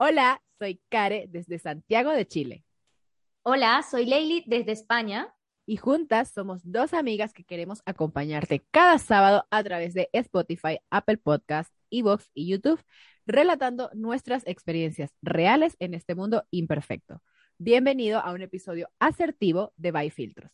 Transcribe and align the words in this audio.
Hola, 0.00 0.40
soy 0.60 0.80
Care 0.88 1.26
desde 1.28 1.58
Santiago 1.58 2.12
de 2.12 2.24
Chile 2.24 2.64
Hola, 3.42 3.82
soy 3.82 4.06
Leili 4.06 4.44
desde 4.46 4.70
España. 4.70 5.34
y 5.66 5.76
juntas 5.76 6.30
somos 6.30 6.60
dos 6.62 6.94
amigas 6.94 7.32
que 7.32 7.42
queremos 7.42 7.82
acompañarte 7.84 8.64
cada 8.70 8.98
sábado 8.98 9.44
a 9.50 9.64
través 9.64 9.94
de 9.94 10.08
Spotify, 10.12 10.78
Apple 10.90 11.16
Podcast, 11.16 11.74
Evox 11.90 12.30
y 12.32 12.48
YouTube, 12.48 12.80
relatando 13.26 13.90
nuestras 13.92 14.46
experiencias 14.46 15.10
reales 15.20 15.74
en 15.80 15.94
este 15.94 16.14
mundo 16.14 16.44
imperfecto. 16.52 17.20
Bienvenido 17.58 18.20
a 18.20 18.30
un 18.30 18.42
episodio 18.42 18.88
asertivo 19.00 19.72
de 19.76 19.90
By 19.90 20.10
Filtros. 20.10 20.52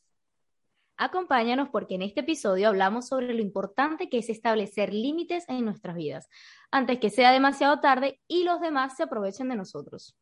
Acompáñanos 0.96 1.70
porque 1.70 1.96
en 1.96 2.02
este 2.02 2.20
episodio 2.20 2.68
hablamos 2.68 3.08
sobre 3.08 3.34
lo 3.34 3.40
importante 3.40 4.08
que 4.08 4.18
es 4.18 4.30
establecer 4.30 4.94
límites 4.94 5.44
en 5.48 5.64
nuestras 5.64 5.96
vidas, 5.96 6.28
antes 6.70 7.00
que 7.00 7.10
sea 7.10 7.32
demasiado 7.32 7.80
tarde 7.80 8.20
y 8.28 8.44
los 8.44 8.60
demás 8.60 8.96
se 8.96 9.02
aprovechen 9.02 9.48
de 9.48 9.56
nosotros. 9.56 10.16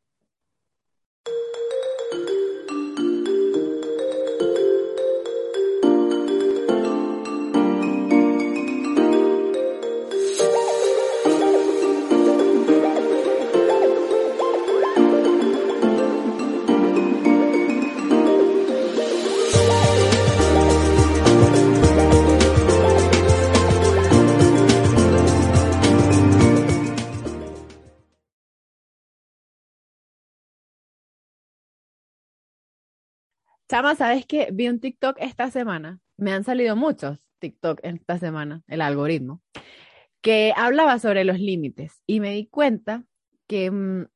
Chama, 33.73 33.95
¿sabes 33.95 34.27
qué? 34.27 34.51
Vi 34.53 34.69
un 34.69 34.81
TikTok 34.81 35.17
esta 35.19 35.51
semana. 35.51 35.99
Me 36.19 36.31
han 36.31 36.45
salido 36.45 36.77
muchos 36.77 37.25
TikTok 37.39 37.81
esta 37.83 38.19
semana, 38.19 38.63
el 38.69 38.83
algoritmo, 38.83 39.41
que 40.21 40.53
hablaba 40.55 40.99
sobre 40.99 41.25
los 41.25 41.41
límites 41.41 42.03
y 42.07 42.21
me 42.21 42.35
di 42.35 42.49
cuenta 42.49 43.07
que 43.47 43.71
mm, 43.71 44.09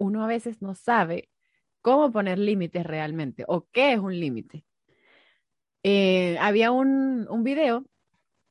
uno 0.00 0.22
a 0.22 0.26
veces 0.26 0.60
no 0.60 0.74
sabe 0.74 1.30
cómo 1.80 2.12
poner 2.12 2.38
límites 2.38 2.84
realmente 2.84 3.46
o 3.48 3.66
qué 3.72 3.94
es 3.94 4.00
un 4.00 4.20
límite. 4.20 4.66
Eh, 5.82 6.36
había 6.38 6.70
un, 6.70 7.26
un 7.30 7.42
video 7.42 7.86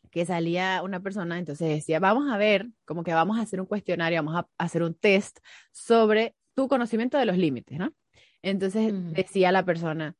que 0.09 0.25
salía 0.25 0.81
una 0.83 0.99
persona, 0.99 1.37
entonces 1.37 1.69
decía, 1.69 1.99
vamos 1.99 2.27
a 2.27 2.37
ver, 2.37 2.69
como 2.85 3.03
que 3.03 3.13
vamos 3.13 3.37
a 3.37 3.43
hacer 3.43 3.61
un 3.61 3.67
cuestionario, 3.67 4.23
vamos 4.23 4.43
a 4.43 4.47
hacer 4.57 4.81
un 4.81 4.95
test 4.95 5.37
sobre 5.71 6.35
tu 6.55 6.67
conocimiento 6.67 7.19
de 7.19 7.27
los 7.27 7.37
límites, 7.37 7.77
¿no? 7.77 7.93
Entonces 8.41 8.91
decía 9.13 9.51
la 9.51 9.63
persona, 9.63 10.15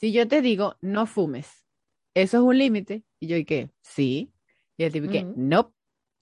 si 0.00 0.12
yo 0.12 0.26
te 0.26 0.40
digo 0.40 0.76
no 0.80 1.06
fumes, 1.06 1.66
¿eso 2.14 2.38
es 2.38 2.42
un 2.42 2.56
límite? 2.56 3.04
Y 3.20 3.26
yo, 3.26 3.36
¿y 3.36 3.44
qué? 3.44 3.70
Sí. 3.82 4.32
Y 4.78 4.84
el 4.84 4.92
tipo, 4.92 5.06
¿y 5.06 5.10
qué? 5.10 5.26
No. 5.36 5.74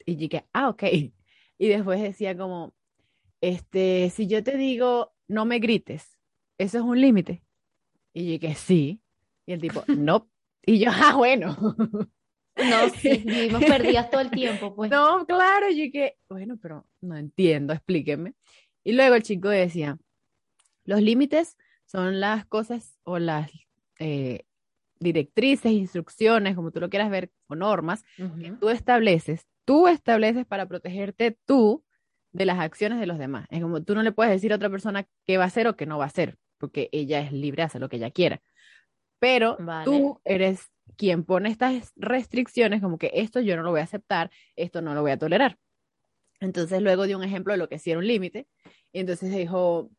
Y 0.04 0.16
yo, 0.16 0.28
¿qué? 0.28 0.44
Ah, 0.52 0.68
ok. 0.68 0.82
Y 1.60 1.66
después 1.66 2.00
decía 2.00 2.36
como, 2.36 2.72
este, 3.40 4.10
si 4.10 4.28
yo 4.28 4.44
te 4.44 4.56
digo 4.56 5.12
no 5.26 5.44
me 5.44 5.58
grites, 5.58 6.20
¿eso 6.56 6.78
es 6.78 6.84
un 6.84 7.00
límite? 7.00 7.42
Y 8.14 8.32
yo, 8.32 8.38
¿qué? 8.38 8.54
Sí. 8.54 9.02
Y 9.44 9.54
el 9.54 9.60
tipo, 9.60 9.82
no. 9.88 10.30
Y 10.64 10.78
yo, 10.78 10.90
ah, 10.92 11.16
bueno. 11.16 11.56
No, 11.58 12.88
sí, 13.00 13.22
vivimos 13.24 13.64
perdidas 13.64 14.08
todo 14.08 14.20
el 14.20 14.30
tiempo, 14.30 14.74
pues. 14.74 14.88
No, 14.88 15.26
claro, 15.26 15.68
yo 15.70 15.90
que, 15.92 16.16
bueno, 16.28 16.58
pero 16.62 16.86
no 17.00 17.16
entiendo, 17.16 17.72
explíqueme. 17.72 18.34
Y 18.84 18.92
luego 18.92 19.16
el 19.16 19.24
chico 19.24 19.48
decía, 19.48 19.98
los 20.84 21.02
límites 21.02 21.56
son 21.86 22.20
las 22.20 22.46
cosas 22.46 22.98
o 23.02 23.18
las 23.18 23.50
eh, 23.98 24.44
directrices, 25.00 25.72
instrucciones, 25.72 26.56
como 26.56 26.70
tú 26.70 26.80
lo 26.80 26.90
quieras 26.90 27.10
ver, 27.10 27.30
o 27.46 27.54
normas 27.54 28.04
que 28.16 28.52
tú 28.52 28.68
estableces, 28.68 29.46
tú 29.64 29.88
estableces 29.88 30.46
para 30.46 30.66
protegerte 30.66 31.38
tú 31.44 31.84
de 32.32 32.44
las 32.44 32.58
acciones 32.58 33.00
de 33.00 33.06
los 33.06 33.18
demás. 33.18 33.46
Es 33.50 33.62
como 33.62 33.82
tú 33.82 33.94
no 33.94 34.02
le 34.02 34.12
puedes 34.12 34.32
decir 34.32 34.52
a 34.52 34.56
otra 34.56 34.70
persona 34.70 35.06
qué 35.24 35.38
va 35.38 35.44
a 35.44 35.48
hacer 35.48 35.68
o 35.68 35.76
qué 35.76 35.86
no 35.86 35.98
va 35.98 36.04
a 36.04 36.08
hacer, 36.08 36.36
porque 36.58 36.88
ella 36.92 37.20
es 37.20 37.32
libre 37.32 37.62
de 37.62 37.66
hacer 37.66 37.80
lo 37.80 37.88
que 37.88 37.96
ella 37.96 38.10
quiera. 38.10 38.42
Pero 39.18 39.56
Vale. 39.58 39.84
tú 39.84 40.20
eres 40.24 40.70
quien 40.96 41.24
pone 41.24 41.48
estas 41.48 41.92
restricciones, 41.96 42.80
como 42.80 42.98
que 42.98 43.10
esto 43.14 43.40
yo 43.40 43.56
no 43.56 43.62
lo 43.62 43.70
voy 43.70 43.80
a 43.80 43.84
aceptar, 43.84 44.30
esto 44.56 44.82
no 44.82 44.94
lo 44.94 45.02
voy 45.02 45.10
a 45.12 45.18
tolerar. 45.18 45.58
Entonces 46.40 46.80
luego 46.82 47.06
dio 47.06 47.16
un 47.16 47.24
ejemplo 47.24 47.52
de 47.52 47.58
lo 47.58 47.68
que 47.68 47.78
sí 47.78 47.90
era 47.90 47.98
un 47.98 48.06
límite. 48.06 48.46
Y 48.92 49.00
entonces 49.00 49.34
dijo, 49.34 49.90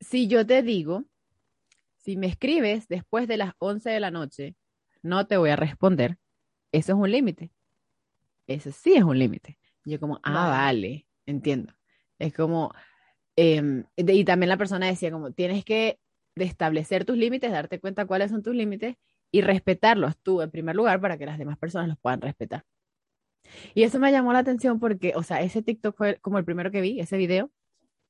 si 0.00 0.28
yo 0.28 0.46
te 0.46 0.62
digo, 0.62 1.04
si 2.06 2.16
me 2.16 2.28
escribes 2.28 2.88
después 2.88 3.28
de 3.28 3.36
las 3.36 3.52
11 3.58 3.90
de 3.90 4.00
la 4.00 4.10
noche, 4.12 4.54
no 5.02 5.26
te 5.26 5.36
voy 5.36 5.50
a 5.50 5.56
responder, 5.56 6.16
eso 6.72 6.92
es 6.92 6.98
un 6.98 7.10
límite. 7.10 7.50
Eso 8.46 8.70
sí 8.72 8.94
es 8.94 9.02
un 9.02 9.18
límite. 9.18 9.58
Yo 9.84 9.98
como, 10.00 10.20
ah, 10.22 10.32
Vale. 10.32 10.50
vale, 10.50 11.06
entiendo. 11.26 11.74
Es 12.18 12.32
como, 12.32 12.72
em, 13.36 13.84
de- 13.96 14.14
y 14.14 14.24
también 14.24 14.48
la 14.48 14.56
persona 14.56 14.86
decía 14.86 15.10
como, 15.10 15.32
tienes 15.32 15.64
que 15.64 15.98
establecer 16.36 17.04
tus 17.04 17.16
límites, 17.16 17.50
darte 17.50 17.80
cuenta 17.80 18.06
cuáles 18.06 18.30
son 18.30 18.42
tus 18.42 18.54
límites 18.54 18.96
y 19.32 19.40
respetarlos 19.42 20.16
tú 20.22 20.42
en 20.42 20.50
primer 20.50 20.76
lugar 20.76 21.00
para 21.00 21.18
que 21.18 21.26
las 21.26 21.38
demás 21.38 21.58
personas 21.58 21.88
los 21.88 21.98
puedan 21.98 22.20
respetar. 22.20 22.64
Y 23.74 23.82
eso 23.82 23.98
me 23.98 24.12
llamó 24.12 24.32
la 24.32 24.40
atención 24.40 24.78
porque, 24.80 25.12
o 25.16 25.22
sea, 25.22 25.40
ese 25.42 25.62
TikTok 25.62 25.96
fue 25.96 26.16
como 26.20 26.38
el 26.38 26.44
primero 26.44 26.70
que 26.70 26.80
vi, 26.80 27.00
ese 27.00 27.16
video, 27.16 27.50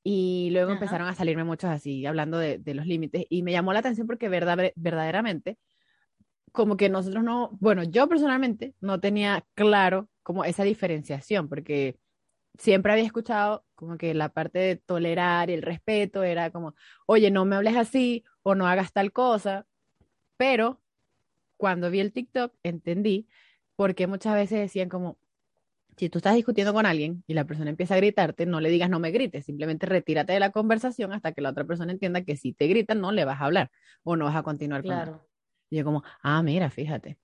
y 0.09 0.51
luego 0.51 0.71
Ajá. 0.71 0.79
empezaron 0.79 1.09
a 1.09 1.15
salirme 1.15 1.43
muchos 1.43 1.69
así, 1.69 2.05
hablando 2.05 2.37
de, 2.37 2.59
de 2.59 2.73
los 2.73 2.87
límites, 2.87 3.25
y 3.29 3.43
me 3.43 3.51
llamó 3.51 3.73
la 3.73 3.79
atención 3.79 4.07
porque 4.07 4.29
verdad, 4.29 4.71
verdaderamente, 4.77 5.57
como 6.53 6.77
que 6.77 6.87
nosotros 6.87 7.25
no, 7.25 7.49
bueno, 7.59 7.83
yo 7.83 8.07
personalmente 8.07 8.73
no 8.79 9.01
tenía 9.01 9.45
claro 9.53 10.07
como 10.23 10.45
esa 10.45 10.63
diferenciación, 10.63 11.49
porque 11.49 11.99
siempre 12.57 12.93
había 12.93 13.03
escuchado 13.03 13.65
como 13.75 13.97
que 13.97 14.13
la 14.13 14.29
parte 14.29 14.59
de 14.59 14.77
tolerar 14.77 15.49
y 15.49 15.53
el 15.55 15.61
respeto 15.61 16.23
era 16.23 16.51
como, 16.51 16.73
oye, 17.05 17.29
no 17.29 17.43
me 17.43 17.57
hables 17.57 17.75
así 17.75 18.23
o 18.43 18.55
no 18.55 18.65
hagas 18.65 18.93
tal 18.93 19.11
cosa, 19.11 19.67
pero 20.37 20.81
cuando 21.57 21.91
vi 21.91 21.99
el 21.99 22.13
TikTok 22.13 22.53
entendí 22.63 23.27
por 23.75 23.93
qué 23.93 24.07
muchas 24.07 24.35
veces 24.35 24.57
decían 24.57 24.87
como, 24.87 25.17
si 25.97 26.09
tú 26.09 26.19
estás 26.19 26.35
discutiendo 26.35 26.73
con 26.73 26.85
alguien 26.85 27.23
y 27.25 27.33
la 27.33 27.45
persona 27.45 27.71
empieza 27.71 27.95
a 27.95 27.97
gritarte, 27.97 28.45
no 28.45 28.61
le 28.61 28.69
digas 28.69 28.89
no 28.89 28.99
me 28.99 29.11
grites, 29.11 29.45
simplemente 29.45 29.87
retírate 29.87 30.33
de 30.33 30.39
la 30.39 30.51
conversación 30.51 31.11
hasta 31.11 31.31
que 31.31 31.41
la 31.41 31.49
otra 31.49 31.65
persona 31.65 31.91
entienda 31.91 32.23
que 32.23 32.37
si 32.37 32.53
te 32.53 32.67
gritan 32.67 33.01
no 33.01 33.11
le 33.11 33.25
vas 33.25 33.41
a 33.41 33.45
hablar 33.45 33.71
o 34.03 34.15
no 34.15 34.25
vas 34.25 34.35
a 34.35 34.43
continuar 34.43 34.83
con 34.83 34.91
él. 34.91 34.97
Claro. 35.03 35.27
Y 35.69 35.77
yo 35.77 35.83
como, 35.83 36.03
ah, 36.21 36.43
mira, 36.43 36.69
fíjate. 36.69 37.17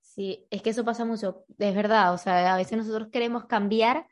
Sí, 0.00 0.44
es 0.50 0.62
que 0.62 0.70
eso 0.70 0.84
pasa 0.84 1.04
mucho, 1.04 1.44
es 1.58 1.74
verdad. 1.74 2.12
O 2.12 2.18
sea, 2.18 2.52
a 2.52 2.56
veces 2.56 2.76
nosotros 2.76 3.08
queremos 3.12 3.44
cambiar 3.44 4.06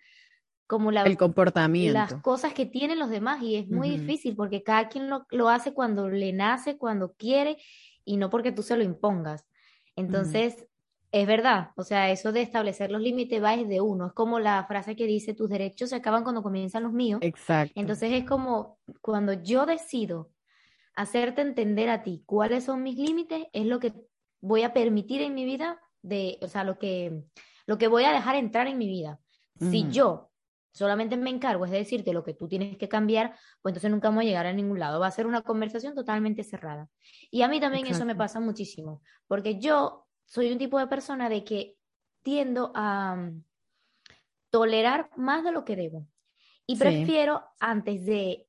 como 0.69 0.93
la, 0.93 1.03
El 1.03 1.11
las 1.11 1.19
comportamiento. 1.19 2.23
cosas 2.23 2.53
que 2.53 2.65
tienen 2.65 3.01
los 3.01 3.11
demás 3.11 3.43
y 3.43 3.57
es 3.57 3.69
muy 3.69 3.91
difícil 3.91 4.37
porque 4.37 4.63
cada 4.63 4.89
quien 4.89 5.11
lo, 5.11 5.27
lo 5.31 5.49
hace 5.49 5.75
cuando 5.75 6.09
le 6.09 6.33
nace, 6.33 6.79
cuando 6.79 7.15
quiere 7.15 7.57
y 8.05 8.19
no 8.19 8.31
porque 8.31 8.53
tú 8.53 8.63
se 8.63 8.77
lo 8.77 8.85
impongas. 8.85 9.49
Entonces, 9.97 10.68
es 11.11 11.27
verdad, 11.27 11.71
o 11.77 11.83
sea, 11.83 12.11
eso 12.11 12.33
de 12.33 12.43
establecer 12.43 12.91
los 12.91 13.01
límites 13.01 13.43
va 13.43 13.57
desde 13.57 13.81
uno. 13.81 14.09
Es 14.09 14.13
como 14.13 14.41
la 14.41 14.65
frase 14.65 14.95
que 14.95 15.07
dice, 15.07 15.35
tus 15.35 15.49
derechos 15.49 15.91
se 15.91 15.97
acaban 15.97 16.23
cuando 16.23 16.43
comienzan 16.43 16.83
los 16.83 16.93
míos. 16.93 17.21
Exacto. 17.23 17.73
Entonces 17.77 18.13
es 18.13 18.25
como 18.25 18.79
cuando 19.01 19.33
yo 19.33 19.65
decido 19.65 20.31
hacerte 20.95 21.41
entender 21.41 21.89
a 21.89 22.03
ti 22.03 22.23
cuáles 22.27 22.65
son 22.65 22.83
mis 22.83 22.97
límites, 22.99 23.47
es 23.53 23.65
lo 23.65 23.79
que 23.79 23.95
voy 24.41 24.63
a 24.65 24.75
permitir 24.75 25.23
en 25.23 25.35
mi 25.35 25.45
vida, 25.45 25.81
de, 26.03 26.39
o 26.43 26.49
sea, 26.49 26.65
lo 26.65 26.79
que, 26.79 27.25
lo 27.67 27.79
que 27.79 27.89
voy 27.89 28.05
a 28.05 28.13
dejar 28.13 28.37
entrar 28.37 28.67
en 28.67 28.79
mi 28.79 28.89
vida. 28.89 29.19
Si 29.61 29.89
yo 29.91 30.31
solamente 30.73 31.17
me 31.17 31.31
encargo, 31.31 31.65
es 31.65 31.73
de 31.73 31.79
decirte 31.79 32.13
lo 32.13 32.23
que 32.23 32.35
tú 32.35 32.47
tienes 32.47 32.77
que 32.77 32.89
cambiar, 32.89 33.35
pues 33.63 33.73
entonces 33.73 33.91
nunca 33.91 34.09
vamos 34.09 34.23
a 34.23 34.27
llegar 34.27 34.47
a 34.47 34.53
ningún 34.53 34.79
lado. 34.79 35.01
Va 35.01 35.09
a 35.09 35.11
ser 35.11 35.27
una 35.27 35.43
conversación 35.43 35.95
totalmente 35.95 36.45
cerrada. 36.45 36.89
Y 37.31 37.43
a 37.43 37.49
mí 37.49 37.59
también 37.59 37.87
eso 37.87 38.05
me 38.05 38.15
pasa 38.15 38.39
muchísimo, 38.39 39.03
porque 39.27 39.59
yo 39.59 40.08
soy 40.29 40.53
un 40.53 40.59
tipo 40.59 40.79
de 40.79 40.87
persona 40.87 41.29
de 41.29 41.43
que 41.43 41.77
tiendo 42.23 42.71
a 42.75 43.17
mm, 43.17 43.43
tolerar 44.51 45.11
más 45.17 45.43
de 45.43 45.53
lo 45.53 45.65
que 45.65 45.77
debo. 45.77 46.07
Y 46.67 46.77
Sí. 46.77 46.81
prefiero, 46.81 47.43
antes 47.59 48.05
de 48.05 48.47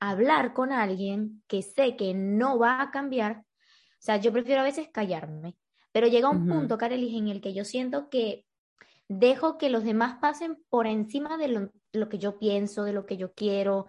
hablar 0.00 0.54
con 0.54 0.72
alguien 0.72 1.42
que 1.46 1.62
sé 1.62 1.96
que 1.96 2.14
no 2.14 2.58
va 2.58 2.80
a 2.80 2.90
cambiar, 2.90 3.38
o 3.38 4.02
sea, 4.02 4.16
yo 4.16 4.32
prefiero 4.32 4.62
a 4.62 4.64
veces 4.64 4.88
callarme. 4.88 5.56
Pero 5.92 6.06
llega 6.06 6.30
un 6.30 6.46
punto, 6.46 6.78
Carelis, 6.78 7.14
en 7.14 7.28
el 7.28 7.40
que 7.40 7.52
yo 7.52 7.64
siento 7.64 8.08
que 8.08 8.46
dejo 9.08 9.58
que 9.58 9.70
los 9.70 9.84
demás 9.84 10.18
pasen 10.20 10.56
por 10.70 10.86
encima 10.86 11.36
de 11.36 11.48
lo, 11.48 11.72
lo 11.92 12.08
que 12.08 12.18
yo 12.18 12.38
pienso, 12.38 12.84
de 12.84 12.92
lo 12.92 13.04
que 13.04 13.16
yo 13.16 13.34
quiero. 13.34 13.86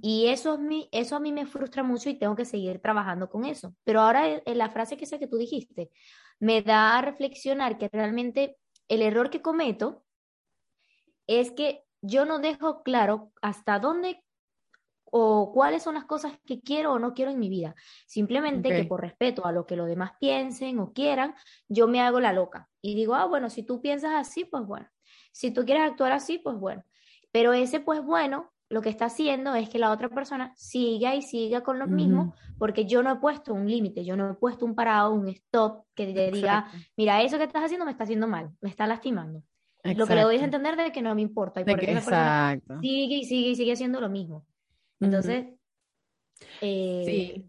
Y 0.00 0.28
eso, 0.28 0.54
es 0.54 0.60
mi, 0.60 0.88
eso 0.92 1.14
a 1.14 1.20
mí 1.20 1.30
me 1.30 1.46
frustra 1.46 1.82
mucho 1.82 2.08
y 2.08 2.18
tengo 2.18 2.34
que 2.34 2.46
seguir 2.46 2.80
trabajando 2.80 3.28
con 3.28 3.44
eso. 3.44 3.76
Pero 3.84 4.00
ahora 4.00 4.26
eh, 4.28 4.54
la 4.54 4.70
frase 4.70 4.96
que 4.96 5.06
sé 5.06 5.18
que 5.18 5.28
tú 5.28 5.36
dijiste 5.36 5.90
me 6.38 6.62
da 6.62 6.98
a 6.98 7.02
reflexionar 7.02 7.78
que 7.78 7.88
realmente 7.92 8.58
el 8.88 9.02
error 9.02 9.30
que 9.30 9.42
cometo 9.42 10.04
es 11.26 11.50
que 11.50 11.84
yo 12.02 12.24
no 12.24 12.38
dejo 12.38 12.82
claro 12.82 13.32
hasta 13.42 13.78
dónde 13.78 14.22
o 15.04 15.52
cuáles 15.52 15.82
son 15.82 15.94
las 15.94 16.04
cosas 16.04 16.38
que 16.44 16.60
quiero 16.60 16.92
o 16.92 16.98
no 16.98 17.14
quiero 17.14 17.30
en 17.30 17.38
mi 17.38 17.48
vida. 17.48 17.74
Simplemente 18.06 18.68
que 18.70 18.84
por 18.84 19.00
respeto 19.00 19.46
a 19.46 19.52
lo 19.52 19.66
que 19.66 19.76
los 19.76 19.86
demás 19.86 20.12
piensen 20.20 20.78
o 20.78 20.92
quieran, 20.92 21.34
yo 21.68 21.88
me 21.88 22.00
hago 22.00 22.20
la 22.20 22.32
loca 22.32 22.68
y 22.80 22.94
digo, 22.94 23.14
ah, 23.14 23.24
bueno, 23.24 23.48
si 23.48 23.62
tú 23.62 23.80
piensas 23.80 24.12
así, 24.14 24.44
pues 24.44 24.64
bueno. 24.66 24.88
Si 25.32 25.50
tú 25.52 25.64
quieres 25.64 25.84
actuar 25.84 26.12
así, 26.12 26.38
pues 26.38 26.56
bueno. 26.56 26.84
Pero 27.30 27.52
ese 27.52 27.80
pues 27.80 28.02
bueno, 28.02 28.52
lo 28.68 28.82
que 28.82 28.88
está 28.88 29.04
haciendo 29.06 29.54
es 29.54 29.68
que 29.68 29.78
la 29.78 29.92
otra 29.92 30.08
persona 30.08 30.52
siga 30.56 31.14
y 31.14 31.22
siga 31.22 31.62
con 31.62 31.78
lo 31.78 31.86
mismo, 31.86 32.22
Ujú, 32.22 32.34
porque 32.58 32.84
yo 32.84 33.02
no 33.02 33.12
he 33.12 33.16
puesto 33.16 33.54
un 33.54 33.68
límite, 33.70 34.04
yo 34.04 34.16
no 34.16 34.30
he 34.30 34.34
puesto 34.34 34.64
un 34.64 34.74
parado, 34.74 35.12
un 35.12 35.28
stop 35.28 35.84
que 35.94 36.06
te 36.12 36.30
diga, 36.32 36.58
Exacto, 36.66 36.78
mira, 36.96 37.22
eso 37.22 37.38
que 37.38 37.44
estás 37.44 37.62
haciendo 37.64 37.84
me 37.84 37.92
está 37.92 38.04
haciendo 38.04 38.26
mal, 38.26 38.50
me 38.60 38.68
está 38.68 38.86
lastimando. 38.86 39.42
Lo 39.84 40.06
que 40.08 40.16
le 40.16 40.22
doy 40.22 40.34
es 40.34 40.42
exacto. 40.42 40.56
entender 40.56 40.84
de 40.84 40.90
que 40.92 41.00
no 41.00 41.14
me 41.14 41.22
importa 41.22 41.60
y 41.60 41.64
por 41.64 41.78
que- 41.78 41.92
exacto. 41.92 42.80
sigue 42.80 43.16
y 43.18 43.24
sigue 43.24 43.50
y 43.50 43.54
sigue 43.54 43.72
haciendo 43.72 44.00
lo 44.00 44.08
mismo. 44.08 44.44
Entonces, 44.98 45.46
eh, 46.60 47.02
Sí. 47.06 47.46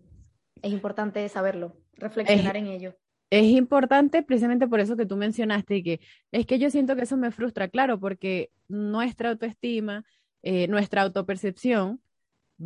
es 0.62 0.72
importante 0.72 1.28
saberlo, 1.30 1.76
reflexionar 1.94 2.58
en 2.58 2.68
ello. 2.68 2.96
Es 3.30 3.44
importante 3.46 4.24
precisamente 4.24 4.68
por 4.68 4.80
eso 4.80 4.96
que 4.96 5.06
tú 5.06 5.18
mencionaste 5.18 5.84
que 5.84 6.00
es 6.32 6.46
que 6.46 6.60
yo 6.60 6.70
siento 6.70 6.96
que 6.96 7.02
eso 7.02 7.18
me 7.18 7.32
frustra, 7.32 7.68
claro, 7.68 8.00
porque 8.00 8.52
nuestra 8.70 9.32
autoestima, 9.32 10.06
eh, 10.44 10.68
nuestra 10.68 11.02
autopercepción 11.02 12.02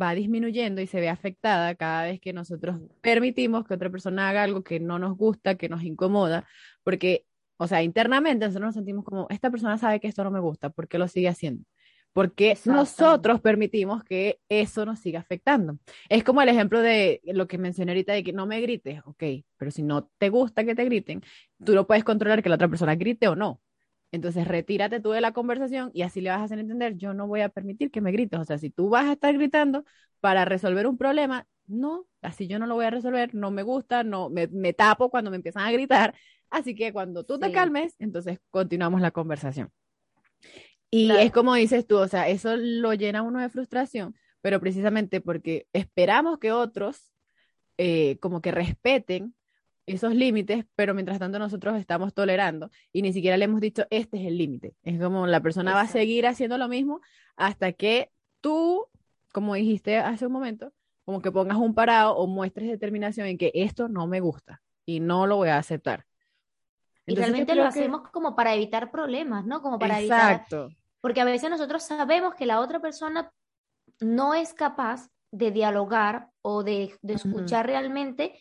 va 0.00 0.14
disminuyendo 0.14 0.80
y 0.80 0.86
se 0.86 1.00
ve 1.00 1.08
afectada 1.08 1.74
cada 1.74 2.04
vez 2.04 2.20
que 2.20 2.32
nosotros 2.32 2.80
permitimos 3.00 3.66
que 3.66 3.74
otra 3.74 3.90
persona 3.90 4.28
haga 4.28 4.42
algo 4.42 4.62
que 4.62 4.80
no 4.80 4.98
nos 4.98 5.16
gusta, 5.16 5.56
que 5.56 5.68
nos 5.68 5.82
incomoda, 5.82 6.46
porque, 6.82 7.26
o 7.58 7.66
sea, 7.66 7.82
internamente 7.82 8.46
nosotros 8.46 8.68
nos 8.68 8.74
sentimos 8.74 9.04
como, 9.04 9.26
esta 9.30 9.50
persona 9.50 9.78
sabe 9.78 10.00
que 10.00 10.08
esto 10.08 10.24
no 10.24 10.30
me 10.30 10.40
gusta, 10.40 10.70
¿por 10.70 10.88
qué 10.88 10.98
lo 10.98 11.08
sigue 11.08 11.28
haciendo? 11.28 11.64
Porque 12.14 12.58
nosotros 12.66 13.40
permitimos 13.40 14.04
que 14.04 14.38
eso 14.50 14.84
nos 14.84 14.98
siga 14.98 15.20
afectando. 15.20 15.78
Es 16.10 16.22
como 16.24 16.42
el 16.42 16.50
ejemplo 16.50 16.82
de 16.82 17.22
lo 17.24 17.48
que 17.48 17.56
mencioné 17.56 17.92
ahorita 17.92 18.12
de 18.12 18.22
que 18.22 18.34
no 18.34 18.46
me 18.46 18.60
grites, 18.60 19.00
ok, 19.06 19.24
pero 19.56 19.70
si 19.70 19.82
no 19.82 20.10
te 20.18 20.28
gusta 20.28 20.64
que 20.64 20.74
te 20.74 20.84
griten, 20.84 21.22
tú 21.64 21.74
no 21.74 21.86
puedes 21.86 22.04
controlar 22.04 22.42
que 22.42 22.50
la 22.50 22.56
otra 22.56 22.68
persona 22.68 22.96
grite 22.96 23.28
o 23.28 23.36
no. 23.36 23.60
Entonces 24.12 24.46
retírate 24.46 25.00
tú 25.00 25.10
de 25.12 25.20
la 25.22 25.32
conversación 25.32 25.90
y 25.94 26.02
así 26.02 26.20
le 26.20 26.30
vas 26.30 26.40
a 26.40 26.44
hacer 26.44 26.58
entender, 26.60 26.96
yo 26.96 27.14
no 27.14 27.26
voy 27.26 27.40
a 27.42 27.48
permitir 27.50 27.90
que 27.90 28.00
me 28.02 28.12
grites. 28.12 28.40
O 28.40 28.44
sea, 28.44 28.58
si 28.58 28.70
tú 28.70 28.90
vas 28.90 29.06
a 29.06 29.12
estar 29.14 29.34
gritando 29.34 29.84
para 30.20 30.44
resolver 30.44 30.86
un 30.86 30.98
problema, 30.98 31.46
no, 31.66 32.06
así 32.22 32.46
yo 32.48 32.58
no 32.58 32.66
lo 32.66 32.74
voy 32.76 32.84
a 32.86 32.90
resolver, 32.90 33.34
no 33.34 33.50
me 33.50 33.62
gusta, 33.62 34.04
no 34.04 34.30
me, 34.30 34.48
me 34.48 34.72
tapo 34.74 35.10
cuando 35.10 35.30
me 35.30 35.36
empiezan 35.36 35.64
a 35.66 35.72
gritar. 35.72 36.14
Así 36.50 36.74
que 36.74 36.92
cuando 36.92 37.24
tú 37.24 37.38
te 37.38 37.46
Sí. 37.46 37.52
calmes, 37.52 37.94
entonces 37.98 38.38
continuamos 38.50 39.00
la 39.00 39.10
conversación. 39.12 39.70
Y 40.90 41.08
Claro. 41.08 41.22
es 41.26 41.32
como 41.32 41.54
dices 41.54 41.86
tú, 41.86 41.98
o 41.98 42.08
sea, 42.08 42.28
eso 42.28 42.56
lo 42.56 42.92
llena 42.94 43.20
a 43.20 43.22
uno 43.22 43.40
de 43.40 43.48
frustración, 43.48 44.14
pero 44.42 44.60
precisamente 44.60 45.20
porque 45.20 45.66
esperamos 45.72 46.38
que 46.38 46.52
otros 46.52 47.12
eh, 47.78 48.18
como 48.20 48.42
que 48.42 48.52
respeten 48.52 49.34
esos 49.86 50.14
límites, 50.14 50.64
pero 50.76 50.94
mientras 50.94 51.18
tanto 51.18 51.38
nosotros 51.38 51.76
estamos 51.78 52.14
tolerando 52.14 52.70
y 52.92 53.02
ni 53.02 53.12
siquiera 53.12 53.36
le 53.36 53.44
hemos 53.46 53.60
dicho, 53.60 53.84
este 53.90 54.18
es 54.20 54.26
el 54.26 54.38
límite. 54.38 54.74
Es 54.82 55.00
como 55.00 55.26
la 55.26 55.40
persona 55.40 55.74
va 55.74 55.82
a 55.82 55.86
seguir 55.88 56.26
haciendo 56.26 56.56
lo 56.58 56.68
mismo 56.68 57.00
hasta 57.36 57.72
que 57.72 58.10
tú, 58.40 58.86
como 59.32 59.54
dijiste 59.54 59.98
hace 59.98 60.26
un 60.26 60.32
momento, 60.32 60.72
como 61.04 61.20
que 61.20 61.32
pongas 61.32 61.58
un 61.58 61.74
parado 61.74 62.16
o 62.16 62.26
muestres 62.26 62.68
determinación 62.68 63.26
en 63.26 63.38
que 63.38 63.50
esto 63.54 63.88
no 63.88 64.06
me 64.06 64.20
gusta 64.20 64.62
y 64.86 65.00
no 65.00 65.26
lo 65.26 65.36
voy 65.36 65.48
a 65.48 65.58
aceptar. 65.58 66.04
Y 67.04 67.12
Entonces, 67.12 67.32
realmente 67.32 67.54
lo 67.56 67.62
que- 67.62 67.68
hacemos 67.68 68.10
como 68.10 68.36
para 68.36 68.54
evitar 68.54 68.92
problemas, 68.92 69.44
¿no? 69.44 69.60
Como 69.62 69.78
para 69.78 69.98
evitar, 69.98 70.32
Exacto. 70.34 70.70
porque 71.00 71.20
a 71.20 71.24
veces 71.24 71.50
nosotros 71.50 71.82
sabemos 71.82 72.34
que 72.34 72.46
la 72.46 72.60
otra 72.60 72.80
persona 72.80 73.32
no 74.00 74.34
es 74.34 74.54
capaz 74.54 75.08
de 75.32 75.50
dialogar 75.50 76.28
o 76.42 76.62
de, 76.62 76.94
escuchar 77.02 77.66
realmente 77.66 78.38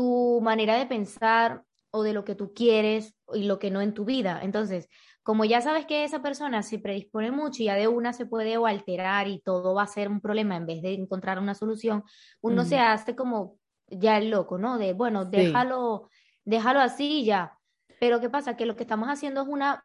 tu 0.00 0.40
manera 0.40 0.76
de 0.76 0.86
pensar 0.86 1.62
o 1.90 2.02
de 2.02 2.14
lo 2.14 2.24
que 2.24 2.34
tú 2.34 2.54
quieres 2.54 3.14
y 3.34 3.42
lo 3.42 3.58
que 3.58 3.70
no 3.70 3.82
en 3.82 3.92
tu 3.92 4.06
vida. 4.06 4.40
Entonces, 4.42 4.88
como 5.22 5.44
ya 5.44 5.60
sabes 5.60 5.84
que 5.84 6.04
esa 6.04 6.22
persona 6.22 6.62
se 6.62 6.78
predispone 6.78 7.30
mucho 7.30 7.62
y 7.62 7.66
ya 7.66 7.74
de 7.74 7.86
una 7.86 8.14
se 8.14 8.24
puede 8.24 8.56
o 8.56 8.64
alterar 8.64 9.28
y 9.28 9.42
todo 9.42 9.74
va 9.74 9.82
a 9.82 9.86
ser 9.86 10.08
un 10.08 10.22
problema 10.22 10.56
en 10.56 10.64
vez 10.64 10.80
de 10.80 10.94
encontrar 10.94 11.38
una 11.38 11.54
solución, 11.54 12.02
uno 12.40 12.64
se 12.64 12.78
hace 12.78 13.14
como 13.14 13.58
ya 13.88 14.16
el 14.16 14.30
loco, 14.30 14.56
¿no? 14.56 14.78
De, 14.78 14.94
bueno, 14.94 15.24
Sí. 15.24 15.30
déjalo, 15.30 16.08
déjalo 16.46 16.80
así 16.80 17.20
y 17.20 17.24
ya. 17.26 17.58
Pero 18.00 18.20
¿qué 18.20 18.30
pasa? 18.30 18.56
Que 18.56 18.64
lo 18.64 18.76
que 18.76 18.84
estamos 18.84 19.10
haciendo 19.10 19.42
es 19.42 19.48
una, 19.48 19.84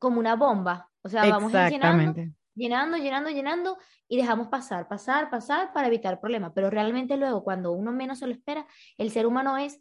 como 0.00 0.18
una 0.18 0.34
bomba. 0.34 0.90
O 1.02 1.08
sea, 1.08 1.22
vamos 1.30 1.52
llenando. 1.52 2.20
Llenando, 2.54 2.96
llenando, 2.96 3.30
llenando 3.30 3.78
y 4.08 4.16
dejamos 4.16 4.48
pasar, 4.48 4.88
pasar, 4.88 5.30
pasar 5.30 5.72
para 5.72 5.88
evitar 5.88 6.20
problemas. 6.20 6.52
Pero 6.54 6.70
realmente 6.70 7.16
luego, 7.16 7.44
cuando 7.44 7.72
uno 7.72 7.92
menos 7.92 8.18
se 8.18 8.26
lo 8.26 8.32
espera, 8.32 8.66
el 8.98 9.10
ser 9.10 9.26
humano 9.26 9.56
es 9.58 9.80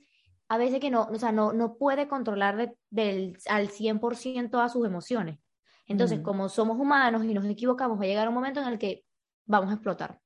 a 0.50 0.57
veces 0.57 0.79
que 0.79 0.89
no, 0.89 1.03
o 1.03 1.15
sea, 1.15 1.31
no, 1.31 1.53
no 1.53 1.77
puede 1.77 2.07
controlar 2.07 2.57
de- 2.57 2.73
del, 2.89 3.38
al 3.50 3.69
100% 3.69 4.59
a 4.62 4.69
sus 4.69 4.85
emociones. 4.85 5.39
Entonces, 5.88 6.19
como 6.21 6.50
somos 6.50 6.77
humanos 6.77 7.23
y 7.25 7.33
nos 7.33 7.45
equivocamos, 7.45 8.00
va 8.00 8.03
a 8.03 8.07
llegar 8.07 8.27
un 8.27 8.33
momento 8.33 8.62
en 8.62 8.68
el 8.68 8.77
que 8.79 9.03
vamos 9.45 9.69
a 9.71 9.73
explotar. 9.73 10.19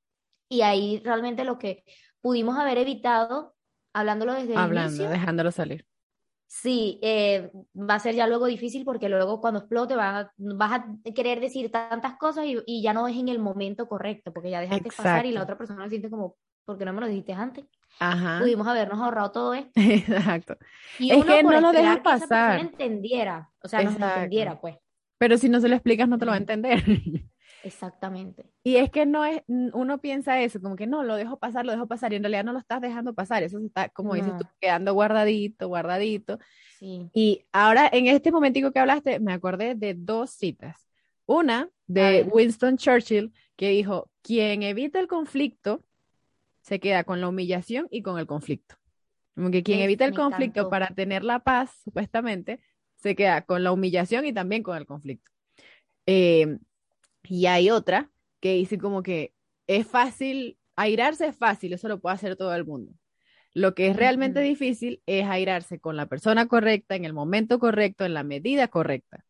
Y 0.50 0.62
ahí 0.62 1.02
realmente 1.04 1.44
lo 1.44 1.58
que 1.58 1.84
pudimos 2.22 2.58
haber 2.58 2.78
evitado, 2.78 3.56
hablándolo 3.94 4.34
desde 4.34 4.54
el 4.54 4.60
Hablando, 4.60 5.04
inicio, 5.04 5.10
dejándolo 5.10 5.52
salir. 5.52 5.86
Sí, 6.58 7.00
eh, 7.02 7.52
va 7.78 7.96
a 7.96 8.00
ser 8.00 8.16
ya 8.16 8.28
luego 8.28 8.46
difícil 8.46 8.86
porque 8.86 9.10
luego 9.10 9.42
cuando 9.42 9.60
explote 9.60 9.94
vas 9.98 10.26
a, 10.26 10.34
vas 10.38 10.72
a 10.72 11.12
querer 11.14 11.42
decir 11.42 11.70
tantas 11.70 12.16
cosas 12.18 12.46
y, 12.46 12.58
y 12.66 12.82
ya 12.82 12.94
no 12.94 13.10
es 13.10 13.18
en 13.18 13.28
el 13.28 13.40
momento 13.40 13.90
correcto, 13.90 14.32
porque 14.32 14.52
ya 14.52 14.62
dejaste 14.62 14.90
pasar 14.90 15.26
y 15.26 15.34
la 15.34 15.44
otra 15.44 15.58
persona 15.58 15.90
siente 15.90 16.10
como, 16.10 16.38
¿por 16.64 16.78
qué 16.78 16.86
no 16.86 16.94
me 16.94 17.02
lo 17.02 17.08
dijiste 17.08 17.34
antes? 17.34 17.66
Ajá. 18.00 18.40
Pudimos 18.40 18.66
habernos 18.68 19.00
ahorrado 19.02 19.32
todo 19.32 19.54
esto. 19.54 19.72
Exacto. 19.76 20.56
Y 20.98 21.12
Es 21.12 21.18
uno 21.18 21.36
que 21.36 21.44
por 21.44 21.54
no 21.56 21.60
lo 21.62 21.72
dejas 21.74 21.98
esperar 21.98 22.02
que 22.20 22.24
esa 22.24 22.28
pasar. 22.28 22.60
entendiera, 22.62 23.52
o 23.62 23.68
sea, 23.68 23.82
Exacto. 23.82 24.06
entendiera, 24.06 24.62
pues. 24.62 24.78
Pero 25.18 25.38
si 25.38 25.50
no 25.50 25.60
se 25.60 25.68
lo 25.68 25.76
explicas, 25.76 26.08
no 26.08 26.18
te 26.18 26.24
lo 26.26 26.32
va 26.32 26.36
a 26.38 26.40
entender. 26.40 26.82
Exactamente. 27.66 28.46
Y 28.64 28.76
es 28.76 28.92
que 28.92 29.08
no 29.08 29.26
es, 29.26 29.42
uno 29.48 30.00
piensa 30.00 30.40
eso, 30.40 30.62
como 30.62 30.76
que 30.76 30.86
no, 30.86 31.04
lo 31.04 31.16
dejo 31.16 31.40
pasar, 31.40 31.66
lo 31.66 31.72
dejo 31.72 31.88
pasar, 31.88 32.14
y 32.14 32.18
en 32.18 32.22
realidad 32.22 32.44
no 32.44 32.54
lo 32.54 32.60
estás 32.60 32.80
dejando 32.80 33.16
pasar, 33.16 33.42
eso 33.42 33.60
se 33.60 33.66
está, 33.66 33.90
como 33.90 34.14
dices 34.14 34.38
tú, 34.38 34.44
No. 34.44 34.52
quedando 34.62 34.94
guardadito, 34.94 35.68
guardadito. 35.68 36.38
Sí. 36.78 37.10
Y 37.12 37.44
ahora, 37.52 37.90
en 37.92 38.06
este 38.06 38.32
momentico 38.32 38.72
que 38.72 38.78
hablaste, 38.78 39.20
me 39.20 39.34
acordé 39.34 39.74
de 39.74 39.96
dos 39.96 40.30
citas. 40.30 40.88
Una 41.26 41.68
de. 41.88 42.30
Winston 42.32 42.78
Churchill, 42.78 43.34
que 43.56 43.70
dijo, 43.70 44.12
quien 44.22 44.62
evita 44.62 45.00
el 45.00 45.08
conflicto 45.08 45.84
se 46.62 46.80
queda 46.80 47.04
con 47.04 47.20
la 47.20 47.30
humillación 47.30 47.88
y 47.90 48.04
con 48.04 48.20
el 48.20 48.28
conflicto. 48.28 48.76
Como 49.34 49.50
que 49.50 49.64
quien 49.64 49.80
evita 49.80 50.06
el 50.06 50.14
conflicto 50.14 50.60
encantó. 50.60 50.70
para 50.70 50.88
tener 50.90 51.24
la 51.24 51.40
paz, 51.40 51.72
supuestamente, 51.84 52.60
se 52.98 53.16
queda 53.16 53.42
con 53.42 53.64
la 53.64 53.72
humillación 53.72 54.24
y 54.26 54.34
también 54.34 54.62
con 54.62 54.78
el 54.78 54.86
conflicto. 54.86 55.32
Eh, 56.06 56.60
y 57.30 57.46
hay 57.48 57.70
otra 57.70 58.10
que 58.40 58.54
dice 58.54 58.78
como 58.78 59.04
que 59.04 59.34
es 59.68 59.88
fácil, 59.88 60.58
airarse 60.76 61.28
es 61.28 61.38
fácil, 61.38 61.74
eso 61.74 61.88
lo 61.88 62.00
puede 62.00 62.16
hacer 62.16 62.36
todo 62.36 62.54
el 62.54 62.66
mundo. 62.66 62.94
Lo 63.54 63.74
que 63.74 63.88
es 63.88 63.96
realmente 63.96 64.42
difícil 64.42 65.02
es 65.06 65.26
airarse 65.26 65.80
con 65.80 65.96
la 65.96 66.08
persona 66.08 66.48
correcta, 66.48 66.96
en 66.96 67.06
el 67.06 67.14
momento 67.14 67.58
correcto, 67.58 68.06
en 68.06 68.14
la 68.14 68.24
medida 68.24 68.68
correcta. 68.68 69.24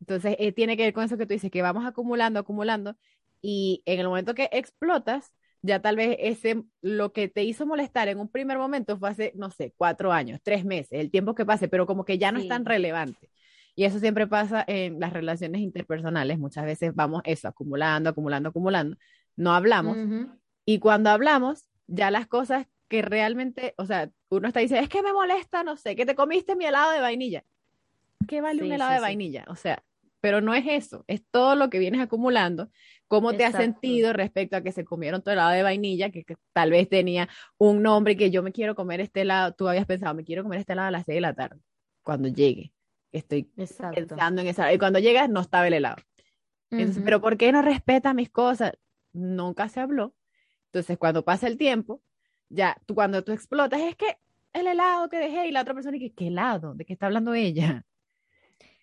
Entonces, 0.00 0.34
eh, 0.40 0.50
tiene 0.50 0.76
que 0.76 0.82
ver 0.82 0.92
con 0.92 1.04
eso 1.04 1.16
que 1.16 1.26
tú 1.26 1.34
dices, 1.34 1.50
que 1.50 1.62
vamos 1.62 1.86
acumulando, 1.86 2.40
acumulando, 2.40 2.96
y 3.40 3.82
en 3.86 4.00
el 4.00 4.08
momento 4.08 4.34
que 4.34 4.48
explotas, 4.52 5.32
ya 5.62 5.80
tal 5.80 5.94
vez 5.94 6.16
ese, 6.18 6.64
lo 6.80 7.12
que 7.12 7.28
te 7.28 7.44
hizo 7.44 7.66
molestar 7.66 8.08
en 8.08 8.18
un 8.18 8.28
primer 8.28 8.58
momento 8.58 8.98
fue 8.98 9.10
hace, 9.10 9.32
no 9.36 9.50
sé, 9.50 9.72
cuatro 9.76 10.12
años, 10.12 10.40
tres 10.42 10.64
meses, 10.64 10.98
el 10.98 11.12
tiempo 11.12 11.36
que 11.36 11.46
pase, 11.46 11.68
pero 11.68 11.86
como 11.86 12.04
que 12.04 12.18
ya 12.18 12.32
no 12.32 12.40
es 12.40 12.48
tan 12.48 12.64
relevante. 12.64 13.30
Y 13.74 13.84
eso 13.84 13.98
siempre 13.98 14.26
pasa 14.26 14.64
en 14.66 15.00
las 15.00 15.12
relaciones 15.12 15.60
interpersonales. 15.60 16.38
Muchas 16.38 16.64
veces 16.64 16.94
vamos 16.94 17.22
eso, 17.24 17.48
acumulando, 17.48 18.10
acumulando, 18.10 18.50
acumulando. 18.50 18.96
No 19.36 19.54
hablamos. 19.54 19.96
Y 20.64 20.78
cuando 20.78 21.10
hablamos, 21.10 21.66
ya 21.86 22.10
las 22.10 22.26
cosas 22.26 22.66
que 22.88 23.02
realmente, 23.02 23.74
o 23.78 23.86
sea, 23.86 24.10
uno 24.28 24.48
está 24.48 24.60
diciendo, 24.60 24.82
es 24.82 24.90
que 24.90 25.02
me 25.02 25.12
molesta, 25.12 25.64
no 25.64 25.76
sé, 25.76 25.96
que 25.96 26.04
te 26.04 26.14
comiste 26.14 26.56
mi 26.56 26.66
helado 26.66 26.92
de 26.92 27.00
vainilla. 27.00 27.44
¿Qué 28.28 28.40
vale 28.40 28.62
un 28.62 28.72
helado 28.72 28.90
sí, 28.90 28.94
de 28.94 28.98
sí. 28.98 29.02
vainilla? 29.02 29.44
O 29.48 29.56
sea, 29.56 29.82
pero 30.20 30.40
no 30.40 30.54
es 30.54 30.64
eso, 30.68 31.04
es 31.08 31.22
todo 31.30 31.56
lo 31.56 31.68
que 31.68 31.78
vienes 31.78 32.00
acumulando, 32.00 32.70
cómo 33.08 33.32
te 33.32 33.44
has 33.44 33.56
sentido 33.56 34.12
respecto 34.12 34.56
a 34.56 34.62
que 34.62 34.70
se 34.70 34.84
comieron 34.84 35.22
tu 35.22 35.30
helado 35.30 35.50
de 35.50 35.62
vainilla, 35.62 36.10
que, 36.10 36.22
que 36.22 36.36
tal 36.52 36.70
vez 36.70 36.88
tenía 36.88 37.28
un 37.58 37.82
nombre 37.82 38.16
que 38.16 38.30
yo 38.30 38.42
me 38.42 38.52
quiero 38.52 38.74
comer 38.74 39.00
este 39.00 39.22
helado, 39.22 39.52
tú 39.52 39.68
habías 39.68 39.86
pensado, 39.86 40.14
me 40.14 40.22
quiero 40.22 40.44
comer 40.44 40.60
este 40.60 40.74
helado 40.74 40.88
a 40.88 40.92
las 40.92 41.06
6 41.06 41.16
de 41.16 41.20
la 41.22 41.34
tarde, 41.34 41.60
cuando 42.02 42.28
llegue. 42.28 42.72
Estoy 43.12 43.50
Exacto. 43.56 44.06
pensando 44.08 44.40
en 44.40 44.48
eso. 44.48 44.62
Y 44.70 44.78
cuando 44.78 44.98
llegas, 44.98 45.28
no 45.28 45.40
estaba 45.40 45.66
el 45.68 45.74
helado. 45.74 45.96
Entonces, 46.70 46.96
Ujú. 46.96 47.04
pero 47.04 47.20
¿por 47.20 47.36
qué 47.36 47.52
no 47.52 47.62
respeta 47.62 48.14
mis 48.14 48.30
cosas? 48.30 48.72
Nunca 49.12 49.68
se 49.68 49.80
habló. 49.80 50.14
Entonces, 50.66 50.96
cuando 50.98 51.24
pasa 51.24 51.46
el 51.46 51.58
tiempo, 51.58 52.02
ya, 52.48 52.76
tú 52.86 52.94
cuando 52.94 53.22
tú 53.22 53.32
explotas, 53.32 53.80
es 53.80 53.96
que 53.96 54.18
el 54.54 54.66
helado 54.66 55.08
que 55.08 55.18
dejé 55.18 55.46
y 55.46 55.52
la 55.52 55.62
otra 55.62 55.74
persona, 55.74 55.98
que, 55.98 56.12
¿qué 56.14 56.28
helado? 56.28 56.74
¿De 56.74 56.84
qué 56.84 56.94
está 56.94 57.06
hablando 57.06 57.34
ella? 57.34 57.84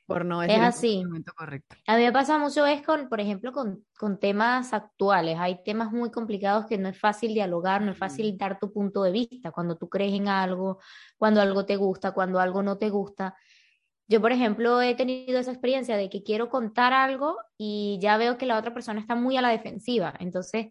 por 0.09 0.25
no 0.25 0.41
decir 0.41 0.57
Es 0.57 0.62
el 0.62 0.65
así. 0.65 1.03
momento 1.05 1.33
correcto. 1.36 1.75
A 1.86 1.95
mí 1.98 2.03
me 2.03 2.12
pasa 2.12 2.38
mucho 2.39 2.65
es 2.65 2.81
con, 2.81 3.09
por 3.09 3.19
ejemplo, 3.19 3.51
con, 3.51 3.86
con 3.98 4.19
temas 4.19 4.74
actuales. 4.74 5.38
Hay 5.39 5.63
temas 5.63 5.91
muy 5.91 6.12
complicados 6.12 6.65
que 6.65 6.77
no 6.77 6.89
es 6.89 7.00
fácil 7.00 7.33
dialogar, 7.33 7.81
no 7.81 7.91
es 7.91 7.98
fácil 7.98 8.38
dar 8.38 8.59
tu 8.59 8.71
punto 8.74 9.03
de 9.03 9.12
vista 9.12 9.51
cuando 9.51 9.77
tú 9.77 9.88
crees 9.88 10.13
en 10.13 10.27
algo, 10.27 10.79
cuando 11.17 11.41
algo 11.41 11.65
te 11.65 11.75
gusta, 11.75 12.12
cuando 12.12 12.39
algo 12.39 12.63
no 12.63 12.77
te 12.77 12.89
gusta. 12.89 13.36
Yo, 14.09 14.19
por 14.21 14.31
ejemplo, 14.31 14.81
he 14.81 14.95
tenido 14.95 15.39
esa 15.39 15.51
experiencia 15.51 15.95
de 15.95 16.09
que 16.09 16.23
quiero 16.23 16.49
contar 16.49 16.93
algo 16.93 17.37
y 17.57 17.99
ya 18.01 18.17
veo 18.17 18.37
que 18.37 18.45
la 18.47 18.57
otra 18.57 18.73
persona 18.73 18.99
está 18.99 19.15
muy 19.15 19.37
a 19.37 19.41
la 19.41 19.49
defensiva. 19.49 20.13
Entonces, 20.19 20.67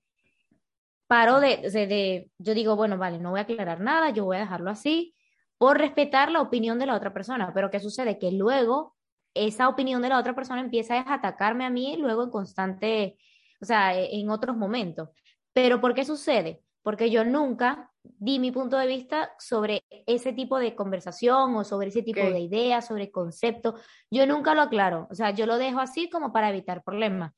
paro 1.07 1.41
de, 1.41 1.57
de, 1.71 1.87
de- 1.87 2.31
yo 2.39 2.55
digo, 2.55 2.77
bueno, 2.77 2.99
vale, 2.99 3.19
no 3.19 3.31
voy 3.31 3.41
a 3.41 3.43
aclarar 3.45 3.81
nada, 3.81 4.11
yo 4.11 4.25
voy 4.25 4.37
a 4.37 4.41
dejarlo 4.41 4.71
así 4.71 5.15
por 5.57 5.79
respetar 5.79 6.31
la 6.31 6.41
opinión 6.43 6.79
de 6.79 6.87
la 6.87 6.95
otra 6.97 7.13
persona. 7.13 7.53
Pero 7.55 7.71
¿qué 7.71 7.81
sucede? 7.81 8.19
Que 8.19 8.31
luego 8.33 8.97
esa 9.35 9.69
opinión 9.69 10.03
de 10.03 10.09
la 10.11 10.19
otra 10.19 10.35
persona 10.35 10.61
empieza 10.61 10.99
a 11.01 11.15
atacarme 11.15 11.65
a 11.65 11.71
mí 11.71 11.97
luego 11.99 12.25
en 12.25 12.31
constante, 12.31 13.17
o 13.61 13.65
sea, 13.65 13.95
e- 13.99 14.21
en 14.21 14.31
otros 14.31 14.57
momentos. 14.57 15.11
Pero 15.53 15.81
¿por 15.81 15.95
qué 15.95 16.05
sucede? 16.05 16.63
Porque 16.83 17.11
yo 17.11 17.25
nunca 17.25 17.91
di 18.03 18.39
mi 18.39 18.51
punto 18.51 18.77
de 18.79 18.87
vista 18.87 19.33
sobre 19.39 19.85
ese 20.07 20.33
tipo 20.33 20.59
de 20.59 20.75
conversación 20.75 21.55
o 21.57 21.65
sobre 21.65 21.89
ese 21.89 22.03
tipo 22.03 22.21
de 22.21 22.41
ideas, 22.41 22.87
sobre 22.87 23.11
conceptos. 23.11 23.81
Yo 24.11 24.27
nunca 24.27 24.55
lo 24.55 24.63
aclaro, 24.63 25.07
o 25.11 25.15
sea, 25.15 25.31
yo 25.31 25.47
lo 25.47 25.59
dejo 25.59 25.81
así 25.81 26.09
como 26.09 26.33
para 26.33 26.51
evitar 26.51 26.83
problemas. 26.83 27.33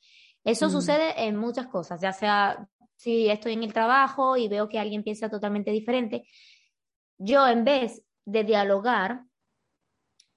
Eso 0.45 0.67
Mm. 0.69 0.71
sucede 0.71 1.27
en 1.27 1.37
muchas 1.37 1.67
cosas, 1.67 2.01
ya 2.01 2.13
sea 2.13 2.67
si 2.97 3.29
estoy 3.31 3.55
en 3.55 3.63
el 3.63 3.73
trabajo 3.73 4.37
y 4.37 4.49
veo 4.49 4.69
que 4.69 4.79
alguien 4.79 5.03
piensa 5.03 5.31
totalmente 5.31 5.71
diferente, 5.71 6.25
yo 7.19 7.47
en 7.49 7.65
vez 7.65 8.03
de 8.27 8.45
dialogar 8.45 9.23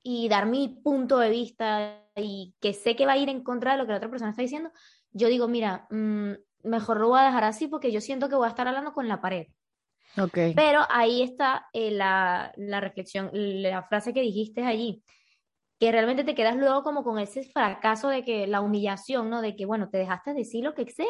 y 0.01 0.27
dar 0.29 0.45
mi 0.45 0.67
punto 0.83 1.19
de 1.19 1.29
vista 1.29 2.01
y 2.15 2.55
que 2.59 2.73
sé 2.73 2.95
que 2.95 3.05
va 3.05 3.13
a 3.13 3.17
ir 3.17 3.29
en 3.29 3.43
contra 3.43 3.73
de 3.73 3.77
lo 3.77 3.85
que 3.85 3.91
la 3.91 3.97
otra 3.97 4.09
persona 4.09 4.31
está 4.31 4.41
diciendo, 4.41 4.71
yo 5.11 5.27
digo, 5.27 5.47
mira, 5.47 5.87
mm, 5.89 6.31
mejor 6.63 6.99
lo 6.99 7.09
voy 7.09 7.19
a 7.19 7.25
dejar 7.25 7.43
así 7.43 7.67
porque 7.67 7.91
yo 7.91 8.01
siento 8.01 8.29
que 8.29 8.35
voy 8.35 8.45
a 8.45 8.49
estar 8.49 8.67
hablando 8.67 8.93
con 8.93 9.07
la 9.07 9.21
pared. 9.21 9.47
Ok. 10.17 10.37
Pero 10.55 10.81
ahí 10.89 11.23
está 11.23 11.67
eh, 11.73 11.91
la, 11.91 12.53
la 12.57 12.79
reflexión, 12.79 13.29
la 13.33 13.83
frase 13.83 14.13
que 14.13 14.21
dijiste 14.21 14.63
allí, 14.63 15.03
que 15.79 15.91
realmente 15.91 16.23
te 16.23 16.35
quedas 16.35 16.55
luego 16.55 16.83
como 16.83 17.03
con 17.03 17.19
ese 17.19 17.43
fracaso 17.43 18.09
de 18.09 18.23
que 18.23 18.47
la 18.47 18.61
humillación, 18.61 19.29
¿no? 19.29 19.41
De 19.41 19.55
que, 19.55 19.65
bueno, 19.65 19.89
te 19.89 19.97
dejaste 19.97 20.33
decir 20.33 20.63
lo 20.63 20.73
que 20.73 20.89
sea 20.89 21.05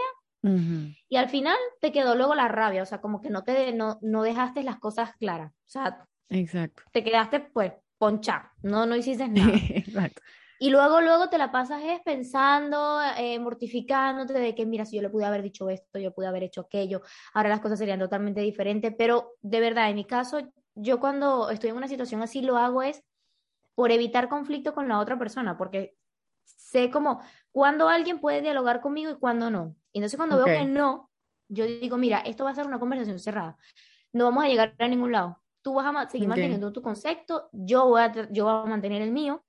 y 1.08 1.16
al 1.16 1.30
final 1.30 1.56
te 1.80 1.94
quedó 1.94 2.16
luego 2.16 2.36
la 2.36 2.50
rabia, 2.50 2.84
o 2.84 2.86
sea, 2.86 3.00
como 3.00 3.22
que 3.22 3.30
no 3.30 3.44
te 3.44 3.72
no, 3.72 3.98
no 4.02 4.24
dejaste 4.24 4.64
las 4.64 4.78
cosas 4.78 5.16
claras, 5.16 5.54
o 5.54 5.70
sea, 5.70 6.06
Exacto. 6.28 6.84
te 6.92 7.02
quedaste 7.02 7.40
pues 7.40 7.72
ponchado, 7.98 8.50
no, 8.62 8.86
no 8.86 8.96
hiciste 8.98 9.28
nada. 9.30 9.54
Exacto. 9.70 10.22
Y 10.64 10.70
luego, 10.70 11.02
luego 11.02 11.28
te 11.28 11.38
la 11.38 11.52
pasas 11.52 11.84
es 11.84 12.00
pensando, 12.04 13.02
eh, 13.18 13.38
mortificándote 13.38 14.32
de 14.32 14.56
que, 14.56 14.66
mira, 14.66 14.86
si 14.86 14.96
yo 14.96 15.02
le 15.02 15.10
pude 15.10 15.26
haber 15.26 15.42
dicho 15.42 15.70
esto, 15.70 16.00
yo 16.00 16.14
pude 16.14 16.26
haber 16.28 16.42
hecho 16.44 16.62
aquello, 16.62 17.02
ahora 17.34 17.50
las 17.50 17.60
cosas 17.60 17.78
serían 17.80 18.00
totalmente 18.00 18.40
diferentes, 18.40 18.94
pero 18.98 19.34
de 19.42 19.60
verdad, 19.60 19.90
en 19.90 19.98
mi 19.98 20.06
caso, 20.06 20.40
yo 20.74 21.02
cuando 21.02 21.50
estoy 21.50 21.72
en 21.72 21.76
una 21.76 21.90
situación 21.90 22.22
así 22.22 22.42
lo 22.42 22.56
hago 22.56 22.82
es 22.82 23.04
por 23.76 23.92
evitar 23.92 24.30
conflicto 24.30 24.74
con 24.74 24.88
la 24.88 25.00
otra 25.00 25.20
persona, 25.20 25.58
porque 25.58 25.98
sé 26.46 26.90
como 26.92 27.20
cuando 27.52 27.90
alguien 27.90 28.20
puede 28.22 28.42
dialogar 28.42 28.80
conmigo 28.80 29.12
y 29.12 29.20
cuando 29.20 29.52
no. 29.52 29.76
Y 29.92 30.00
entonces 30.00 30.16
cuando 30.18 30.38
Ok. 30.38 30.48
veo 30.48 30.58
que 30.60 30.66
no, 30.66 31.12
yo 31.50 31.66
digo, 31.66 31.98
mira, 31.98 32.20
esto 32.20 32.46
va 32.46 32.52
a 32.52 32.56
ser 32.56 32.68
una 32.68 32.80
conversación 32.80 33.20
cerrada, 33.20 33.58
no 34.14 34.26
vamos 34.26 34.46
a 34.46 34.48
llegar 34.48 34.76
a 34.80 34.88
ningún 34.88 35.12
lado. 35.12 35.42
Tú 35.62 35.74
vas 35.74 35.94
a 35.94 36.10
seguir 36.10 36.28
Ok. 36.30 36.32
manteniendo 36.32 36.72
tu 36.74 36.82
concepto, 36.82 37.50
yo 37.52 37.88
voy 37.90 38.02
a, 38.02 38.14
yo 38.32 38.46
voy 38.46 38.54
a 38.64 38.66
mantener 38.70 39.02
el 39.02 39.12
mío. 39.12 39.44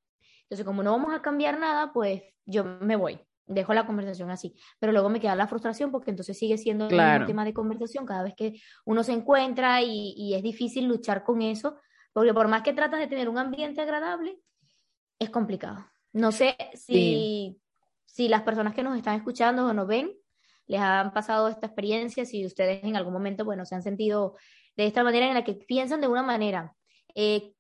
Entonces, 0.55 0.67
como 0.67 0.85
no 0.85 0.93
vamos 0.93 1.13
a 1.13 1.21
cambiar 1.21 1.59
nada, 1.59 1.93
pues 1.93 2.23
yo 2.47 2.63
me 2.65 2.95
voy, 2.95 3.19
dejo 3.47 3.75
la 3.75 3.87
conversación 3.87 4.31
así. 4.31 4.55
Pero 4.79 4.93
luego 4.93 5.09
me 5.09 5.19
queda 5.19 5.35
la 5.35 5.49
frustración 5.49 5.91
porque 5.91 6.11
entonces 6.11 6.39
sigue 6.39 6.57
siendo 6.59 6.87
Claro. 6.87 7.27
tema 7.27 7.45
de 7.45 7.53
conversación 7.53 8.07
cada 8.07 8.23
vez 8.23 8.35
que 8.37 8.61
uno 8.85 9.03
se 9.03 9.13
encuentra 9.15 9.83
y, 9.83 10.15
y 10.17 10.35
es 10.35 10.45
difícil 10.45 10.85
luchar 10.87 11.25
con 11.25 11.43
eso, 11.43 11.77
porque 12.13 12.33
por 12.33 12.47
más 12.47 12.63
que 12.63 12.73
tratas 12.73 13.01
de 13.01 13.09
tener 13.09 13.29
un 13.29 13.37
ambiente 13.39 13.81
agradable, 13.81 14.39
es 15.19 15.29
complicado. 15.31 15.85
No 16.13 16.31
sé 16.31 16.57
si, 16.75 17.61
si 18.05 18.29
las 18.29 18.43
personas 18.43 18.75
que 18.75 18.85
nos 18.85 18.97
están 18.97 19.17
escuchando 19.17 19.67
o 19.67 19.73
nos 19.73 19.89
ven 19.89 20.13
les 20.69 20.81
han 20.81 21.13
pasado 21.13 21.49
esta 21.49 21.67
experiencia, 21.67 22.25
si 22.25 22.47
ustedes 22.47 22.85
en 22.85 22.95
algún 22.95 23.13
momento, 23.13 23.45
bueno, 23.45 23.65
se 23.65 23.75
han 23.75 23.83
sentido 23.83 24.37
de 24.77 24.87
esta 24.87 25.03
manera 25.03 25.27
en 25.27 25.35
la 25.35 25.43
que 25.43 25.55
piensan 25.55 26.01
de 26.01 26.07
una 26.07 26.23
manera, 26.23 26.77
eh, 27.17 27.55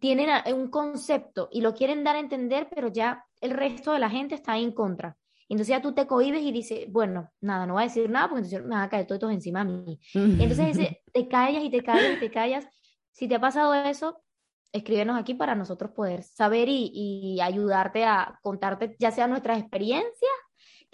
tienen 0.00 0.28
un 0.54 0.68
concepto 0.70 1.48
y 1.52 1.60
lo 1.60 1.74
quieren 1.74 2.04
dar 2.04 2.16
a 2.16 2.20
entender, 2.20 2.68
pero 2.74 2.88
ya 2.88 3.24
el 3.40 3.50
resto 3.52 3.92
de 3.92 3.98
la 3.98 4.10
gente 4.10 4.34
está 4.34 4.56
en 4.58 4.72
contra. 4.72 5.16
Entonces 5.48 5.68
ya 5.68 5.80
tú 5.82 5.94
te 5.94 6.06
cohibes 6.08 6.42
y 6.42 6.50
dices, 6.50 6.86
bueno, 6.90 7.30
nada, 7.40 7.66
no 7.66 7.74
voy 7.74 7.82
a 7.82 7.86
decir 7.86 8.10
nada 8.10 8.28
porque 8.28 8.40
entonces 8.44 8.62
me 8.64 8.74
van 8.74 8.82
a 8.84 8.88
caer 8.88 9.06
todos 9.06 9.32
encima 9.32 9.60
a 9.60 9.64
mí. 9.64 10.00
Entonces 10.14 10.76
ese- 10.78 11.02
te 11.12 11.28
callas 11.28 11.62
y 11.62 11.70
te 11.70 11.82
callas 11.82 12.12
y 12.16 12.18
te 12.18 12.30
callas. 12.30 12.66
Si 13.12 13.28
te 13.28 13.36
ha 13.36 13.40
pasado 13.40 13.72
eso, 13.74 14.22
escríbenos 14.72 15.16
aquí 15.18 15.34
para 15.34 15.54
nosotros 15.54 15.92
poder 15.92 16.22
saber 16.24 16.68
y, 16.68 16.90
y 16.92 17.40
ayudarte 17.40 18.04
a 18.04 18.38
contarte 18.42 18.96
ya 18.98 19.10
sea 19.12 19.28
nuestras 19.28 19.58
experiencias, 19.60 20.30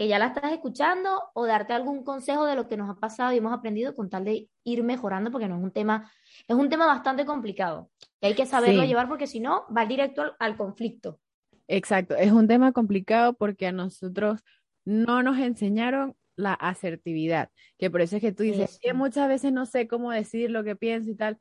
que 0.03 0.09
ya 0.09 0.19
la 0.19 0.27
estás 0.27 0.51
escuchando, 0.53 1.23
o 1.33 1.47
darte 1.47 1.75
algún 1.75 2.03
consejo 2.03 2.45
de 2.45 2.57
lo 2.57 2.67
que 2.67 2.77
nos 2.77 2.91
ha 2.91 2.97
pasado 2.99 3.33
y 3.33 3.37
hemos 3.37 3.53
aprendido 3.53 3.95
con 3.95 4.11
tal 4.11 4.25
de 4.25 4.49
ir 4.65 4.83
mejorando, 4.83 5.31
porque 5.31 5.47
no 5.47 5.57
es 5.57 5.63
un 5.63 5.71
tema, 5.71 6.11
es 6.49 6.57
un 6.57 6.69
tema 6.69 6.87
bastante 6.87 7.25
complicado. 7.25 7.89
Y 8.21 8.27
hay 8.27 8.35
que 8.35 8.45
saberlo 8.45 8.83
Sí. 8.83 8.89
llevar 8.89 9.07
porque 9.09 9.29
si 9.29 9.39
no, 9.39 9.65
va 9.73 9.87
directo 9.87 10.23
al, 10.23 10.35
al 10.41 10.57
conflicto. 10.57 11.21
Exacto, 11.69 12.17
es 12.17 12.33
un 12.33 12.49
tema 12.49 12.73
complicado 12.73 13.35
porque 13.35 13.69
a 13.69 13.73
nosotros 13.73 14.41
no 14.85 15.23
nos 15.23 15.39
enseñaron 15.39 16.17
la 16.35 16.55
asertividad, 16.55 17.51
que 17.79 17.89
por 17.89 18.01
eso 18.01 18.17
es 18.17 18.23
que 18.23 18.33
tú 18.33 18.43
dices, 18.43 18.81
que 18.83 18.95
muchas 18.95 19.29
veces 19.29 19.53
no 19.53 19.67
sé 19.67 19.87
cómo 19.87 20.11
decir 20.11 20.51
lo 20.51 20.65
que 20.65 20.75
pienso 20.75 21.11
y 21.11 21.15
tal. 21.15 21.39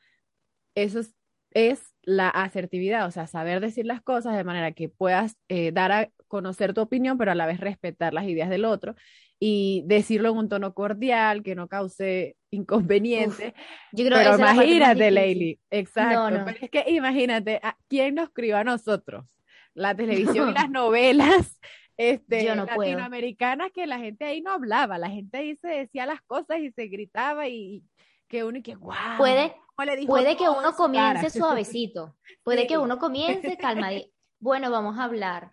Eso 0.75 0.99
es, 0.99 1.15
es 1.53 1.93
la 2.03 2.29
asertividad, 2.29 3.05
o 3.05 3.11
sea, 3.11 3.27
saber 3.27 3.59
decir 3.59 3.85
las 3.85 4.01
cosas 4.01 4.35
de 4.35 4.43
manera 4.43 4.71
que 4.71 4.89
puedas 4.89 5.37
eh, 5.49 5.71
dar 5.71 5.91
a 5.91 6.09
conocer 6.27 6.73
tu 6.73 6.81
opinión, 6.81 7.17
pero 7.17 7.31
a 7.31 7.35
la 7.35 7.45
vez 7.45 7.59
respetar 7.59 8.13
las 8.13 8.25
ideas 8.25 8.49
del 8.49 8.65
otro 8.65 8.95
y 9.39 9.83
decirlo 9.85 10.29
en 10.29 10.37
un 10.37 10.49
tono 10.49 10.73
cordial, 10.73 11.43
que 11.43 11.55
no 11.55 11.67
cause 11.67 12.37
inconvenientes. 12.51 13.53
Yo 13.91 14.05
creo 14.05 14.17
Pero 14.17 14.35
imagínate. 14.35 15.09
Leili, 15.11 15.59
exacto. 15.69 16.29
No, 16.29 16.37
no. 16.37 16.45
Pero 16.45 16.57
es 16.61 16.69
que 16.69 16.85
imagínate, 16.87 17.59
¿a 17.63 17.75
¿quién 17.87 18.15
nos 18.15 18.29
crió 18.29 18.57
a 18.57 18.63
nosotros? 18.63 19.25
La 19.73 19.95
televisión 19.95 20.49
y 20.49 20.53
las 20.53 20.69
novelas 20.69 21.59
este, 21.97 22.55
no 22.55 22.65
puedo. 22.67 22.91
latinoamericanas 22.91 23.71
que 23.71 23.87
la 23.87 23.99
gente 23.99 24.25
ahí 24.25 24.41
no 24.41 24.51
hablaba, 24.51 24.97
la 24.97 25.09
gente 25.09 25.37
ahí 25.37 25.55
se 25.57 25.67
decía 25.67 26.05
las 26.05 26.21
cosas 26.21 26.59
y 26.59 26.71
se 26.71 26.87
gritaba 26.87 27.47
y, 27.47 27.53
y 27.53 27.83
que 28.27 28.43
uno 28.43 28.59
y 28.59 28.61
que, 28.61 28.75
wow, 28.75 28.93
Puede, 29.17 29.49
¿cómo 29.49 29.70
le 29.83 29.95
dijo 29.95 30.07
puede 30.09 30.35
que 30.37 30.49
uno 30.49 30.69
en 30.69 30.75
su 30.75 30.77
cara?" 30.91 31.19
comience 31.19 31.29
suavecito, 31.39 32.15
puede 32.43 32.61
Sí. 32.61 32.67
que 32.67 32.77
uno 32.77 32.97
comience 32.97 33.57
calmadito. 33.57 34.09
Bueno, 34.39 34.71
vamos 34.71 34.97
a 34.97 35.03
hablar. 35.05 35.49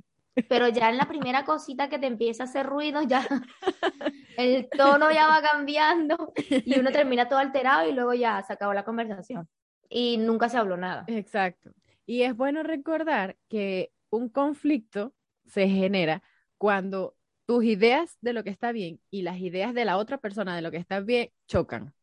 Pero 0.48 0.68
ya 0.68 0.88
en 0.88 0.96
la 0.96 1.06
primera 1.06 1.44
cosita 1.44 1.88
que 1.88 1.98
te 1.98 2.06
empieza 2.06 2.44
a 2.44 2.46
hacer 2.46 2.64
ruido, 2.64 3.02
ya 3.02 3.26
el 4.36 4.68
tono 4.70 5.10
ya 5.10 5.26
va 5.26 5.42
cambiando 5.42 6.32
y 6.48 6.78
uno 6.78 6.92
termina 6.92 7.28
todo 7.28 7.40
alterado 7.40 7.88
y 7.88 7.92
luego 7.92 8.14
ya 8.14 8.42
se 8.44 8.52
acabó 8.52 8.72
la 8.72 8.84
conversación. 8.84 9.48
Y 9.88 10.16
nunca 10.18 10.48
se 10.48 10.58
habló 10.58 10.76
nada. 10.76 11.04
Exacto. 11.08 11.72
Y 12.06 12.22
es 12.22 12.36
bueno 12.36 12.62
recordar 12.62 13.36
que 13.48 13.90
un 14.10 14.28
conflicto 14.28 15.12
se 15.46 15.68
genera 15.68 16.22
cuando 16.56 17.16
tus 17.46 17.64
ideas 17.64 18.16
de 18.20 18.32
lo 18.32 18.44
que 18.44 18.50
está 18.50 18.70
bien 18.72 19.00
y 19.10 19.22
las 19.22 19.38
ideas 19.38 19.74
de 19.74 19.84
la 19.84 19.96
otra 19.96 20.18
persona 20.18 20.54
de 20.54 20.62
lo 20.62 20.70
que 20.70 20.76
está 20.76 21.00
bien 21.00 21.30
chocan. 21.46 21.94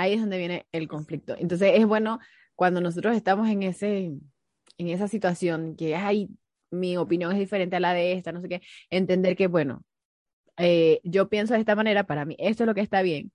Ahí 0.00 0.14
es 0.14 0.20
donde 0.20 0.38
viene 0.38 0.66
el 0.72 0.88
conflicto. 0.88 1.36
Entonces 1.38 1.72
es 1.74 1.84
bueno 1.84 2.20
cuando 2.54 2.80
nosotros 2.80 3.14
estamos 3.14 3.50
en 3.50 3.62
ese, 3.62 4.12
en 4.78 4.88
esa 4.88 5.08
situación 5.08 5.76
que 5.76 5.94
ay, 5.94 6.30
mi 6.70 6.96
opinión 6.96 7.32
es 7.32 7.38
diferente 7.38 7.76
a 7.76 7.80
la 7.80 7.92
de 7.92 8.12
esta, 8.14 8.32
no 8.32 8.40
sé 8.40 8.48
qué, 8.48 8.62
entender 8.88 9.36
que 9.36 9.46
bueno, 9.46 9.84
eh, 10.56 11.00
yo 11.04 11.28
pienso 11.28 11.52
de 11.52 11.60
esta 11.60 11.76
manera, 11.76 12.04
para 12.04 12.24
mí 12.24 12.34
esto 12.38 12.62
es 12.62 12.66
lo 12.66 12.74
que 12.74 12.80
está 12.80 13.02
bien 13.02 13.30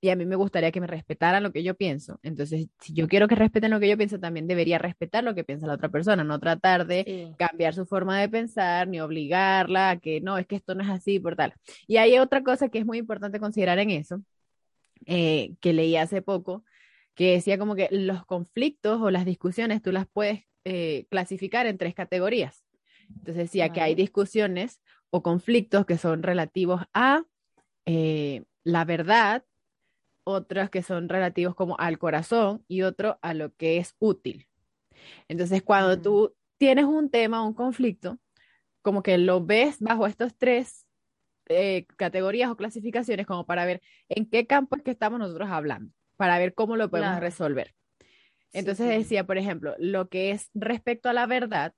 y 0.00 0.10
a 0.10 0.16
mí 0.16 0.26
me 0.26 0.34
gustaría 0.34 0.72
que 0.72 0.80
me 0.80 0.88
respetaran 0.88 1.44
lo 1.44 1.52
que 1.52 1.62
yo 1.62 1.76
pienso. 1.76 2.18
Entonces, 2.24 2.66
si 2.80 2.92
yo 2.94 3.06
quiero 3.06 3.28
que 3.28 3.36
respeten 3.36 3.70
lo 3.70 3.78
que 3.78 3.88
yo 3.88 3.96
pienso, 3.96 4.18
también 4.18 4.48
debería 4.48 4.78
respetar 4.78 5.22
lo 5.22 5.36
que 5.36 5.44
piensa 5.44 5.68
la 5.68 5.74
otra 5.74 5.90
persona, 5.90 6.24
no 6.24 6.40
tratar 6.40 6.88
de 6.88 7.04
Sí. 7.06 7.34
cambiar 7.38 7.74
su 7.74 7.86
forma 7.86 8.20
de 8.20 8.28
pensar 8.28 8.88
ni 8.88 9.00
obligarla 9.00 9.90
a 9.90 10.00
que 10.00 10.20
no, 10.20 10.36
es 10.38 10.48
que 10.48 10.56
esto 10.56 10.74
no 10.74 10.82
es 10.82 10.90
así 10.90 11.20
por 11.20 11.36
tal. 11.36 11.54
Y 11.86 11.98
hay 11.98 12.18
otra 12.18 12.42
cosa 12.42 12.68
que 12.68 12.78
es 12.80 12.86
muy 12.86 12.98
importante 12.98 13.38
considerar 13.38 13.78
en 13.78 13.90
eso, 13.90 14.20
eh, 15.06 15.54
que 15.60 15.72
leí 15.72 15.96
hace 15.96 16.22
poco, 16.22 16.64
que 17.14 17.32
decía 17.32 17.58
como 17.58 17.74
que 17.74 17.88
los 17.90 18.24
conflictos 18.24 19.00
o 19.00 19.10
las 19.10 19.24
discusiones 19.24 19.82
tú 19.82 19.92
las 19.92 20.06
puedes 20.06 20.44
eh, 20.64 21.06
clasificar 21.10 21.66
en 21.66 21.78
tres 21.78 21.94
categorías. 21.94 22.64
Entonces 23.08 23.36
decía 23.36 23.72
que 23.72 23.80
hay 23.80 23.94
discusiones 23.94 24.80
o 25.10 25.22
conflictos 25.22 25.84
que 25.84 25.98
son 25.98 26.22
relativos 26.22 26.82
a 26.94 27.24
eh, 27.86 28.44
la 28.64 28.84
verdad, 28.84 29.44
otros 30.24 30.70
que 30.70 30.82
son 30.82 31.08
relativos 31.08 31.54
como 31.54 31.76
al 31.78 31.98
corazón 31.98 32.64
y 32.68 32.82
otro 32.82 33.18
a 33.22 33.34
lo 33.34 33.54
que 33.54 33.78
es 33.78 33.96
útil. 33.98 34.46
Entonces, 35.28 35.62
cuando 35.62 36.00
tú 36.00 36.34
tienes 36.58 36.84
un 36.84 37.10
tema, 37.10 37.44
un 37.44 37.54
conflicto, 37.54 38.18
como 38.82 39.02
que 39.02 39.18
lo 39.18 39.44
ves 39.44 39.78
bajo 39.80 40.06
estos 40.06 40.36
tres 40.36 40.86
eh, 41.48 41.86
categorías 41.96 42.50
o 42.50 42.56
clasificaciones 42.56 43.26
como 43.26 43.46
para 43.46 43.64
ver 43.64 43.82
en 44.08 44.28
qué 44.28 44.46
campo 44.46 44.76
es 44.76 44.82
que 44.82 44.90
estamos 44.90 45.18
nosotros 45.18 45.50
hablando, 45.50 45.92
para 46.16 46.38
ver 46.38 46.54
cómo 46.54 46.76
lo 46.76 46.90
podemos 46.90 47.20
resolver. 47.20 47.74
Entonces 48.52 48.88
decía, 48.88 49.24
por 49.24 49.38
ejemplo, 49.38 49.74
lo 49.78 50.08
que 50.08 50.30
es 50.30 50.50
respecto 50.54 51.08
a 51.08 51.12
la 51.12 51.26
verdad, 51.26 51.74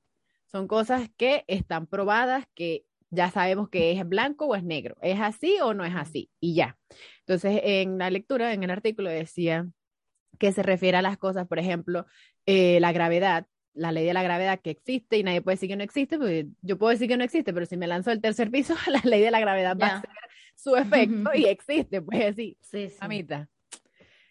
son 0.46 0.68
cosas 0.68 1.08
que 1.16 1.44
están 1.46 1.86
probadas, 1.86 2.46
que 2.54 2.84
ya 3.10 3.30
sabemos 3.30 3.68
que 3.68 3.92
es 3.92 4.08
blanco 4.08 4.46
o 4.46 4.54
es 4.54 4.64
negro, 4.64 4.96
es 5.02 5.20
así 5.20 5.58
o 5.62 5.74
no 5.74 5.84
es 5.84 5.94
así, 5.94 6.30
y 6.40 6.54
ya. 6.54 6.76
Entonces, 7.20 7.60
en 7.64 7.98
la 7.98 8.10
lectura, 8.10 8.52
en 8.52 8.62
el 8.62 8.70
artículo 8.70 9.10
decía 9.10 9.68
que 10.38 10.52
se 10.52 10.62
refiere 10.62 10.96
a 10.96 11.02
las 11.02 11.16
cosas, 11.16 11.46
por 11.46 11.58
ejemplo, 11.58 12.06
eh, 12.46 12.80
la 12.80 12.92
gravedad, 12.92 13.46
la 13.74 13.92
ley 13.92 14.06
de 14.06 14.14
la 14.14 14.22
gravedad 14.22 14.60
que 14.60 14.70
existe 14.70 15.18
y 15.18 15.22
nadie 15.22 15.42
puede 15.42 15.56
decir 15.56 15.68
que 15.68 15.76
no 15.76 15.82
existe, 15.82 16.16
porque 16.16 16.46
yo 16.62 16.78
puedo 16.78 16.90
decir 16.90 17.08
que 17.08 17.16
no 17.16 17.24
existe, 17.24 17.52
pero 17.52 17.66
si 17.66 17.76
me 17.76 17.86
lanzo 17.86 18.10
el 18.10 18.20
tercer 18.20 18.50
piso, 18.50 18.74
la 18.86 19.00
ley 19.04 19.20
de 19.20 19.30
la 19.30 19.40
gravedad 19.40 19.76
va 19.76 19.86
a 19.86 19.96
hacer 19.98 20.10
su 20.54 20.76
efecto 20.76 21.30
y 21.34 21.44
existe, 21.46 22.00
pues 22.00 22.24
así, 22.24 22.56
sí, 22.60 22.88
sí. 22.88 22.96
Amita. 23.00 23.48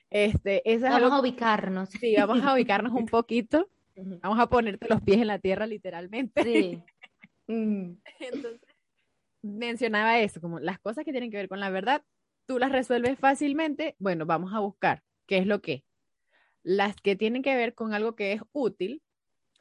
Este, 0.09 0.61
vamos 0.79 1.11
a 1.11 1.19
ubicarnos. 1.19 1.89
Sí, 1.89 2.15
vamos 2.15 2.43
a 2.43 2.53
ubicarnos 2.53 2.93
un 2.93 3.05
poquito. 3.07 3.67
Vamos 3.95 4.39
a 4.39 4.47
ponerte 4.47 4.87
los 4.87 5.01
pies 5.01 5.19
en 5.19 5.27
la 5.27 5.39
tierra 5.39 5.65
literalmente. 5.65 6.43
Sí. 6.43 6.83
Entonces, 7.47 8.61
mencionaba 9.41 10.19
eso, 10.19 10.39
como 10.39 10.59
las 10.59 10.79
cosas 10.79 11.03
que 11.03 11.11
tienen 11.11 11.31
que 11.31 11.37
ver 11.37 11.49
con 11.49 11.59
la 11.59 11.69
verdad, 11.69 12.03
tú 12.45 12.59
las 12.59 12.71
resuelves 12.71 13.19
fácilmente. 13.19 13.95
Bueno, 13.99 14.25
vamos 14.25 14.53
a 14.53 14.59
buscar 14.59 15.03
qué 15.25 15.39
es 15.39 15.47
lo 15.47 15.61
que. 15.61 15.83
Las 16.61 16.95
que 16.95 17.15
tienen 17.15 17.41
que 17.41 17.55
ver 17.55 17.73
con 17.73 17.93
algo 17.93 18.15
que 18.15 18.33
es 18.33 18.41
útil, 18.51 19.01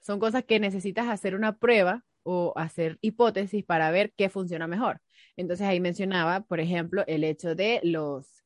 son 0.02 0.20
cosas 0.20 0.44
que 0.44 0.60
necesitas 0.60 1.08
hacer 1.08 1.34
una 1.34 1.56
prueba 1.58 2.04
o 2.24 2.52
hacer 2.56 2.98
hipótesis 3.00 3.64
para 3.64 3.90
ver 3.90 4.12
qué 4.16 4.28
funciona 4.28 4.66
mejor. 4.66 5.00
Entonces 5.36 5.66
ahí 5.66 5.80
mencionaba, 5.80 6.42
por 6.42 6.60
ejemplo, 6.60 7.04
el 7.06 7.24
hecho 7.24 7.54
de 7.54 7.80
los 7.82 8.42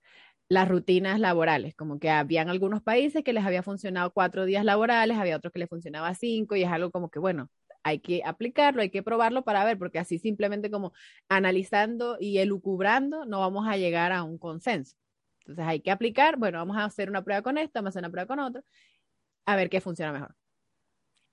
las 0.48 0.68
rutinas 0.68 1.18
laborales, 1.20 1.74
como 1.74 1.98
que 1.98 2.10
habían 2.10 2.48
algunos 2.48 2.82
países 2.82 3.24
que 3.24 3.32
les 3.32 3.44
había 3.44 3.62
funcionado 3.62 4.12
cuatro 4.12 4.44
días 4.44 4.64
laborales, 4.64 5.18
había 5.18 5.36
otros 5.36 5.52
que 5.52 5.58
les 5.58 5.68
funcionaba 5.68 6.14
cinco 6.14 6.54
y 6.56 6.62
es 6.62 6.70
algo 6.70 6.90
como 6.92 7.10
que, 7.10 7.18
bueno, 7.18 7.50
hay 7.82 8.00
que 8.00 8.22
aplicarlo, 8.24 8.82
hay 8.82 8.90
que 8.90 9.02
probarlo 9.02 9.44
para 9.44 9.64
ver, 9.64 9.78
porque 9.78 9.98
así 9.98 10.18
simplemente 10.18 10.70
como 10.70 10.92
analizando 11.28 12.16
y 12.20 12.38
elucubrando 12.38 13.24
no 13.26 13.40
vamos 13.40 13.66
a 13.68 13.76
llegar 13.76 14.12
a 14.12 14.22
un 14.22 14.38
consenso. 14.38 14.96
Entonces 15.40 15.66
hay 15.66 15.80
que 15.80 15.90
aplicar, 15.90 16.36
bueno, 16.36 16.58
vamos 16.58 16.76
a 16.76 16.84
hacer 16.84 17.10
una 17.10 17.22
prueba 17.24 17.42
con 17.42 17.58
esto, 17.58 17.72
vamos 17.80 17.88
a 17.88 17.90
hacer 17.90 18.02
una 18.02 18.10
prueba 18.10 18.26
con 18.28 18.38
otro, 18.40 18.62
a 19.46 19.56
ver 19.56 19.70
qué 19.70 19.80
funciona 19.80 20.12
mejor. 20.12 20.34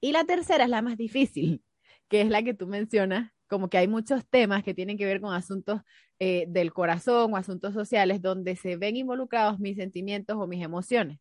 Y 0.04 0.12
la 0.12 0.26
tercera 0.26 0.66
es 0.66 0.70
la 0.70 0.82
más 0.82 0.98
difícil, 0.98 1.64
que 2.10 2.20
es 2.20 2.30
la 2.30 2.44
que 2.44 2.54
tú 2.54 2.68
mencionas, 2.68 3.32
como 3.48 3.70
que 3.70 3.78
hay 3.78 3.88
muchos 3.88 4.28
temas 4.28 4.62
que 4.62 4.74
tienen 4.74 4.98
que 4.98 5.06
ver 5.06 5.22
con 5.22 5.34
asuntos 5.34 5.80
eh, 6.20 6.44
del 6.50 6.74
corazón 6.74 7.34
o 7.34 7.38
asuntos 7.38 7.74
sociales 7.74 8.22
donde 8.22 8.58
se 8.58 8.76
ven 8.76 8.98
involucrados 8.98 9.62
mis 9.62 9.78
sentimientos 9.78 10.36
o 10.38 10.46
mis 10.46 10.62
emociones. 10.62 11.20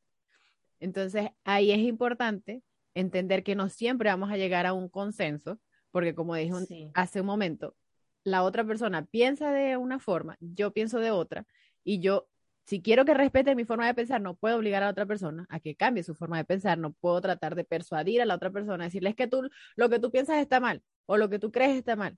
Entonces, 0.81 1.31
ahí 1.45 1.71
es 1.71 1.79
importante 1.79 2.65
entender 2.93 3.45
que 3.45 3.55
no 3.55 3.69
siempre 3.69 4.11
vamos 4.11 4.33
a 4.33 4.37
llegar 4.37 4.67
a 4.67 4.73
un 4.73 4.89
consenso, 4.89 5.61
porque 5.93 6.17
como 6.17 6.35
dije 6.35 6.91
hace 6.95 7.21
un 7.21 7.27
momento, 7.29 7.77
la 8.25 8.43
otra 8.43 8.65
persona 8.65 9.07
piensa 9.07 9.53
de 9.53 9.77
una 9.77 10.01
forma, 10.01 10.37
yo 10.41 10.73
pienso 10.73 10.99
de 10.99 11.13
otra, 11.13 11.47
y 11.85 12.01
yo 12.01 12.27
si 12.65 12.81
quiero 12.81 13.05
que 13.05 13.15
respete 13.15 13.55
mi 13.55 13.65
forma 13.65 13.87
de 13.87 13.95
pensar, 13.95 14.21
no 14.21 14.35
puedo 14.35 14.57
obligar 14.57 14.83
a 14.83 14.89
otra 14.89 15.07
persona 15.07 15.47
a 15.49 15.61
que 15.61 15.75
cambie 15.75 16.03
su 16.03 16.15
forma 16.15 16.37
de 16.37 16.45
pensar, 16.45 16.79
no 16.79 16.93
puedo 16.93 17.21
tratar 17.21 17.55
de 17.55 17.65
persuadir 17.65 18.23
a 18.23 18.27
la 18.27 18.35
otra 18.35 18.51
persona, 18.51 18.85
decirles 18.85 19.15
que 19.15 19.27
tú 19.27 19.49
lo 19.77 19.89
que 19.89 19.99
tú 19.99 20.11
piensas 20.11 20.37
está 20.39 20.61
mal 20.61 20.83
o 21.07 21.17
lo 21.17 21.29
que 21.29 21.39
tú 21.39 21.51
crees 21.51 21.77
está 21.77 21.97
mal. 21.97 22.17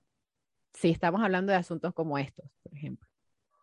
Si 0.73 0.89
estamos 0.89 1.23
hablando 1.23 1.51
de 1.51 1.57
asuntos 1.57 1.93
como 1.93 2.17
estos, 2.17 2.45
por 2.61 2.75
ejemplo. 2.75 3.09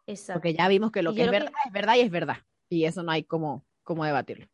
Exacto. 0.06 0.40
Porque 0.40 0.54
ya 0.54 0.66
vimos 0.68 0.90
que 0.90 1.02
lo 1.02 1.14
que 1.14 1.24
es 1.24 1.30
verdad 1.30 1.52
es 1.66 1.72
verdad 1.72 1.94
y 1.96 2.00
es 2.00 2.10
verdad. 2.10 2.36
Y 2.68 2.84
eso 2.84 3.02
no 3.02 3.12
hay 3.12 3.24
como, 3.24 3.64
como 3.82 4.04
debatirlo. 4.04 4.46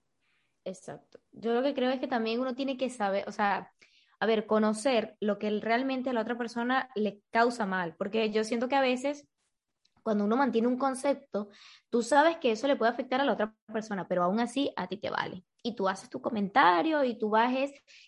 Exacto. 0.65 1.21
Yo 1.33 1.55
lo 1.55 1.63
que 1.63 1.73
creo 1.73 1.91
es 1.91 2.01
que 2.01 2.09
también 2.09 2.41
uno 2.41 2.55
tiene 2.55 2.77
que 2.77 2.91
saber, 2.91 3.25
o 3.27 3.33
sea, 3.33 3.73
a 4.21 4.27
ver, 4.27 4.47
conocer 4.47 5.17
lo 5.21 5.39
que 5.39 5.49
realmente 5.61 6.11
a 6.11 6.13
la 6.13 6.23
otra 6.23 6.37
persona 6.37 6.91
le 6.95 7.21
causa 7.31 7.65
mal. 7.65 7.95
Porque 7.97 8.31
yo 8.31 8.45
siento 8.45 8.69
que 8.69 8.75
a 8.75 8.81
veces 8.81 9.27
cuando 10.03 10.25
uno 10.25 10.37
mantiene 10.37 10.69
un 10.69 10.79
concepto, 10.79 11.49
tú 11.91 12.03
sabes 12.03 12.37
que 12.39 12.53
eso 12.53 12.67
le 12.67 12.77
puede 12.77 12.91
afectar 12.93 13.21
a 13.21 13.25
la 13.25 13.33
otra 13.33 13.55
persona, 13.73 14.07
pero 14.07 14.23
aún 14.23 14.41
así 14.41 14.73
a 14.77 14.87
ti 14.87 14.97
te 14.97 15.11
vale. 15.11 15.45
Y 15.63 15.75
tú 15.75 15.89
haces 15.89 16.09
tu 16.09 16.21
comentario 16.21 17.03
y 17.05 17.19
tú 17.19 17.31
vas 17.31 17.53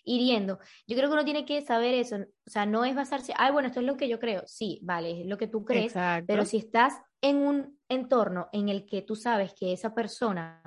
hiriendo. 0.05 0.59
Yo 0.87 0.97
creo 0.97 1.09
que 1.09 1.15
uno 1.15 1.25
tiene 1.25 1.45
que 1.45 1.63
saber 1.63 1.95
eso. 1.95 2.17
O 2.17 2.51
sea, 2.51 2.65
no 2.65 2.85
es 2.85 2.95
basarse, 2.95 3.35
ay, 3.37 3.53
bueno, 3.53 3.69
esto 3.69 3.81
es 3.81 3.87
lo 3.87 3.97
que 3.97 4.09
yo 4.09 4.21
creo. 4.21 4.43
Sí, 4.47 4.81
vale, 4.83 5.23
es 5.23 5.27
lo 5.27 5.37
que 5.37 5.49
tú 5.49 5.65
crees. 5.65 5.95
Pero 6.27 6.45
si 6.45 6.59
estás 6.59 6.95
en 7.21 7.37
un 7.39 7.79
entorno 7.89 8.49
en 8.53 8.69
el 8.69 8.87
que 8.87 9.03
tú 9.03 9.17
sabes 9.17 9.53
que 9.55 9.73
esa 9.73 9.95
persona 9.95 10.63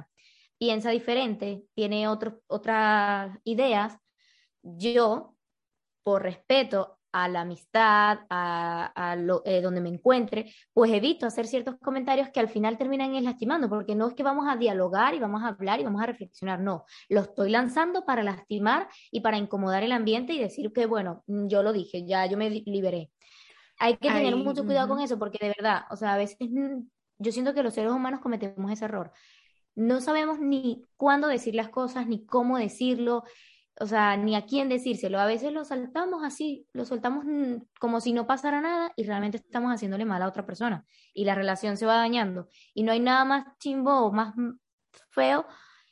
piensa 0.58 0.92
diferente, 0.92 1.64
tiene 1.74 2.08
otras 2.08 3.38
ideas, 3.44 3.98
yo, 4.62 5.36
por 6.04 6.24
respeto 6.24 7.00
a 7.14 7.30
la 7.30 7.42
amistad, 7.42 8.22
a, 8.30 9.16
lo, 9.18 9.44
eh, 9.46 9.62
donde 9.62 9.82
me 9.82 9.90
encuentre, 9.90 10.52
pues 10.74 10.92
evito 10.92 11.28
hacer 11.28 11.46
ciertos 11.48 11.76
comentarios 11.78 12.30
que 12.30 12.40
al 12.40 12.50
final 12.50 12.78
terminan 12.78 13.24
lastimando, 13.24 13.70
porque 13.70 13.94
no 13.96 14.08
es 14.08 14.16
que 14.16 14.24
vamos 14.24 14.48
a 14.50 14.58
dialogar 14.58 15.14
y 15.14 15.20
vamos 15.20 15.44
a 15.44 15.50
hablar 15.50 15.80
y 15.80 15.84
vamos 15.84 16.02
a 16.02 16.08
reflexionar, 16.08 16.60
no, 16.60 16.86
lo 17.10 17.22
estoy 17.22 17.52
lanzando 17.52 18.04
para 18.04 18.24
lastimar 18.24 18.90
y 19.12 19.22
para 19.22 19.38
incomodar 19.38 19.84
el 19.84 19.92
ambiente 19.92 20.34
y 20.34 20.40
decir 20.40 20.74
que, 20.74 20.88
bueno, 20.88 21.24
mm, 21.28 21.48
yo 21.48 21.62
lo 21.62 21.72
dije, 21.72 22.04
ya 22.06 22.26
yo 22.26 22.36
me 22.36 22.50
liberé. 22.50 23.12
Hay 23.78 23.98
que 23.98 24.10
tener 24.10 24.36
mucho 24.36 24.66
cuidado 24.66 24.88
con 24.88 25.00
eso, 25.00 25.20
porque 25.20 25.38
de 25.40 25.54
verdad, 25.56 25.84
o 25.92 25.96
sea, 25.96 26.14
a 26.14 26.18
veces 26.18 26.38
mm, 26.40 26.82
yo 27.20 27.32
siento 27.32 27.54
que 27.54 27.62
los 27.62 27.76
seres 27.76 27.92
humanos 27.92 28.22
cometemos 28.22 28.72
ese 28.72 28.86
error. 28.86 29.12
No 29.76 30.02
sabemos 30.02 30.40
ni 30.40 30.84
cuándo 30.98 31.28
decir 31.28 31.54
las 31.54 31.70
cosas, 31.70 32.08
ni 32.08 32.26
cómo 32.26 32.58
decirlo, 32.58 33.24
o 33.80 33.88
sea, 33.88 34.16
ni 34.18 34.36
a 34.36 34.46
quién 34.46 34.70
decírselo. 34.70 35.20
A 35.20 35.26
veces 35.26 35.52
lo 35.52 35.66
saltamos 35.66 36.24
así, 36.24 36.68
lo 36.74 36.86
soltamos 36.86 37.26
como 37.80 38.00
si 38.02 38.14
no 38.14 38.28
pasara 38.28 38.62
nada 38.62 38.92
y 38.96 39.04
realmente 39.04 39.38
estamos 39.38 39.72
haciéndole 39.72 40.06
mal 40.06 40.22
a 40.22 40.28
otra 40.28 40.46
persona 40.46 40.86
y 41.14 41.26
la 41.26 41.36
relación 41.36 41.78
se 41.78 41.86
va 41.86 41.96
dañando. 41.96 42.48
Y 42.74 42.84
no 42.84 42.92
hay 42.92 43.00
nada 43.00 43.26
más 43.26 43.46
chimbo 43.60 43.92
o 44.00 44.12
más 44.12 44.36
feo 45.10 45.46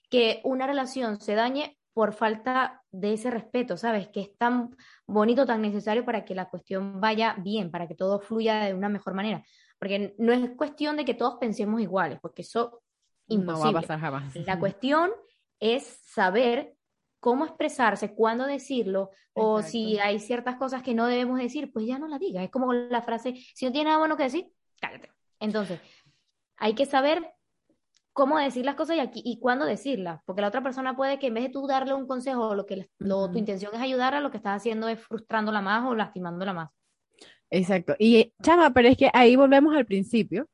que 0.10 0.42
una 0.44 0.68
relación 0.68 1.20
se 1.20 1.36
dañe 1.36 1.78
por 1.94 2.14
falta 2.14 2.84
de 2.92 3.14
ese 3.14 3.32
respeto, 3.32 3.76
¿sabes? 3.78 4.08
Que 4.10 4.22
es 4.22 4.38
tan 4.38 4.76
bonito, 5.06 5.46
tan 5.46 5.62
necesario 5.62 6.06
para 6.06 6.24
que 6.24 6.36
la 6.36 6.50
cuestión 6.50 7.02
vaya 7.02 7.36
bien, 7.40 7.72
para 7.72 7.88
que 7.88 7.96
todo 7.96 8.20
fluya 8.20 8.66
de 8.66 8.74
una 8.74 8.90
mejor 8.90 9.14
manera. 9.14 9.44
Porque 9.78 10.16
no 10.18 10.32
es 10.32 10.52
cuestión 10.52 10.96
de 10.96 11.06
que 11.06 11.16
todos 11.16 11.38
pensemos 11.40 11.82
iguales, 11.82 12.20
porque 12.22 12.44
eso 12.44 12.82
imposible. 13.28 13.72
No 13.72 13.74
va 13.74 13.80
a 13.80 13.82
pasar 13.82 14.00
jamás. 14.00 14.36
La 14.36 14.60
cuestión 14.60 15.12
es 15.60 16.00
saber 16.06 16.76
cómo 17.22 17.46
expresarse, 17.46 18.14
cuándo 18.14 18.46
decirlo, 18.46 19.12
o 19.34 19.62
si 19.62 20.00
hay 20.00 20.20
ciertas 20.20 20.56
cosas 20.58 20.82
que 20.82 20.96
no 20.96 21.06
debemos 21.06 21.40
decir, 21.40 21.72
pues 21.72 21.86
ya 21.86 22.00
no 22.00 22.08
la 22.08 22.18
diga. 22.18 22.44
Es 22.44 22.50
como 22.50 22.74
la 22.74 23.02
frase, 23.04 23.36
si 23.54 23.64
no 23.64 23.72
tiene 23.72 23.86
nada 23.86 24.00
bueno 24.00 24.18
que 24.18 24.24
decir, 24.24 24.52
cállate. 24.82 25.10
Entonces, 25.40 25.80
hay 26.58 26.74
que 26.74 26.88
saber 26.88 27.32
cómo 28.12 28.40
decir 28.40 28.66
las 28.66 28.76
cosas 28.76 28.98
y, 28.98 29.00
aquí, 29.00 29.22
y 29.24 29.40
cuándo 29.40 29.66
decirlas, 29.66 30.20
porque 30.26 30.42
la 30.42 30.48
otra 30.48 30.64
persona 30.64 30.96
puede 30.96 31.20
que 31.20 31.28
en 31.28 31.36
vez 31.36 31.44
de 31.44 31.50
tú 31.52 31.68
darle 31.68 31.94
un 31.94 32.08
consejo, 32.08 32.56
lo 32.56 32.66
que 32.66 32.90
tu 32.98 33.38
intención 33.38 33.74
es 33.76 33.82
ayudarla, 33.82 34.20
lo 34.20 34.32
que 34.32 34.38
estás 34.38 34.58
haciendo 34.58 34.88
es 34.88 35.00
frustrándola 35.00 35.62
más 35.62 35.86
o 35.86 35.94
lastimándola 35.94 36.54
más. 36.54 36.70
Exacto. 37.52 37.96
Y 38.00 38.34
chama, 38.42 38.72
pero 38.72 38.88
es 38.88 38.98
que 38.98 39.12
ahí 39.14 39.36
volvemos 39.36 39.76
al 39.76 39.86
principio, 39.86 40.50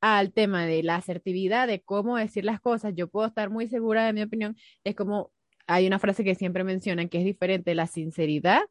al 0.00 0.32
tema 0.32 0.66
de 0.66 0.82
la 0.82 0.96
asertividad, 0.96 1.68
de 1.68 1.80
cómo 1.80 2.16
decir 2.16 2.44
las 2.44 2.60
cosas. 2.60 2.92
Yo 2.96 3.08
puedo 3.08 3.28
estar 3.28 3.50
muy 3.50 3.68
segura 3.68 4.04
de 4.04 4.12
mi 4.12 4.22
opinión, 4.22 4.56
es 4.82 4.96
como 4.96 5.30
hay 5.68 5.86
una 5.86 5.98
frase 5.98 6.24
que 6.24 6.34
siempre 6.34 6.64
mencionan 6.64 7.08
que 7.08 7.18
es 7.18 7.24
diferente 7.24 7.74
la 7.74 7.86
sinceridad 7.86 8.62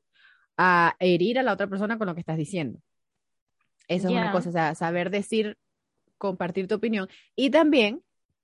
a 0.58 0.96
herir 1.00 1.40
a 1.40 1.44
la 1.44 1.54
otra 1.54 1.68
persona 1.68 1.98
con 1.98 2.08
lo 2.08 2.16
que 2.16 2.22
estás 2.22 2.38
diciendo. 2.38 2.80
Eso 3.88 4.08
es 4.08 4.14
una 4.14 4.32
cosa, 4.34 4.50
o 4.50 4.52
sea, 4.52 4.76
saber 4.76 5.10
decir, 5.12 5.58
compartir 6.18 6.68
tu 6.68 6.76
opinión 6.76 7.08
y 7.36 7.52
también 7.52 8.02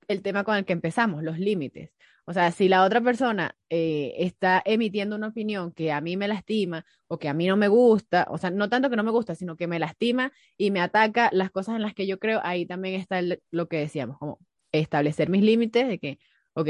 el 0.08 0.22
tema 0.22 0.44
con 0.44 0.56
el 0.56 0.66
que 0.66 0.74
empezamos, 0.74 1.24
los 1.24 1.39
límites. 1.39 1.92
O 2.26 2.32
sea, 2.32 2.52
si 2.52 2.70
la 2.70 2.84
otra 2.86 3.02
persona 3.02 3.58
eh, 3.70 4.13
está 4.18 4.62
emitiendo 4.63 5.18
una 5.18 5.28
opinión 5.28 5.74
que 5.74 5.92
a 5.92 6.00
mí 6.00 6.16
me 6.16 6.30
lastima 6.30 6.86
o 7.08 7.20
que 7.20 7.28
a 7.28 7.34
mí 7.34 7.48
no 7.48 7.58
me 7.58 7.68
gusta, 7.68 8.28
o 8.30 8.38
sea, 8.38 8.50
no 8.50 8.70
tanto 8.70 8.89
que 8.89 8.96
no 8.96 9.04
me 9.04 9.12
gusta, 9.12 9.36
sino 9.36 9.58
que 9.58 9.68
me 9.68 9.80
lastima 9.80 10.32
y 10.56 10.72
me 10.72 10.80
ataca 10.80 11.30
las 11.34 11.52
cosas 11.52 11.76
en 11.76 11.82
las 11.82 11.94
que 11.94 12.08
yo 12.08 12.20
creo, 12.20 12.39
ahí 12.44 12.66
también 12.66 12.96
está 13.00 13.20
lo 13.52 13.68
que 13.68 13.78
decíamos, 13.78 14.18
como 14.20 14.39
establecer 14.72 15.30
mis 15.30 15.44
límites 15.44 15.88
de 15.88 16.00
que, 16.00 16.20
ok, 16.54 16.70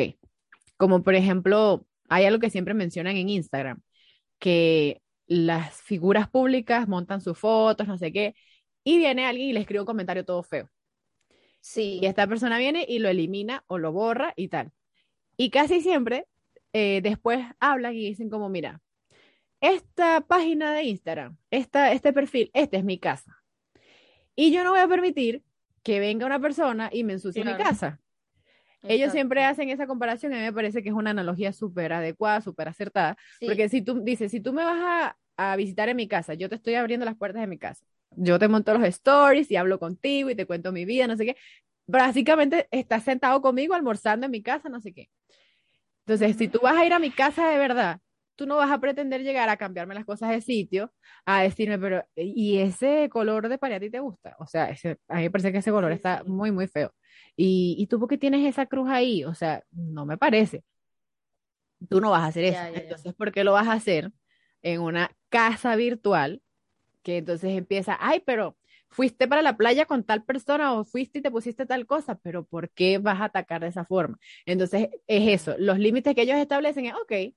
como 0.84 1.02
por 1.02 1.16
ejemplo, 1.16 1.88
hay 2.10 2.26
algo 2.26 2.42
que 2.42 2.50
siempre 2.50 2.74
mencionan 2.74 3.16
en 3.16 3.30
Instagram, 3.30 3.82
que 4.38 5.02
las 5.28 5.82
figuras 5.82 6.30
públicas 6.30 6.90
montan 6.90 7.22
sus 7.22 7.40
fotos, 7.40 7.88
no 7.88 7.98
sé 7.98 8.12
qué, 8.12 8.36
y 8.84 8.98
viene 8.98 9.26
alguien 9.26 9.48
y 9.48 9.54
le 9.54 9.62
escribe 9.62 9.80
un 9.80 9.86
comentario 9.86 10.26
todo 10.26 10.44
feo. 10.44 10.70
Sí. 11.62 12.00
Y 12.02 12.06
esta 12.06 12.28
persona 12.28 12.58
viene 12.58 12.86
y 12.86 13.00
lo 13.00 13.08
elimina 13.08 13.64
o 13.68 13.78
lo 13.78 13.94
borra 13.94 14.34
y 14.36 14.50
tal. 14.50 14.74
Y 15.38 15.52
casi 15.52 15.80
siempre 15.80 16.28
eh, 16.74 17.00
después 17.02 17.40
hablan 17.62 17.96
y 17.96 18.06
dicen 18.06 18.30
como, 18.30 18.50
mira, 18.50 18.82
esta 19.62 20.20
página 20.20 20.74
de 20.74 20.84
Instagram, 20.84 21.38
esta, 21.50 21.94
este 21.94 22.12
perfil, 22.12 22.52
este 22.54 22.76
es 22.76 22.84
mi 22.84 23.00
casa. 23.00 23.42
Y 24.36 24.52
yo 24.52 24.66
no 24.66 24.72
voy 24.72 24.82
a 24.82 24.88
permitir 24.90 25.44
que 25.82 26.02
venga 26.02 26.26
una 26.26 26.42
persona 26.42 26.90
y 26.92 27.06
me 27.06 27.14
ensucie 27.14 27.46
mi 27.46 27.56
casa. 27.56 28.02
Ellos 28.84 29.12
siempre 29.12 29.44
hacen 29.44 29.70
esa 29.70 29.88
comparación 29.88 30.34
y 30.34 30.36
a 30.36 30.40
mí 30.40 30.44
me 30.46 30.54
parece 30.54 30.84
que 30.84 30.90
es 30.90 30.96
una 30.96 31.12
analogía 31.12 31.54
súper 31.54 31.94
adecuada, 31.94 32.42
súper 32.42 32.68
acertada, 32.68 33.18
porque 33.40 33.70
si 33.70 33.82
tú 33.82 34.04
dices, 34.04 34.32
si 34.32 34.42
tú 34.42 34.54
me 34.54 34.64
vas 34.64 35.16
a, 35.38 35.52
a, 35.52 35.56
visitar 35.56 35.90
en 35.90 35.96
mi 35.96 36.08
casa, 36.08 36.34
yo 36.34 36.50
te 36.50 36.56
estoy 36.56 36.76
abriendo 36.76 37.06
las 37.06 37.16
puertas 37.16 37.42
de 37.42 37.48
mi 37.48 37.58
casa, 37.58 37.86
yo 38.12 38.38
te 38.40 38.48
monto 38.48 38.74
los 38.78 38.88
stories 38.88 39.50
y 39.52 39.56
hablo 39.56 39.80
contigo 39.80 40.30
y 40.30 40.36
te 40.36 40.46
cuento 40.46 40.72
mi 40.72 40.86
vida, 40.86 41.08
no 41.08 41.16
sé 41.16 41.26
qué, 41.26 41.38
básicamente 41.88 42.68
estás 42.72 43.04
sentado 43.04 43.42
conmigo 43.42 43.74
almorzando 43.74 44.26
en 44.26 44.32
mi 44.32 44.42
casa, 44.42 44.70
no 44.70 44.82
sé 44.82 44.94
qué. 44.94 45.10
Entonces, 46.06 46.36
si 46.36 46.50
tú 46.50 46.60
vas 46.62 46.76
a 46.76 46.86
ir 46.86 46.94
a 46.94 47.00
mi 47.00 47.12
casa 47.12 47.48
de 47.50 47.58
verdad, 47.58 48.02
tú 48.36 48.46
no 48.46 48.56
vas 48.58 48.72
a 48.72 48.80
pretender 48.80 49.22
llegar 49.24 49.50
a 49.50 49.58
cambiarme 49.58 49.96
las 49.96 50.06
cosas 50.06 50.30
de 50.30 50.42
sitio, 50.42 50.92
a 51.26 51.44
decirme, 51.44 51.80
pero, 51.80 52.06
¿y 52.16 52.60
ese 52.60 53.10
color 53.10 53.50
de 53.50 53.58
pared 53.58 53.76
a 53.78 53.80
ti 53.80 53.90
te 53.90 54.00
gusta? 54.00 54.36
O 54.40 54.48
sea, 54.48 54.70
ese, 54.70 54.98
a 55.08 55.18
mí 55.18 55.24
me 55.24 55.32
parece 55.32 55.52
que 55.52 55.60
ese 55.60 55.72
color 55.72 55.92
está 55.92 56.24
muy, 56.26 56.52
muy 56.52 56.68
feo. 56.68 56.92
Y, 57.36 57.76
y 57.78 57.88
tú, 57.88 58.00
¿por 58.00 58.10
qué 58.10 58.18
tienes 58.18 58.46
esa 58.46 58.66
cruz 58.66 58.90
ahí? 58.90 59.24
O 59.24 59.34
sea, 59.34 59.64
no 59.72 60.06
me 60.06 60.18
parece. 60.18 60.64
Tú 61.90 62.00
no 62.00 62.12
vas 62.12 62.24
a 62.24 62.28
hacer 62.28 62.46
eso. 62.46 62.60
Entonces, 62.74 63.14
¿por 63.14 63.32
qué 63.32 63.44
lo 63.44 63.54
vas 63.54 63.68
a 63.68 63.74
hacer 63.74 64.12
en 64.62 64.82
una 64.82 65.12
casa 65.30 65.76
virtual? 65.76 66.42
Que 67.04 67.18
entonces 67.18 67.52
empieza, 67.58 67.98
ay, 68.00 68.22
pero 68.26 68.58
fuiste 68.90 69.28
para 69.28 69.42
la 69.42 69.58
playa 69.58 69.86
con 69.86 70.04
tal 70.04 70.24
persona 70.24 70.74
o 70.74 70.86
fuiste 70.86 71.20
y 71.20 71.22
te 71.22 71.32
pusiste 71.32 71.66
tal 71.66 71.86
cosa, 71.86 72.16
pero 72.16 72.46
¿por 72.46 72.70
qué 72.70 73.00
vas 73.00 73.20
a 73.22 73.26
atacar 73.26 73.62
de 73.62 73.68
esa 73.68 73.86
forma? 73.86 74.18
Entonces, 74.46 74.90
es 75.08 75.42
eso. 75.42 75.56
Los 75.58 75.80
límites 75.80 76.16
que 76.16 76.22
ellos 76.22 76.38
establecen 76.38 76.86
es, 76.86 76.94
ok, 76.94 77.34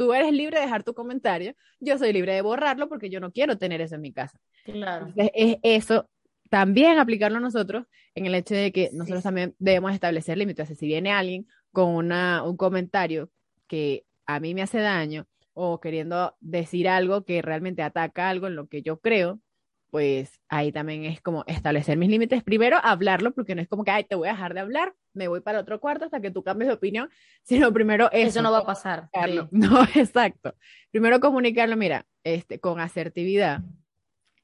tú 0.00 0.14
eres 0.14 0.32
libre 0.32 0.56
de 0.56 0.64
dejar 0.64 0.82
tu 0.82 0.94
comentario, 0.94 1.54
yo 1.78 1.98
soy 1.98 2.14
libre 2.14 2.32
de 2.32 2.40
borrarlo 2.40 2.88
porque 2.88 3.10
yo 3.10 3.20
no 3.20 3.32
quiero 3.32 3.58
tener 3.58 3.82
eso 3.82 3.96
en 3.96 4.00
mi 4.00 4.14
casa. 4.14 4.40
Claro. 4.64 5.08
Entonces, 5.08 5.30
es 5.34 5.56
eso 5.62 6.08
también 6.48 6.98
aplicarlo 6.98 7.36
a 7.36 7.42
nosotros 7.42 7.84
en 8.14 8.24
el 8.24 8.34
hecho 8.34 8.54
de 8.54 8.72
que 8.72 8.88
nosotros 8.94 9.22
también 9.22 9.54
debemos 9.58 9.92
establecer 9.92 10.38
límites. 10.38 10.70
si 10.74 10.86
viene 10.86 11.12
alguien 11.12 11.46
con 11.70 11.90
una, 11.90 12.42
un 12.44 12.56
comentario 12.56 13.30
que 13.66 14.06
a 14.24 14.40
mí 14.40 14.54
me 14.54 14.62
hace 14.62 14.78
daño 14.78 15.26
o 15.52 15.80
queriendo 15.80 16.34
decir 16.40 16.88
algo 16.88 17.26
que 17.26 17.42
realmente 17.42 17.82
ataca 17.82 18.30
algo 18.30 18.46
en 18.46 18.56
lo 18.56 18.68
que 18.68 18.80
yo 18.80 19.00
creo, 19.00 19.38
pues 19.90 20.40
ahí 20.48 20.72
también 20.72 21.04
es 21.04 21.20
como 21.20 21.44
establecer 21.46 21.98
mis 21.98 22.08
límites. 22.08 22.42
Primero, 22.42 22.78
hablarlo, 22.82 23.32
porque 23.32 23.54
no 23.54 23.62
es 23.62 23.68
como 23.68 23.84
que, 23.84 23.90
ay, 23.90 24.04
te 24.04 24.14
voy 24.14 24.28
a 24.28 24.32
dejar 24.32 24.54
de 24.54 24.60
hablar, 24.60 24.94
me 25.12 25.28
voy 25.28 25.40
para 25.40 25.60
otro 25.60 25.80
cuarto 25.80 26.04
hasta 26.04 26.20
que 26.20 26.30
tú 26.30 26.42
cambies 26.42 26.68
de 26.68 26.74
opinión, 26.74 27.10
sino 27.42 27.72
primero 27.72 28.10
eso. 28.12 28.28
Eso 28.28 28.42
no 28.42 28.52
va 28.52 28.58
a 28.58 28.66
pasar. 28.66 29.08
No, 29.50 29.82
exacto. 29.94 30.54
Primero 30.90 31.20
comunicarlo, 31.20 31.76
mira, 31.76 32.06
este, 32.24 32.60
con 32.60 32.80
asertividad. 32.80 33.60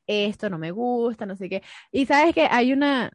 Esto 0.06 0.50
no 0.50 0.58
me 0.58 0.70
gusta, 0.70 1.26
no 1.26 1.36
sé 1.36 1.48
qué. 1.48 1.62
Y 1.90 2.06
sabes 2.06 2.34
que 2.34 2.46
hay 2.48 2.72
una, 2.72 3.10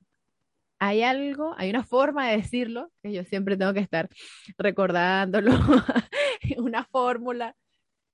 hay 0.80 1.04
algo, 1.04 1.54
hay 1.58 1.70
una 1.70 1.84
forma 1.84 2.30
de 2.30 2.38
decirlo, 2.38 2.91
que 3.04 3.13
yo 3.13 3.24
siempre 3.24 3.56
tengo 3.58 3.74
que 3.74 3.80
estar 3.80 4.10
recordándolo, 4.58 5.52
una 6.58 6.84
fórmula, 6.86 7.56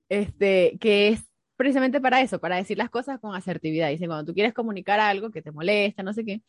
este, 0.10 0.78
que 0.80 1.10
es 1.10 1.28
precisamente 1.58 2.00
para 2.00 2.22
eso, 2.22 2.40
para 2.40 2.56
decir 2.56 2.78
las 2.78 2.90
cosas 2.90 3.20
con 3.20 3.36
asertividad. 3.36 3.90
Dicen, 3.90 4.08
cuando 4.08 4.26
tú 4.26 4.34
quieres 4.34 4.54
comunicar 4.54 5.00
algo 5.00 5.32
que 5.32 5.42
te 5.42 5.52
molesta, 5.52 6.04
no 6.04 6.14
sé 6.14 6.24
qué, 6.24 6.42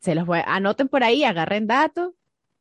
se 0.00 0.14
los 0.14 0.24
voy, 0.24 0.40
anoten 0.46 0.88
por 0.88 1.04
ahí, 1.04 1.24
agarren 1.24 1.66
datos. 1.66 2.14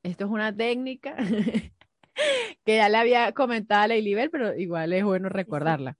Esto 0.04 0.26
es 0.26 0.32
una 0.32 0.56
técnica 0.56 1.16
que 2.66 2.76
ya 2.76 2.90
le 2.90 2.98
había 2.98 3.32
comentado 3.32 3.84
a 3.84 3.88
Leilibel, 3.88 4.30
pero 4.30 4.56
igual 4.56 4.94
es 4.94 5.04
bueno 5.04 5.30
recordarla. 5.30 5.98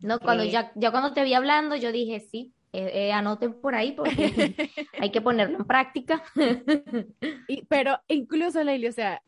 No, 0.00 0.18
cuando 0.18 0.42
eh, 0.42 0.50
ya, 0.50 0.72
ya 0.74 0.90
cuando 0.90 1.12
te 1.12 1.22
vi 1.22 1.34
hablando, 1.34 1.76
yo 1.76 1.92
dije, 1.92 2.20
sí, 2.20 2.52
eh, 2.72 2.90
eh, 2.94 3.12
anoten 3.12 3.54
por 3.60 3.74
ahí 3.74 3.92
porque 3.92 4.54
hay 4.98 5.10
que 5.10 5.20
ponerlo 5.20 5.58
en 5.58 5.64
práctica. 5.64 6.22
y, 7.48 7.64
pero 7.66 8.00
incluso, 8.08 8.62
Leili, 8.64 8.88
o 8.88 8.92
sea, 8.92 9.22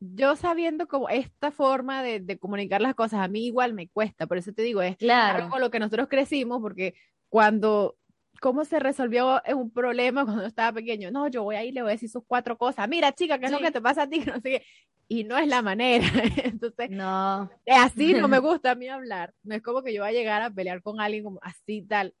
yo 0.00 0.36
sabiendo 0.36 0.86
como 0.86 1.08
esta 1.08 1.50
forma 1.50 2.02
de, 2.02 2.20
de, 2.20 2.38
comunicar 2.38 2.80
las 2.80 2.94
cosas, 2.94 3.20
a 3.20 3.28
mí 3.28 3.46
igual 3.46 3.74
me 3.74 3.88
cuesta, 3.88 4.26
por 4.26 4.38
eso 4.38 4.52
te 4.52 4.62
digo, 4.62 4.82
es 4.82 4.96
claro. 4.96 5.38
algo 5.38 5.50
con 5.50 5.60
lo 5.60 5.70
que 5.70 5.80
nosotros 5.80 6.08
crecimos, 6.08 6.60
porque 6.60 6.94
cuando, 7.28 7.96
¿cómo 8.40 8.64
se 8.64 8.78
resolvió 8.78 9.42
un 9.54 9.70
problema 9.72 10.24
cuando 10.24 10.46
estaba 10.46 10.72
pequeño? 10.72 11.10
No, 11.10 11.28
yo 11.28 11.42
voy 11.42 11.56
a 11.56 11.64
ir, 11.64 11.74
le 11.74 11.82
voy 11.82 11.90
a 11.90 11.92
decir 11.92 12.10
sus 12.10 12.24
cuatro 12.26 12.56
cosas, 12.56 12.88
mira 12.88 13.12
chica, 13.12 13.38
¿qué 13.38 13.46
es 13.46 13.52
lo 13.52 13.58
que 13.58 13.72
te 13.72 13.80
pasa 13.80 14.02
a 14.02 14.08
ti? 14.08 14.20
No 14.28 14.40
sé 14.40 14.62
Y 15.08 15.24
no 15.24 15.36
es 15.36 15.48
la 15.48 15.62
manera, 15.62 16.06
entonces, 16.44 16.90
no. 16.90 17.50
así 17.66 18.12
no 18.14 18.28
me 18.28 18.38
gusta 18.38 18.72
a 18.72 18.74
mí 18.76 18.88
hablar, 18.88 19.34
no 19.42 19.54
es 19.54 19.62
como 19.62 19.82
que 19.82 19.92
yo 19.92 20.02
voy 20.02 20.10
a 20.10 20.12
llegar 20.12 20.42
a 20.42 20.50
pelear 20.50 20.82
con 20.82 21.00
alguien 21.00 21.24
como 21.24 21.40
así 21.42 21.82
tal, 21.82 22.14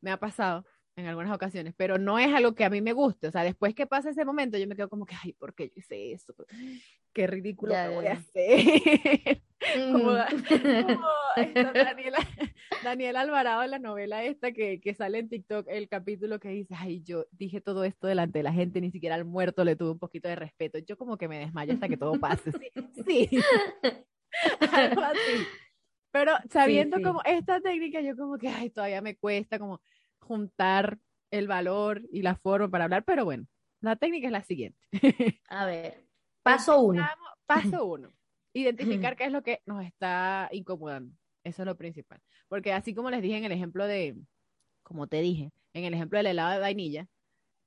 me 0.00 0.12
ha 0.12 0.18
pasado, 0.18 0.64
en 0.96 1.06
algunas 1.06 1.34
ocasiones, 1.34 1.74
pero 1.76 1.98
no 1.98 2.18
es 2.18 2.32
algo 2.32 2.54
que 2.54 2.64
a 2.64 2.70
mí 2.70 2.80
me 2.80 2.92
guste. 2.92 3.26
O 3.28 3.32
sea, 3.32 3.42
después 3.42 3.74
que 3.74 3.86
pasa 3.86 4.10
ese 4.10 4.24
momento, 4.24 4.58
yo 4.58 4.68
me 4.68 4.76
quedo 4.76 4.88
como 4.88 5.06
que, 5.06 5.16
ay, 5.22 5.32
¿por 5.32 5.54
qué 5.54 5.68
yo 5.68 5.74
hice 5.76 6.12
eso? 6.12 6.34
Qué 7.12 7.26
ridículo 7.26 7.74
que 7.74 7.88
voy 7.88 8.06
a 8.06 8.12
hacer. 8.12 9.42
como, 9.92 10.12
Daniela, 11.74 12.18
Daniela, 12.84 13.20
Alvarado 13.22 13.62
en 13.64 13.70
la 13.70 13.78
novela 13.78 14.22
esta 14.24 14.52
que, 14.52 14.80
que, 14.80 14.94
sale 14.94 15.18
en 15.18 15.28
TikTok, 15.28 15.66
el 15.68 15.88
capítulo 15.88 16.38
que 16.38 16.50
dice, 16.50 16.74
ay, 16.78 17.02
yo 17.02 17.26
dije 17.32 17.60
todo 17.60 17.82
esto 17.84 18.06
delante 18.06 18.38
de 18.38 18.44
la 18.44 18.52
gente, 18.52 18.80
ni 18.80 18.90
siquiera 18.90 19.16
al 19.16 19.24
muerto 19.24 19.64
le 19.64 19.74
tuve 19.74 19.90
un 19.90 19.98
poquito 19.98 20.28
de 20.28 20.36
respeto. 20.36 20.78
Yo 20.78 20.96
como 20.96 21.16
que 21.16 21.28
me 21.28 21.38
desmayo 21.38 21.72
hasta 21.72 21.88
que 21.88 21.96
todo 21.96 22.20
pase. 22.20 22.52
Sí, 23.06 23.26
sí. 23.26 23.38
algo 24.72 25.02
así. 25.02 25.46
Pero 26.12 26.32
sabiendo 26.48 27.02
como 27.02 27.20
esta 27.24 27.60
técnica, 27.60 28.00
yo 28.00 28.16
como 28.16 28.38
que, 28.38 28.48
ay, 28.48 28.70
todavía 28.70 29.02
me 29.02 29.16
cuesta 29.16 29.58
como 29.58 29.80
juntar 30.24 30.98
el 31.30 31.48
valor 31.48 32.02
y 32.10 32.22
la 32.22 32.36
forma 32.36 32.68
para 32.68 32.84
hablar, 32.84 33.04
pero 33.04 33.24
bueno, 33.24 33.46
la 33.80 33.96
técnica 33.96 34.28
es 34.28 34.32
la 34.32 34.42
siguiente. 34.42 34.78
A 35.48 35.66
ver, 35.66 36.06
paso 36.42 36.80
uno. 36.80 37.06
Paso 37.46 37.84
uno. 37.84 38.12
Identificar 38.52 39.14
qué 39.16 39.24
es 39.24 39.32
lo 39.32 39.42
que 39.42 39.60
nos 39.66 39.84
está 39.84 40.48
incomodando. 40.52 41.14
Eso 41.42 41.62
es 41.62 41.66
lo 41.66 41.76
principal. 41.76 42.20
Porque 42.48 42.72
así 42.72 42.94
como 42.94 43.10
les 43.10 43.20
dije 43.20 43.36
en 43.36 43.44
el 43.44 43.52
ejemplo 43.52 43.86
de, 43.86 44.16
como 44.82 45.06
te 45.06 45.20
dije, 45.20 45.50
en 45.74 45.84
el 45.84 45.92
ejemplo 45.92 46.18
del 46.18 46.28
helado 46.28 46.52
de 46.52 46.60
vainilla, 46.60 47.06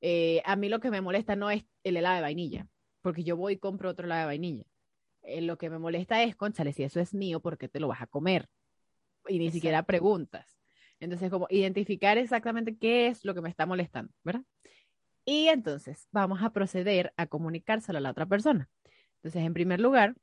eh, 0.01 0.41
a 0.45 0.55
mí 0.55 0.69
lo 0.69 0.79
que 0.79 0.89
me 0.89 1.01
molesta 1.01 1.35
no 1.35 1.49
es 1.51 1.63
el 1.83 1.97
helado 1.97 2.15
de 2.15 2.21
vainilla, 2.21 2.67
porque 3.01 3.23
yo 3.23 3.37
voy 3.37 3.53
y 3.53 3.57
compro 3.57 3.89
otro 3.89 4.05
helado 4.05 4.21
de 4.21 4.27
vainilla. 4.27 4.65
Eh, 5.21 5.41
lo 5.41 5.57
que 5.57 5.69
me 5.69 5.77
molesta 5.77 6.23
es, 6.23 6.35
conchale, 6.35 6.73
si 6.73 6.83
eso 6.83 6.99
es 6.99 7.13
mío, 7.13 7.41
¿por 7.41 7.57
qué 7.57 7.67
te 7.67 7.79
lo 7.79 7.87
vas 7.89 8.01
a 8.01 8.07
comer? 8.07 8.47
Y 9.27 9.39
ni 9.39 9.51
siquiera 9.51 9.83
preguntas. 9.83 10.56
Entonces, 10.99 11.29
como 11.29 11.47
identificar 11.49 12.17
exactamente 12.17 12.77
qué 12.77 13.07
es 13.07 13.23
lo 13.23 13.33
que 13.33 13.41
me 13.41 13.49
está 13.49 13.65
molestando, 13.65 14.11
¿verdad? 14.23 14.43
Y 15.25 15.49
entonces 15.49 16.07
vamos 16.11 16.41
a 16.41 16.51
proceder 16.51 17.13
a 17.17 17.27
comunicárselo 17.27 17.97
a 17.97 18.01
la 18.01 18.11
otra 18.11 18.25
persona. 18.25 18.69
Entonces, 19.17 19.43
en 19.43 19.53
primer 19.53 19.79
lugar, 19.79 20.15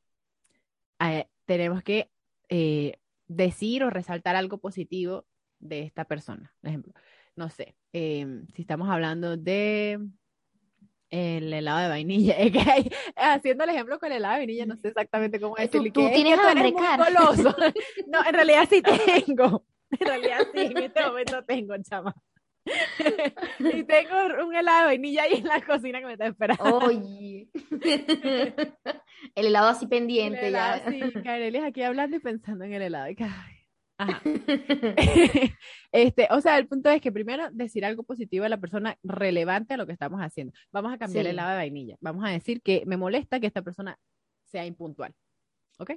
eh, 1.01 1.27
tenemos 1.45 1.83
que 1.83 2.11
eh, 2.49 2.99
decir 3.29 3.85
o 3.85 3.91
resaltar 3.91 4.37
algo 4.37 4.59
positivo 4.59 5.27
de 5.59 5.83
esta 5.83 6.05
persona. 6.05 6.55
Por 6.61 6.69
ejemplo, 6.69 6.93
no 7.37 7.51
sé, 7.51 7.77
em, 7.93 8.47
si 8.55 8.63
estamos 8.63 8.89
hablando 8.89 9.37
de 9.37 10.01
el 11.11 11.53
helado 11.53 11.81
de 11.81 11.89
vainilla, 11.89 12.35
es 12.39 12.53
que 12.53 12.91
haciendo 13.17 13.65
el 13.65 13.71
ejemplo 13.71 13.99
con 13.99 14.11
el 14.11 14.19
helado 14.19 14.35
de 14.35 14.41
vainilla, 14.41 14.67
no 14.67 14.77
sé 14.77 14.89
exactamente 14.89 15.41
cómo 15.41 15.57
decirlo. 15.57 15.93
Tú, 15.93 16.09
tienes 16.15 16.39
hambre, 16.39 16.73
No, 18.09 18.25
en 18.27 18.35
realidad 18.35 18.69
sí 18.71 18.83
tengo. 19.27 19.65
En 20.01 20.07
realidad 20.07 20.39
sí, 20.53 20.61
en 20.61 20.79
este 20.79 21.03
momento 21.07 21.45
tengo, 21.45 21.75
chama. 21.83 22.15
y 23.59 23.85
tengo 23.85 24.47
un 24.47 24.55
helado 24.55 24.81
de 24.81 24.87
vainilla 24.87 25.25
ahí 25.25 25.35
en 25.35 25.45
la 25.45 25.61
cocina 25.61 26.01
que 26.01 26.07
me 26.07 26.13
está 26.13 26.27
esperando. 26.27 26.79
Oye. 26.79 27.49
el 29.35 29.47
helado 29.47 29.69
así 29.69 29.87
pendiente 29.87 30.51
ya. 30.51 30.83
Sí, 30.89 31.01
Careles 31.23 31.63
aquí 31.63 31.83
hablando 31.83 32.17
y 32.17 32.21
pensando 32.21 32.65
en 32.65 32.73
el 32.73 32.83
helado. 32.83 33.13
Ajá. 33.97 34.23
este, 35.93 36.29
o 36.31 36.41
sea, 36.41 36.59
el 36.59 36.67
punto 36.67 36.91
es 36.91 37.01
que 37.01 37.13
primero 37.13 37.49
decir 37.53 37.85
algo 37.85 38.03
positivo 38.03 38.45
a 38.45 38.49
la 38.49 38.59
persona 38.59 38.99
relevante 39.03 39.75
a 39.75 39.77
lo 39.77 39.87
que 39.87 39.93
estamos 39.93 40.21
haciendo. 40.21 40.53
Vamos 40.73 40.93
a 40.93 40.99
cambiar 40.99 41.27
el 41.27 41.33
helado 41.33 41.51
de 41.51 41.57
vainilla. 41.57 41.97
Vamos 42.01 42.25
a 42.25 42.31
decir 42.31 42.61
que 42.63 42.83
me 42.87 42.97
molesta 42.97 43.41
que 43.41 43.47
esta 43.47 43.63
persona 43.63 43.99
sea 44.45 44.67
impuntual. 44.67 45.15
¿Ok? 45.79 45.93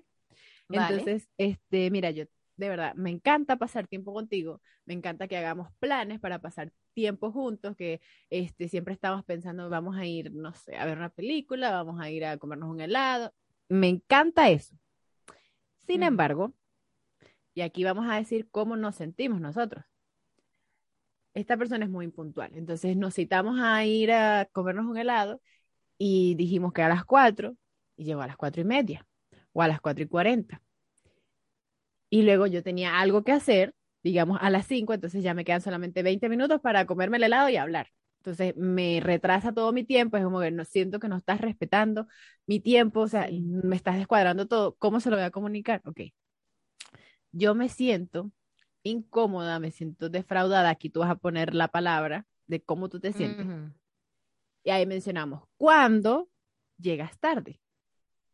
Entonces, 0.69 1.27
este, 1.38 1.89
mira, 1.91 2.12
yo 2.12 2.25
de 2.58 2.70
verdad, 2.70 2.96
me 2.96 3.12
encanta 3.12 3.58
pasar 3.58 3.88
tiempo 3.88 4.13
contigo, 4.13 4.62
me 4.86 4.96
encanta 4.96 5.28
que 5.28 5.38
hagamos 5.38 5.72
planes 5.80 6.20
para 6.20 6.39
pasar 6.39 6.74
tiempo 6.93 7.32
juntos, 7.32 7.76
que 7.76 8.02
este, 8.32 8.67
siempre 8.67 8.93
estamos 8.96 9.24
pensando, 9.24 9.70
vamos 9.70 9.96
a 9.96 10.06
ir, 10.06 10.34
no 10.34 10.54
sé, 10.54 10.76
a 10.76 10.86
ver 10.86 10.98
una 10.98 11.10
película, 11.10 11.72
vamos 11.72 12.02
a 12.02 12.10
ir 12.10 12.26
a 12.26 12.38
comernos 12.38 12.70
un 12.70 12.82
helado. 12.82 13.32
Me 13.70 13.88
encanta 13.88 14.50
eso. 14.50 14.76
Sin 15.86 16.02
embargo, 16.02 16.54
y 17.54 17.62
aquí 17.62 17.84
vamos 17.84 18.08
a 18.10 18.15
decir 18.15 18.50
cómo 18.50 18.76
nos 18.76 18.96
sentimos 18.96 19.39
nosotros. 19.39 19.86
Esta 21.36 21.58
persona 21.58 21.86
es 21.86 21.91
muy 21.91 22.06
impuntual, 22.06 22.52
entonces 22.56 22.98
nos 22.98 23.13
citamos 23.13 23.60
a 23.62 23.86
ir 23.86 24.12
a 24.12 24.50
comernos 24.52 24.88
un 24.88 24.98
helado 24.98 25.41
y 26.00 26.34
dijimos 26.36 26.74
que 26.74 26.82
a 26.82 26.89
las 26.89 27.06
cuatro 27.06 27.56
y 27.96 28.06
llegó 28.06 28.22
a 28.22 28.28
las 28.28 28.38
cuatro 28.38 28.62
y 28.62 28.65
media 28.65 29.06
o 29.54 29.62
a 29.62 29.67
las 29.67 29.80
cuatro 29.80 30.04
y 30.04 30.08
cuarenta 30.08 30.63
y 32.10 32.24
luego 32.24 32.48
yo 32.48 32.63
tenía 32.63 33.00
algo 33.00 33.24
que 33.24 33.32
hacer, 33.32 33.74
digamos 34.04 34.38
a 34.41 34.50
las 34.50 34.67
5, 34.67 34.93
entonces 34.93 35.24
ya 35.24 35.34
me 35.34 35.46
quedan 35.46 35.62
solamente 35.62 36.04
20 36.04 36.30
minutos 36.30 36.62
para 36.62 36.86
comerme 36.86 37.17
el 37.17 37.24
helado 37.24 37.50
y 37.50 37.58
hablar. 37.58 37.89
Entonces 38.20 38.56
me 38.58 39.00
retrasa 39.02 39.54
todo 39.54 39.72
mi 39.72 39.84
tiempo, 39.84 40.17
es 40.17 40.24
como 40.24 40.39
que 40.41 40.52
no 40.52 40.65
siento 40.65 41.00
que 41.00 41.08
no 41.08 41.17
estás 41.17 41.39
respetando 41.39 42.08
mi 42.46 42.60
tiempo, 42.60 43.02
o 43.02 43.08
sea, 43.08 43.28
me 43.32 43.76
estás 43.76 43.98
descuadrando 43.98 44.48
todo. 44.48 44.76
¿Cómo 44.76 45.00
se 45.00 45.10
lo 45.10 45.15
voy 45.15 45.26
a 45.26 45.32
comunicar? 45.32 45.82
Ok. 45.86 46.02
Yo 47.32 47.56
me 47.56 47.70
siento 47.70 48.32
incómoda, 48.84 49.60
me 49.60 49.72
siento 49.72 50.10
defraudada. 50.10 50.70
Aquí 50.70 50.89
tú 50.89 51.02
vas 51.02 51.10
a 51.10 51.15
poner 51.15 51.54
la 51.54 51.67
palabra 51.67 52.26
de 52.48 52.62
cómo 52.62 52.89
tú 52.89 53.00
te 53.00 53.13
sientes. 53.13 53.46
Y 54.63 54.72
ahí 54.72 54.86
mencionamos, 54.86 55.43
¿cuándo 55.58 56.30
llegas 56.78 57.17
tarde? 57.20 57.62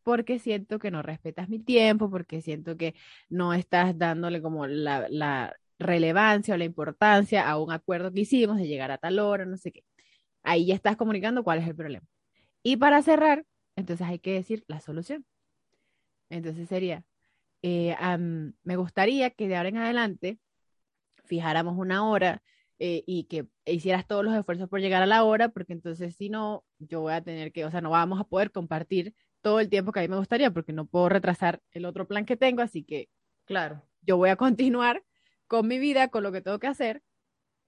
Porque 0.04 0.38
siento 0.38 0.78
que 0.78 0.90
no 0.90 1.02
respetas 1.02 1.48
mi 1.48 1.58
tiempo, 1.58 2.10
porque 2.10 2.42
siento 2.42 2.76
que 2.76 2.94
no 3.28 3.54
estás 3.54 3.98
dándole 3.98 4.42
como 4.42 4.66
la, 4.66 5.06
la 5.10 5.56
relevancia 5.78 6.54
o 6.54 6.58
la 6.58 6.64
importancia 6.64 7.48
a 7.48 7.58
un 7.58 7.72
acuerdo 7.72 8.12
que 8.12 8.20
hicimos 8.20 8.58
de 8.58 8.68
llegar 8.68 8.90
a 8.90 8.98
tal 8.98 9.18
hora, 9.18 9.44
no 9.46 9.56
sé 9.56 9.72
qué. 9.72 9.84
Ahí 10.42 10.66
ya 10.66 10.74
estás 10.74 10.96
comunicando 10.96 11.44
cuál 11.44 11.58
es 11.60 11.68
el 11.68 11.76
problema. 11.76 12.06
Y 12.62 12.76
para 12.76 13.02
cerrar, 13.02 13.44
entonces 13.76 14.06
hay 14.06 14.18
que 14.20 14.34
decir 14.34 14.64
la 14.68 14.80
solución. 14.80 15.26
Entonces 16.30 16.68
sería, 16.68 17.04
eh, 17.62 17.96
me 18.62 18.76
gustaría 18.76 19.30
que 19.30 19.48
de 19.48 19.56
ahora 19.56 19.68
en 19.70 19.78
adelante 19.78 20.38
fijáramos 21.24 21.76
una 21.78 22.08
hora 22.08 22.42
eh, 22.78 23.04
y 23.06 23.24
que 23.24 23.46
hicieras 23.66 24.06
todos 24.06 24.24
los 24.24 24.34
esfuerzos 24.34 24.68
por 24.68 24.80
llegar 24.80 25.02
a 25.02 25.06
la 25.06 25.24
hora, 25.24 25.48
porque 25.50 25.72
entonces 25.72 26.16
si 26.16 26.28
no, 26.28 26.64
yo 26.78 27.02
voy 27.02 27.12
a 27.14 27.22
tener 27.22 27.52
que, 27.52 27.64
o 27.64 27.70
sea, 27.70 27.80
no 27.80 27.90
vamos 27.90 28.20
a 28.20 28.24
poder 28.24 28.50
compartir 28.50 29.14
todo 29.44 29.60
el 29.60 29.68
tiempo 29.68 29.92
que 29.92 30.00
a 30.00 30.02
mí 30.02 30.08
me 30.08 30.16
gustaría, 30.16 30.50
porque 30.50 30.72
no 30.72 30.86
puedo 30.86 31.10
retrasar 31.10 31.60
el 31.72 31.84
otro 31.84 32.08
plan 32.08 32.24
que 32.24 32.34
tengo, 32.34 32.62
así 32.62 32.82
que, 32.82 33.10
claro, 33.44 33.82
yo 34.00 34.16
voy 34.16 34.30
a 34.30 34.36
continuar 34.36 35.04
con 35.46 35.68
mi 35.68 35.78
vida, 35.78 36.08
con 36.08 36.22
lo 36.22 36.32
que 36.32 36.40
tengo 36.40 36.58
que 36.58 36.66
hacer, 36.66 37.02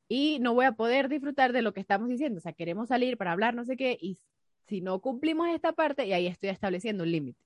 y 0.08 0.38
no 0.40 0.54
voy 0.54 0.64
a 0.64 0.72
poder 0.72 1.10
disfrutar 1.10 1.52
de 1.52 1.60
lo 1.60 1.74
que 1.74 1.80
estamos 1.80 2.08
diciendo. 2.08 2.38
O 2.38 2.40
sea, 2.40 2.54
queremos 2.54 2.88
salir 2.88 3.18
para 3.18 3.32
hablar, 3.32 3.54
no 3.54 3.66
sé 3.66 3.76
qué, 3.76 3.98
y 4.00 4.18
si 4.66 4.80
no 4.80 5.00
cumplimos 5.02 5.48
esta 5.50 5.72
parte, 5.72 6.06
y 6.06 6.14
ahí 6.14 6.26
estoy 6.26 6.48
estableciendo 6.48 7.04
un 7.04 7.12
límite. 7.12 7.38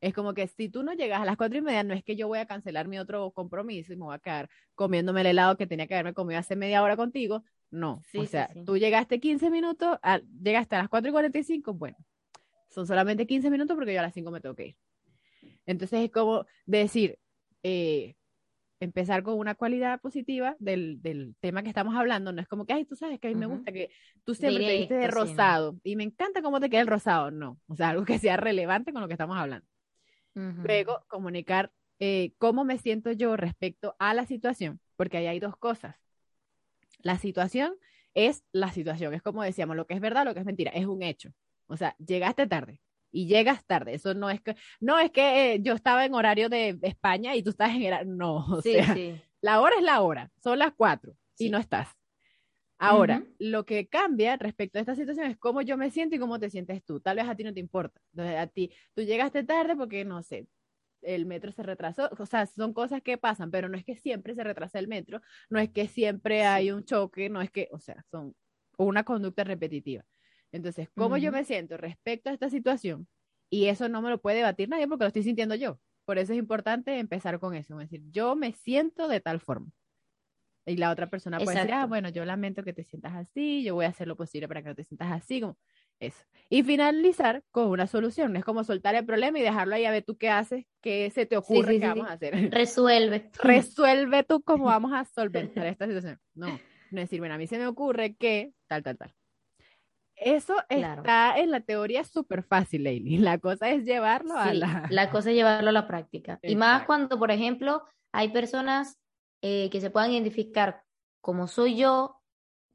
Es 0.00 0.12
como 0.12 0.34
que 0.34 0.48
si 0.48 0.68
tú 0.68 0.82
no 0.82 0.92
llegas 0.92 1.20
a 1.20 1.24
las 1.24 1.36
cuatro 1.36 1.56
y 1.56 1.62
media, 1.62 1.84
no 1.84 1.94
es 1.94 2.02
que 2.02 2.16
yo 2.16 2.26
voy 2.26 2.40
a 2.40 2.46
cancelar 2.46 2.88
mi 2.88 2.98
otro 2.98 3.30
compromiso 3.30 3.92
y 3.92 3.96
me 3.96 4.06
voy 4.06 4.16
a 4.16 4.18
quedar 4.18 4.50
comiéndome 4.74 5.20
el 5.20 5.28
helado 5.28 5.56
que 5.56 5.68
tenía 5.68 5.86
que 5.86 5.94
haberme 5.94 6.12
comido 6.12 6.40
hace 6.40 6.56
media 6.56 6.82
hora 6.82 6.96
contigo. 6.96 7.44
No, 7.70 8.02
o 8.18 8.26
sea, 8.26 8.50
tú 8.64 8.76
llegaste 8.78 9.20
15 9.20 9.48
minutos, 9.48 9.96
llegaste 10.42 10.74
a 10.74 10.80
las 10.80 10.88
4 10.88 11.08
y 11.08 11.12
45, 11.12 11.72
bueno, 11.74 11.96
son 12.68 12.86
solamente 12.86 13.26
15 13.26 13.50
minutos 13.50 13.76
porque 13.76 13.94
yo 13.94 14.00
a 14.00 14.02
las 14.02 14.14
5 14.14 14.30
me 14.30 14.40
tengo 14.40 14.54
que 14.54 14.68
ir. 14.68 14.76
Entonces 15.66 16.04
es 16.04 16.10
como 16.10 16.46
decir, 16.66 17.18
eh, 17.62 18.14
empezar 18.80 19.22
con 19.22 19.38
una 19.38 19.54
cualidad 19.54 20.00
positiva 20.00 20.56
del, 20.58 21.00
del, 21.02 21.34
tema 21.40 21.62
que 21.62 21.68
estamos 21.68 21.94
hablando. 21.94 22.32
No 22.32 22.40
es 22.40 22.48
como 22.48 22.66
que, 22.66 22.74
ay, 22.74 22.84
tú 22.84 22.94
sabes 22.94 23.18
que 23.18 23.28
a 23.28 23.30
mí 23.30 23.36
me 23.36 23.46
gusta 23.46 23.72
que 23.72 23.90
tú 24.24 24.34
siempre 24.34 24.66
te 24.66 24.78
viste 24.78 24.94
de 24.94 25.08
rosado 25.08 25.78
y 25.82 25.96
me 25.96 26.04
encanta 26.04 26.42
cómo 26.42 26.60
te 26.60 26.68
queda 26.68 26.82
el 26.82 26.86
rosado. 26.86 27.30
No, 27.30 27.58
o 27.66 27.76
sea, 27.76 27.90
algo 27.90 28.04
que 28.04 28.18
sea 28.18 28.36
relevante 28.36 28.92
con 28.92 29.02
lo 29.02 29.08
que 29.08 29.14
estamos 29.14 29.36
hablando. 29.36 29.66
Luego, 30.34 31.02
comunicar 31.08 31.72
eh, 31.98 32.34
cómo 32.36 32.66
me 32.66 32.76
siento 32.76 33.10
yo 33.10 33.38
respecto 33.38 33.96
a 33.98 34.12
la 34.12 34.26
situación, 34.26 34.80
porque 34.96 35.16
ahí 35.16 35.26
hay 35.26 35.40
dos 35.40 35.56
cosas. 35.56 35.96
La 36.98 37.16
situación 37.16 37.74
es 38.12 38.44
la 38.52 38.70
situación, 38.70 39.14
es 39.14 39.22
como 39.22 39.42
decíamos, 39.42 39.76
lo 39.76 39.86
que 39.86 39.94
es 39.94 40.00
verdad, 40.00 40.26
lo 40.26 40.34
que 40.34 40.40
es 40.40 40.46
mentira, 40.46 40.72
es 40.72 40.84
un 40.84 41.02
hecho. 41.02 41.32
O 41.66 41.76
sea, 41.76 41.96
llegaste 41.98 42.46
tarde, 42.46 42.80
y 43.16 43.26
llegas 43.26 43.64
tarde. 43.64 43.94
Eso 43.94 44.14
no 44.14 44.30
es 44.30 44.40
que, 44.40 44.56
no 44.80 44.98
es 44.98 45.10
que 45.10 45.54
eh, 45.54 45.62
yo 45.62 45.74
estaba 45.74 46.04
en 46.04 46.14
horario 46.14 46.48
de 46.48 46.78
España 46.82 47.34
y 47.34 47.42
tú 47.42 47.50
estás 47.50 47.74
en 47.74 47.86
horario, 47.86 48.12
no, 48.12 48.36
o 48.36 48.62
sea, 48.62 48.94
la 49.40 49.60
hora 49.60 49.76
es 49.76 49.82
la 49.82 50.02
hora, 50.02 50.30
son 50.42 50.58
las 50.58 50.72
cuatro 50.74 51.16
y 51.38 51.50
no 51.50 51.58
estás. 51.58 51.88
Ahora, 52.78 53.24
lo 53.38 53.64
que 53.64 53.88
cambia 53.88 54.36
respecto 54.36 54.78
a 54.78 54.82
esta 54.82 54.94
situación 54.94 55.30
es 55.30 55.38
cómo 55.38 55.62
yo 55.62 55.78
me 55.78 55.90
siento 55.90 56.14
y 56.14 56.18
cómo 56.18 56.38
te 56.38 56.50
sientes 56.50 56.84
tú. 56.84 57.00
Tal 57.00 57.16
vez 57.16 57.26
a 57.26 57.34
ti 57.34 57.42
no 57.42 57.54
te 57.54 57.60
importa. 57.60 58.02
Entonces, 58.12 58.36
a 58.36 58.46
ti, 58.48 58.70
tú 58.94 59.00
llegaste 59.00 59.44
tarde 59.44 59.74
porque, 59.76 60.04
no 60.04 60.22
sé, 60.22 60.46
el 61.00 61.24
metro 61.24 61.52
se 61.52 61.62
retrasó. 61.62 62.10
O 62.18 62.26
sea, 62.26 62.44
son 62.44 62.74
cosas 62.74 63.00
que 63.00 63.16
pasan, 63.16 63.50
pero 63.50 63.70
no 63.70 63.78
es 63.78 63.84
que 63.84 63.96
siempre 63.96 64.34
se 64.34 64.44
retrasa 64.44 64.78
el 64.78 64.88
metro, 64.88 65.22
no 65.48 65.58
es 65.58 65.70
que 65.70 65.88
siempre 65.88 66.44
hay 66.44 66.70
un 66.70 66.84
choque, 66.84 67.30
no 67.30 67.40
es 67.40 67.50
que, 67.50 67.68
o 67.72 67.78
sea, 67.78 68.04
son 68.10 68.34
una 68.76 69.04
conducta 69.04 69.42
repetitiva. 69.42 70.04
Entonces, 70.52 70.88
¿cómo 70.94 71.16
yo 71.16 71.32
me 71.32 71.44
siento 71.44 71.76
respecto 71.76 72.30
a 72.30 72.32
esta 72.32 72.48
situación? 72.48 73.08
Y 73.50 73.66
eso 73.66 73.88
no 73.88 74.02
me 74.02 74.10
lo 74.10 74.20
puede 74.20 74.38
debatir 74.38 74.68
nadie 74.68 74.88
porque 74.88 75.04
lo 75.04 75.08
estoy 75.08 75.22
sintiendo 75.22 75.54
yo. 75.54 75.78
Por 76.04 76.18
eso 76.18 76.32
es 76.32 76.38
importante 76.38 76.98
empezar 76.98 77.38
con 77.40 77.54
eso, 77.54 77.80
es 77.80 77.90
decir, 77.90 78.06
yo 78.10 78.36
me 78.36 78.52
siento 78.52 79.08
de 79.08 79.20
tal 79.20 79.40
forma. 79.40 79.72
Y 80.68 80.76
la 80.76 80.90
otra 80.90 81.08
persona 81.08 81.38
puede 81.38 81.58
decir, 81.58 81.72
ah, 81.72 81.86
bueno, 81.86 82.08
yo 82.08 82.24
lamento 82.24 82.64
que 82.64 82.72
te 82.72 82.82
sientas 82.82 83.14
así, 83.14 83.62
yo 83.62 83.76
voy 83.76 83.84
a 83.84 83.88
hacer 83.88 84.08
lo 84.08 84.16
posible 84.16 84.48
para 84.48 84.62
que 84.62 84.68
no 84.68 84.74
te 84.74 84.82
sientas 84.82 85.12
así, 85.12 85.40
como 85.40 85.56
eso. 86.00 86.24
Y 86.48 86.64
finalizar 86.64 87.44
con 87.52 87.68
una 87.68 87.86
solución, 87.86 88.32
no 88.32 88.38
es 88.40 88.44
como 88.44 88.64
soltar 88.64 88.96
el 88.96 89.06
problema 89.06 89.38
y 89.38 89.42
dejarlo 89.42 89.76
ahí 89.76 89.84
a 89.84 89.92
ver 89.92 90.04
tú 90.04 90.16
qué 90.16 90.28
haces, 90.28 90.64
qué 90.80 91.08
se 91.10 91.24
te 91.24 91.36
ocurre 91.36 91.78
que 91.78 91.86
vamos 91.86 92.08
a 92.08 92.14
hacer. 92.14 92.32
Resuelve. 92.52 93.30
Resuelve 93.40 94.24
tú 94.24 94.42
cómo 94.42 94.64
vamos 94.66 94.92
a 94.92 95.04
solventar 95.04 95.66
esta 95.68 95.86
situación. 95.86 96.18
No, 96.34 96.48
no 96.48 97.00
es 97.00 97.08
decir, 97.08 97.20
bueno, 97.20 97.36
a 97.36 97.38
mí 97.38 97.46
se 97.46 97.58
me 97.58 97.66
ocurre 97.68 98.16
que 98.16 98.52
tal, 98.66 98.82
tal, 98.82 98.96
tal. 98.96 99.14
Eso 100.16 100.56
está 100.68 101.38
en 101.38 101.50
la 101.50 101.60
teoría 101.60 102.02
súper 102.04 102.42
fácil, 102.42 102.84
Leili. 102.84 103.18
La 103.18 103.38
cosa 103.38 103.68
es 103.70 103.84
llevarlo 103.84 104.36
a 104.36 104.52
la... 104.54 104.86
La 104.90 105.10
cosa 105.10 105.30
es 105.30 105.36
llevarlo 105.36 105.70
a 105.70 105.72
la 105.72 105.86
práctica. 105.86 106.38
Y 106.42 106.56
más 106.56 106.84
cuando, 106.84 107.18
por 107.18 107.30
ejemplo, 107.30 107.84
hay 108.12 108.30
personas 108.30 108.98
eh, 109.42 109.68
que 109.70 109.80
se 109.80 109.90
puedan 109.90 110.12
identificar 110.12 110.82
como 111.20 111.46
soy 111.48 111.76
yo, 111.76 112.22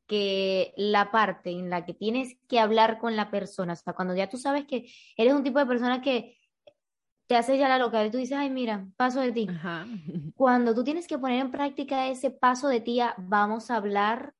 que 0.07 0.73
la 0.75 1.09
parte 1.09 1.51
en 1.51 1.69
la 1.69 1.85
que 1.85 1.93
tienes 1.93 2.37
que 2.49 2.59
hablar 2.59 2.99
con 2.99 3.15
la 3.15 3.31
persona, 3.31 3.73
o 3.73 3.75
sea, 3.75 3.93
cuando 3.93 4.13
ya 4.13 4.29
tú 4.29 4.37
sabes 4.37 4.65
que 4.65 4.91
eres 5.15 5.33
un 5.33 5.43
tipo 5.43 5.57
de 5.57 5.65
persona 5.65 6.01
que 6.01 6.37
te 7.27 7.37
hace 7.37 7.57
ya 7.57 7.69
la 7.69 7.77
loca 7.77 8.05
y 8.05 8.11
tú 8.11 8.17
dices, 8.17 8.37
ay, 8.37 8.49
mira, 8.49 8.85
paso 8.97 9.21
de 9.21 9.31
ti. 9.31 9.47
Cuando 10.35 10.75
tú 10.75 10.83
tienes 10.83 11.07
que 11.07 11.17
poner 11.17 11.39
en 11.39 11.49
práctica 11.49 12.09
ese 12.09 12.29
paso 12.29 12.67
de 12.67 12.81
ti, 12.81 12.99
vamos 13.17 13.71
a 13.71 13.77
hablar 13.77 14.33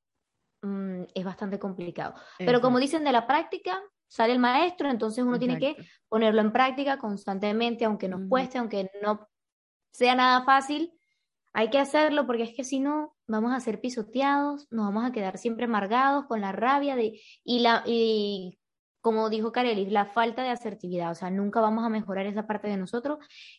Mm, 0.62 1.04
es 1.16 1.26
bastante 1.26 1.58
complicado. 1.58 2.14
Pero 2.38 2.62
como 2.62 2.80
dicen 2.80 3.04
de 3.04 3.12
la 3.12 3.26
práctica, 3.26 3.82
sale 4.08 4.34
el 4.34 4.40
maestro, 4.40 4.90
entonces 4.90 5.24
uno 5.24 5.40
tiene 5.40 5.58
que 5.58 5.76
ponerlo 6.08 6.42
en 6.42 6.52
práctica 6.52 6.98
constantemente, 6.98 7.86
aunque 7.86 8.08
nos 8.08 8.28
cueste, 8.30 8.60
aunque 8.60 8.92
no 9.02 9.28
sea 9.92 10.16
nada 10.16 10.44
fácil, 10.44 10.94
hay 11.54 11.70
que 11.70 11.80
hacerlo 11.80 12.28
porque 12.28 12.44
es 12.44 12.54
que 12.56 12.64
si 12.64 12.80
no, 12.80 13.16
vamos 13.28 13.54
a 13.54 13.60
ser 13.60 13.82
pisoteados, 13.82 14.68
nos 14.70 14.86
vamos 14.86 15.06
a 15.06 15.12
quedar 15.12 15.38
siempre 15.38 15.66
amargados 15.66 16.26
con 16.26 16.42
la 16.42 16.52
rabia 16.52 16.96
de, 16.96 17.20
y, 17.44 17.60
la, 17.60 17.84
y 17.86 18.60
como 19.02 19.30
dijo 19.30 19.52
Carelis, 19.52 19.92
la 19.92 20.06
falta 20.06 20.44
de 20.44 20.50
asertividad, 20.50 21.12
o 21.12 21.16
sea, 21.16 21.32
nunca 21.32 21.60
vamos 21.60 21.84
a 21.84 21.90
mejorar 21.90 22.26
esa 22.28 22.46
parte 22.46 22.68
de 22.68 22.78
nosotros, 22.78 23.18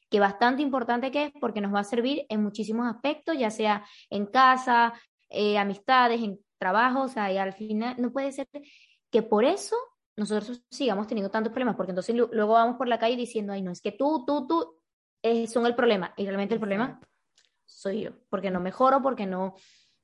que 0.08 0.20
bastante 0.20 0.62
importante 0.62 1.10
que 1.10 1.24
es 1.24 1.32
porque 1.40 1.60
nos 1.60 1.74
va 1.74 1.80
a 1.80 1.84
servir 1.84 2.26
en 2.28 2.42
muchísimos 2.42 2.86
aspectos, 2.86 3.36
ya 3.36 3.50
sea 3.50 3.84
en 4.08 4.26
casa, 4.26 4.94
eh, 5.28 5.58
amistades, 5.58 6.22
en 6.22 6.38
trabajo, 6.62 7.02
o 7.02 7.08
sea, 7.08 7.32
y 7.32 7.38
al 7.38 7.52
final 7.52 7.96
no 7.98 8.12
puede 8.12 8.30
ser 8.30 8.46
que 9.10 9.22
por 9.22 9.44
eso 9.44 9.74
nosotros 10.16 10.62
sigamos 10.70 11.08
teniendo 11.08 11.30
tantos 11.30 11.52
problemas, 11.52 11.74
porque 11.74 11.90
entonces 11.90 12.14
luego 12.14 12.52
vamos 12.52 12.76
por 12.76 12.86
la 12.86 13.00
calle 13.00 13.16
diciendo, 13.16 13.52
ay, 13.52 13.62
no, 13.62 13.72
es 13.72 13.80
que 13.80 13.90
tú, 13.90 14.24
tú, 14.24 14.46
tú 14.46 14.80
eh, 15.22 15.48
son 15.48 15.66
el 15.66 15.74
problema, 15.74 16.14
y 16.16 16.24
realmente 16.24 16.54
el 16.54 16.60
problema 16.60 17.00
soy 17.64 18.02
yo, 18.02 18.10
porque 18.28 18.52
no 18.52 18.60
mejoro, 18.60 19.02
porque 19.02 19.26
no 19.26 19.56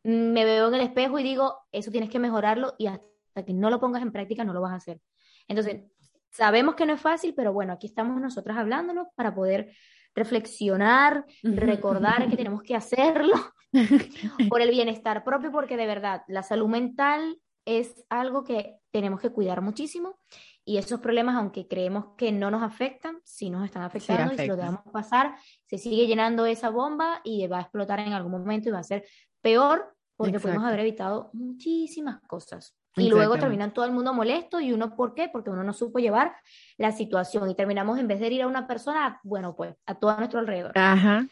me 0.03 0.45
veo 0.45 0.67
en 0.69 0.75
el 0.75 0.81
espejo 0.81 1.19
y 1.21 1.23
digo, 1.23 1.59
eso 1.71 1.93
tienes 1.93 2.11
que 2.11 2.19
mejorarlo 2.19 2.75
y 2.79 2.87
hasta 2.87 3.45
que 3.45 3.53
no 3.53 3.71
lo 3.71 3.79
pongas 3.79 4.03
en 4.03 4.11
práctica 4.11 4.43
no 4.43 4.53
lo 4.53 4.61
vas 4.61 4.73
a 4.73 4.77
hacer. 4.77 5.01
Entonces, 5.47 5.83
sabemos 6.31 6.75
que 6.75 6.87
no 6.87 6.95
es 6.95 7.01
fácil, 7.01 7.35
pero 7.35 7.53
bueno, 7.53 7.73
aquí 7.73 7.87
estamos 7.87 8.21
nosotras 8.21 8.57
hablándolo 8.57 9.11
para 9.15 9.35
poder 9.35 9.73
reflexionar, 10.19 11.25
recordar 11.43 12.29
que 12.29 12.37
tenemos 12.37 12.63
que 12.63 12.75
hacerlo 12.75 13.35
por 14.49 14.61
el 14.61 14.71
bienestar 14.71 15.25
propio, 15.25 15.51
porque 15.51 15.77
de 15.77 15.87
verdad 15.87 16.23
la 16.29 16.43
salud 16.43 16.69
mental 16.69 17.39
es 17.65 18.05
algo 18.09 18.45
que 18.45 18.77
tenemos 18.91 19.21
que 19.21 19.31
cuidar 19.31 19.61
muchísimo 19.61 20.19
y 20.65 20.79
esos 20.79 21.01
problemas, 21.01 21.37
aunque 21.37 21.67
creemos 21.67 22.15
que 22.17 22.33
no 22.33 22.51
nos 22.51 22.63
afectan, 22.63 23.21
sí 23.25 23.51
nos 23.51 23.65
están 23.65 23.83
afectando 23.83 24.35
y 24.35 24.39
si 24.39 24.47
lo 24.47 24.57
dejamos 24.57 24.83
pasar, 24.93 25.35
se 25.67 25.79
sigue 25.79 26.07
llenando 26.07 26.47
esa 26.47 26.71
bomba 26.71 27.21
y 27.25 27.47
va 27.47 27.59
a 27.59 27.63
explotar 27.63 28.01
en 28.01 28.13
algún 28.13 28.33
momento 28.33 28.69
y 28.69 28.73
va 28.73 28.81
a 28.81 28.85
ser 28.85 29.05
peor 29.41 29.95
porque 30.17 30.41
podemos 30.41 30.65
haber 30.65 30.81
evitado 30.81 31.31
muchísimas 31.33 32.21
cosas. 32.23 32.78
Y 32.99 33.09
luego 33.09 33.39
terminan 33.39 33.73
todo 33.73 33.85
el 33.85 33.93
mundo 33.93 34.13
molesto 34.15 34.61
y 34.61 34.73
uno, 34.73 34.97
¿por 34.97 35.15
qué? 35.15 35.29
Porque 35.29 35.51
uno 35.51 35.65
no 35.65 35.73
supo 35.73 35.99
llevar 35.99 36.35
la 36.77 36.93
situación 36.93 37.49
y 37.51 37.55
terminamos 37.55 37.99
en 37.99 38.09
vez 38.09 38.21
de 38.21 38.29
ir 38.29 38.43
a 38.43 38.47
una 38.47 38.67
persona, 38.67 39.21
bueno, 39.23 39.55
pues 39.57 39.75
a 39.87 39.95
todo 39.95 40.17
nuestro 40.17 40.41
alrededor. 40.41 40.73
Ajá. 40.75 41.27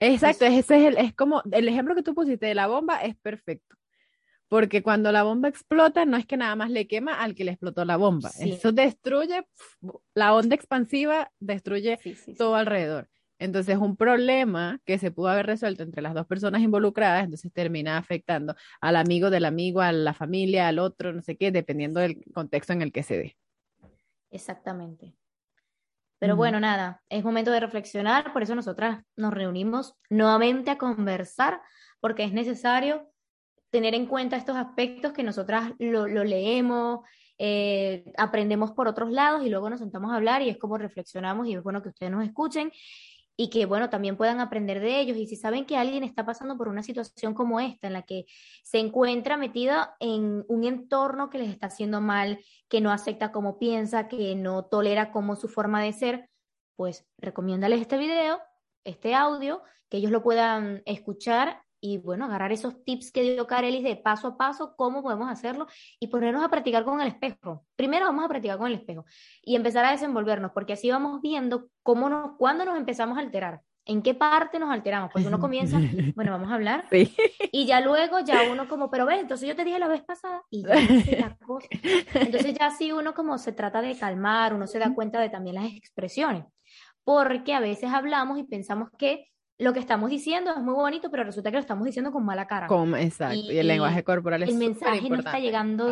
Exacto, 0.00 0.44
ese 0.44 0.58
es, 0.58 0.70
el, 0.70 0.98
es 0.98 1.14
como 1.14 1.42
el 1.50 1.68
ejemplo 1.68 1.94
que 1.94 2.02
tú 2.02 2.14
pusiste 2.14 2.46
de 2.46 2.54
la 2.54 2.66
bomba 2.66 3.02
es 3.02 3.16
perfecto. 3.16 3.76
Porque 4.48 4.82
cuando 4.82 5.12
la 5.12 5.24
bomba 5.24 5.48
explota, 5.48 6.06
no 6.06 6.16
es 6.16 6.24
que 6.24 6.38
nada 6.38 6.56
más 6.56 6.70
le 6.70 6.86
quema 6.86 7.20
al 7.20 7.34
que 7.34 7.44
le 7.44 7.50
explotó 7.50 7.84
la 7.84 7.96
bomba. 7.96 8.30
Eso 8.40 8.72
destruye, 8.72 9.46
la 10.14 10.34
onda 10.34 10.54
expansiva 10.54 11.30
destruye 11.38 11.98
todo 12.36 12.54
alrededor. 12.54 13.08
Entonces, 13.38 13.76
un 13.76 13.96
problema 13.96 14.80
que 14.84 14.98
se 14.98 15.10
pudo 15.10 15.28
haber 15.28 15.46
resuelto 15.46 15.82
entre 15.82 16.02
las 16.02 16.14
dos 16.14 16.26
personas 16.26 16.60
involucradas, 16.60 17.24
entonces 17.24 17.52
termina 17.52 17.96
afectando 17.96 18.56
al 18.80 18.96
amigo 18.96 19.30
del 19.30 19.44
amigo, 19.44 19.80
a 19.80 19.92
la 19.92 20.14
familia, 20.14 20.68
al 20.68 20.78
otro, 20.78 21.12
no 21.12 21.22
sé 21.22 21.36
qué, 21.36 21.52
dependiendo 21.52 22.00
del 22.00 22.24
contexto 22.34 22.72
en 22.72 22.82
el 22.82 22.92
que 22.92 23.02
se 23.02 23.18
dé. 23.18 23.36
Exactamente. 24.30 25.14
Pero 26.18 26.34
bueno, 26.34 26.58
nada, 26.58 27.00
es 27.08 27.22
momento 27.22 27.52
de 27.52 27.60
reflexionar, 27.60 28.32
por 28.32 28.42
eso 28.42 28.56
nosotras 28.56 29.04
nos 29.14 29.32
reunimos 29.32 29.94
nuevamente 30.10 30.72
a 30.72 30.78
conversar, 30.78 31.60
porque 32.00 32.24
es 32.24 32.32
necesario 32.32 33.08
tener 33.70 33.94
en 33.94 34.06
cuenta 34.06 34.36
estos 34.36 34.56
aspectos 34.56 35.12
que 35.12 35.22
nosotras 35.22 35.72
lo, 35.78 36.06
leemos, 36.06 37.00
eh, 37.38 38.04
aprendemos 38.16 38.72
por 38.72 38.88
otros 38.88 39.12
lados 39.12 39.44
y 39.44 39.48
luego 39.48 39.70
nos 39.70 39.78
sentamos 39.78 40.10
a 40.10 40.16
hablar 40.16 40.42
y 40.42 40.48
es 40.48 40.58
como 40.58 40.76
reflexionamos 40.76 41.46
y 41.46 41.54
es 41.54 41.62
bueno 41.62 41.82
que 41.82 41.90
ustedes 41.90 42.10
nos 42.10 42.24
escuchen 42.24 42.72
y 43.40 43.50
que, 43.50 43.66
bueno, 43.66 43.88
también 43.88 44.16
puedan 44.16 44.40
aprender 44.40 44.80
de 44.80 44.98
ellos. 44.98 45.16
Y 45.16 45.28
si 45.28 45.36
saben 45.36 45.64
que 45.64 45.76
alguien 45.76 46.02
está 46.02 46.26
pasando 46.26 46.58
por 46.58 46.66
una 46.66 46.82
situación 46.82 47.34
como 47.34 47.60
esta, 47.60 47.86
en 47.86 47.92
la 47.92 48.02
que 48.02 48.26
se 48.64 48.80
encuentra 48.80 49.36
metido 49.36 49.76
en 50.00 50.44
un 50.48 50.64
entorno 50.64 51.30
que 51.30 51.38
les 51.38 51.48
está 51.48 51.68
haciendo 51.68 52.00
mal, 52.00 52.40
que 52.68 52.80
no 52.80 52.90
acepta 52.90 53.30
como 53.30 53.56
piensa, 53.56 54.08
que 54.08 54.34
no 54.34 54.64
tolera 54.64 55.12
como 55.12 55.36
su 55.36 55.46
forma 55.46 55.80
de 55.80 55.92
ser, 55.92 56.28
pues 56.74 57.06
recomiéndales 57.16 57.80
este 57.80 57.96
video, 57.96 58.40
este 58.82 59.14
audio, 59.14 59.62
que 59.88 59.98
ellos 59.98 60.10
lo 60.10 60.24
puedan 60.24 60.82
escuchar 60.84 61.62
y 61.80 61.98
bueno, 61.98 62.24
agarrar 62.24 62.52
esos 62.52 62.84
tips 62.84 63.12
que 63.12 63.22
dio 63.22 63.46
Carelis 63.46 63.84
de 63.84 63.96
paso 63.96 64.28
a 64.28 64.36
paso, 64.36 64.74
cómo 64.76 65.02
podemos 65.02 65.30
hacerlo 65.30 65.66
y 66.00 66.08
ponernos 66.08 66.44
a 66.44 66.48
practicar 66.48 66.84
con 66.84 67.00
el 67.00 67.08
espejo. 67.08 67.64
Primero 67.76 68.06
vamos 68.06 68.24
a 68.24 68.28
practicar 68.28 68.58
con 68.58 68.66
el 68.68 68.74
espejo 68.74 69.04
y 69.42 69.56
empezar 69.56 69.84
a 69.84 69.92
desenvolvernos, 69.92 70.52
porque 70.52 70.72
así 70.72 70.90
vamos 70.90 71.20
viendo 71.20 71.68
cómo 71.82 72.08
nos, 72.08 72.36
cuándo 72.36 72.64
nos 72.64 72.76
empezamos 72.76 73.16
a 73.16 73.20
alterar, 73.20 73.62
en 73.84 74.02
qué 74.02 74.14
parte 74.14 74.58
nos 74.58 74.70
alteramos, 74.70 75.10
porque 75.12 75.28
uno 75.28 75.40
comienza, 75.40 75.78
bueno, 76.14 76.32
vamos 76.32 76.50
a 76.50 76.54
hablar, 76.54 76.86
y 76.90 77.66
ya 77.66 77.80
luego 77.80 78.20
ya 78.20 78.42
uno 78.50 78.68
como, 78.68 78.90
pero 78.90 79.06
ves, 79.06 79.20
entonces 79.20 79.48
yo 79.48 79.56
te 79.56 79.64
dije 79.64 79.78
la 79.78 79.88
vez 79.88 80.02
pasada 80.02 80.42
y 80.50 80.62
ya 80.62 80.74
la 81.18 81.36
cosa. 81.36 81.68
Entonces 82.14 82.54
ya 82.54 82.66
así 82.66 82.92
uno 82.92 83.14
como 83.14 83.38
se 83.38 83.52
trata 83.52 83.80
de 83.80 83.96
calmar, 83.96 84.52
uno 84.52 84.66
se 84.66 84.78
da 84.78 84.94
cuenta 84.94 85.20
de 85.20 85.30
también 85.30 85.56
las 85.56 85.72
expresiones, 85.72 86.44
porque 87.04 87.54
a 87.54 87.60
veces 87.60 87.90
hablamos 87.92 88.38
y 88.38 88.44
pensamos 88.44 88.90
que 88.98 89.28
lo 89.58 89.72
que 89.72 89.80
estamos 89.80 90.08
diciendo 90.08 90.52
es 90.52 90.62
muy 90.62 90.74
bonito, 90.74 91.10
pero 91.10 91.24
resulta 91.24 91.50
que 91.50 91.56
lo 91.56 91.60
estamos 91.60 91.84
diciendo 91.84 92.12
con 92.12 92.24
mala 92.24 92.46
cara. 92.46 92.68
exacto, 92.98 93.34
y, 93.34 93.58
el 93.58 93.66
lenguaje 93.66 94.04
corporal 94.04 94.44
es 94.44 94.50
El 94.50 94.56
mensaje 94.56 95.10
no 95.10 95.16
está 95.16 95.40
llegando, 95.40 95.90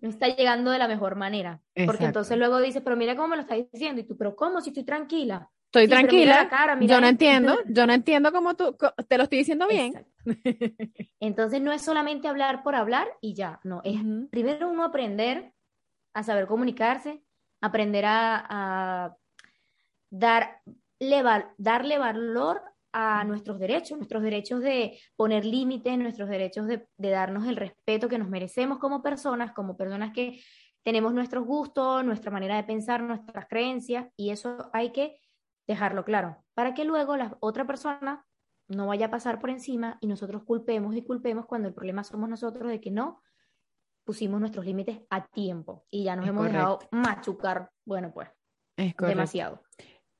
no 0.00 0.08
está 0.08 0.28
llegando 0.28 0.72
de 0.72 0.78
la 0.78 0.88
mejor 0.88 1.14
manera. 1.14 1.60
Porque 1.86 2.04
entonces 2.04 2.36
luego 2.36 2.58
dices, 2.60 2.82
pero 2.82 2.96
mira 2.96 3.14
cómo 3.14 3.28
me 3.28 3.36
lo 3.36 3.42
está 3.42 3.54
diciendo, 3.54 4.00
y 4.00 4.04
tú, 4.04 4.16
pero 4.16 4.34
¿cómo? 4.34 4.60
Si 4.60 4.70
estoy 4.70 4.84
tranquila. 4.84 5.48
Estoy 5.66 5.88
tranquila, 5.88 6.48
yo 6.80 7.00
no 7.00 7.06
entiendo, 7.06 7.58
yo 7.66 7.86
no 7.86 7.92
entiendo 7.92 8.32
cómo 8.32 8.54
tú, 8.54 8.76
te 9.08 9.18
lo 9.18 9.24
estoy 9.24 9.38
diciendo 9.38 9.66
bien. 9.68 10.06
Entonces 11.20 11.60
no 11.60 11.72
es 11.72 11.82
solamente 11.82 12.28
hablar 12.28 12.62
por 12.62 12.74
hablar 12.74 13.08
y 13.20 13.34
ya, 13.34 13.60
no, 13.62 13.82
es 13.84 14.00
primero 14.30 14.68
uno 14.68 14.84
aprender 14.84 15.52
a 16.14 16.22
saber 16.22 16.46
comunicarse, 16.46 17.22
aprender 17.60 18.04
a, 18.06 18.46
a 18.48 19.16
dar, 20.08 20.62
darle 21.58 21.98
valor 21.98 22.62
a 22.98 23.24
nuestros 23.24 23.58
derechos, 23.58 23.98
nuestros 23.98 24.22
derechos 24.22 24.62
de 24.62 24.98
poner 25.16 25.44
límites, 25.44 25.98
nuestros 25.98 26.30
derechos 26.30 26.66
de, 26.66 26.88
darnos 26.96 27.46
el 27.46 27.56
respeto 27.56 28.08
que 28.08 28.16
nos 28.16 28.30
merecemos 28.30 28.78
como 28.78 29.02
personas, 29.02 29.52
como 29.52 29.76
personas 29.76 30.14
que 30.14 30.40
tenemos 30.82 31.12
nuestros 31.12 31.44
gustos, 31.44 32.02
nuestra 32.06 32.30
manera 32.30 32.56
de 32.56 32.64
pensar, 32.64 33.02
nuestras 33.02 33.48
creencias, 33.48 34.06
y 34.16 34.30
eso 34.30 34.70
hay 34.72 34.92
que 34.92 35.20
dejarlo 35.68 36.06
claro, 36.06 36.42
para 36.54 36.72
que 36.72 36.86
luego 36.86 37.18
la 37.18 37.36
otra 37.40 37.66
persona 37.66 38.24
no 38.66 38.86
vaya 38.86 39.06
a 39.06 39.10
pasar 39.10 39.42
por 39.42 39.50
encima 39.50 39.98
y 40.00 40.06
nosotros 40.06 40.44
culpemos 40.44 40.96
y 40.96 41.02
culpemos 41.02 41.44
cuando 41.44 41.68
el 41.68 41.74
problema 41.74 42.02
somos 42.02 42.30
nosotros 42.30 42.70
de 42.70 42.80
que 42.80 42.90
no 42.90 43.20
pusimos 44.04 44.40
nuestros 44.40 44.64
límites 44.64 45.00
a 45.10 45.26
tiempo 45.26 45.84
y 45.90 46.04
ya 46.04 46.16
nos 46.16 46.26
hemos 46.26 46.46
dejado 46.46 46.78
machucar, 46.92 47.70
bueno, 47.84 48.10
pues, 48.14 48.30
demasiado. 49.00 49.65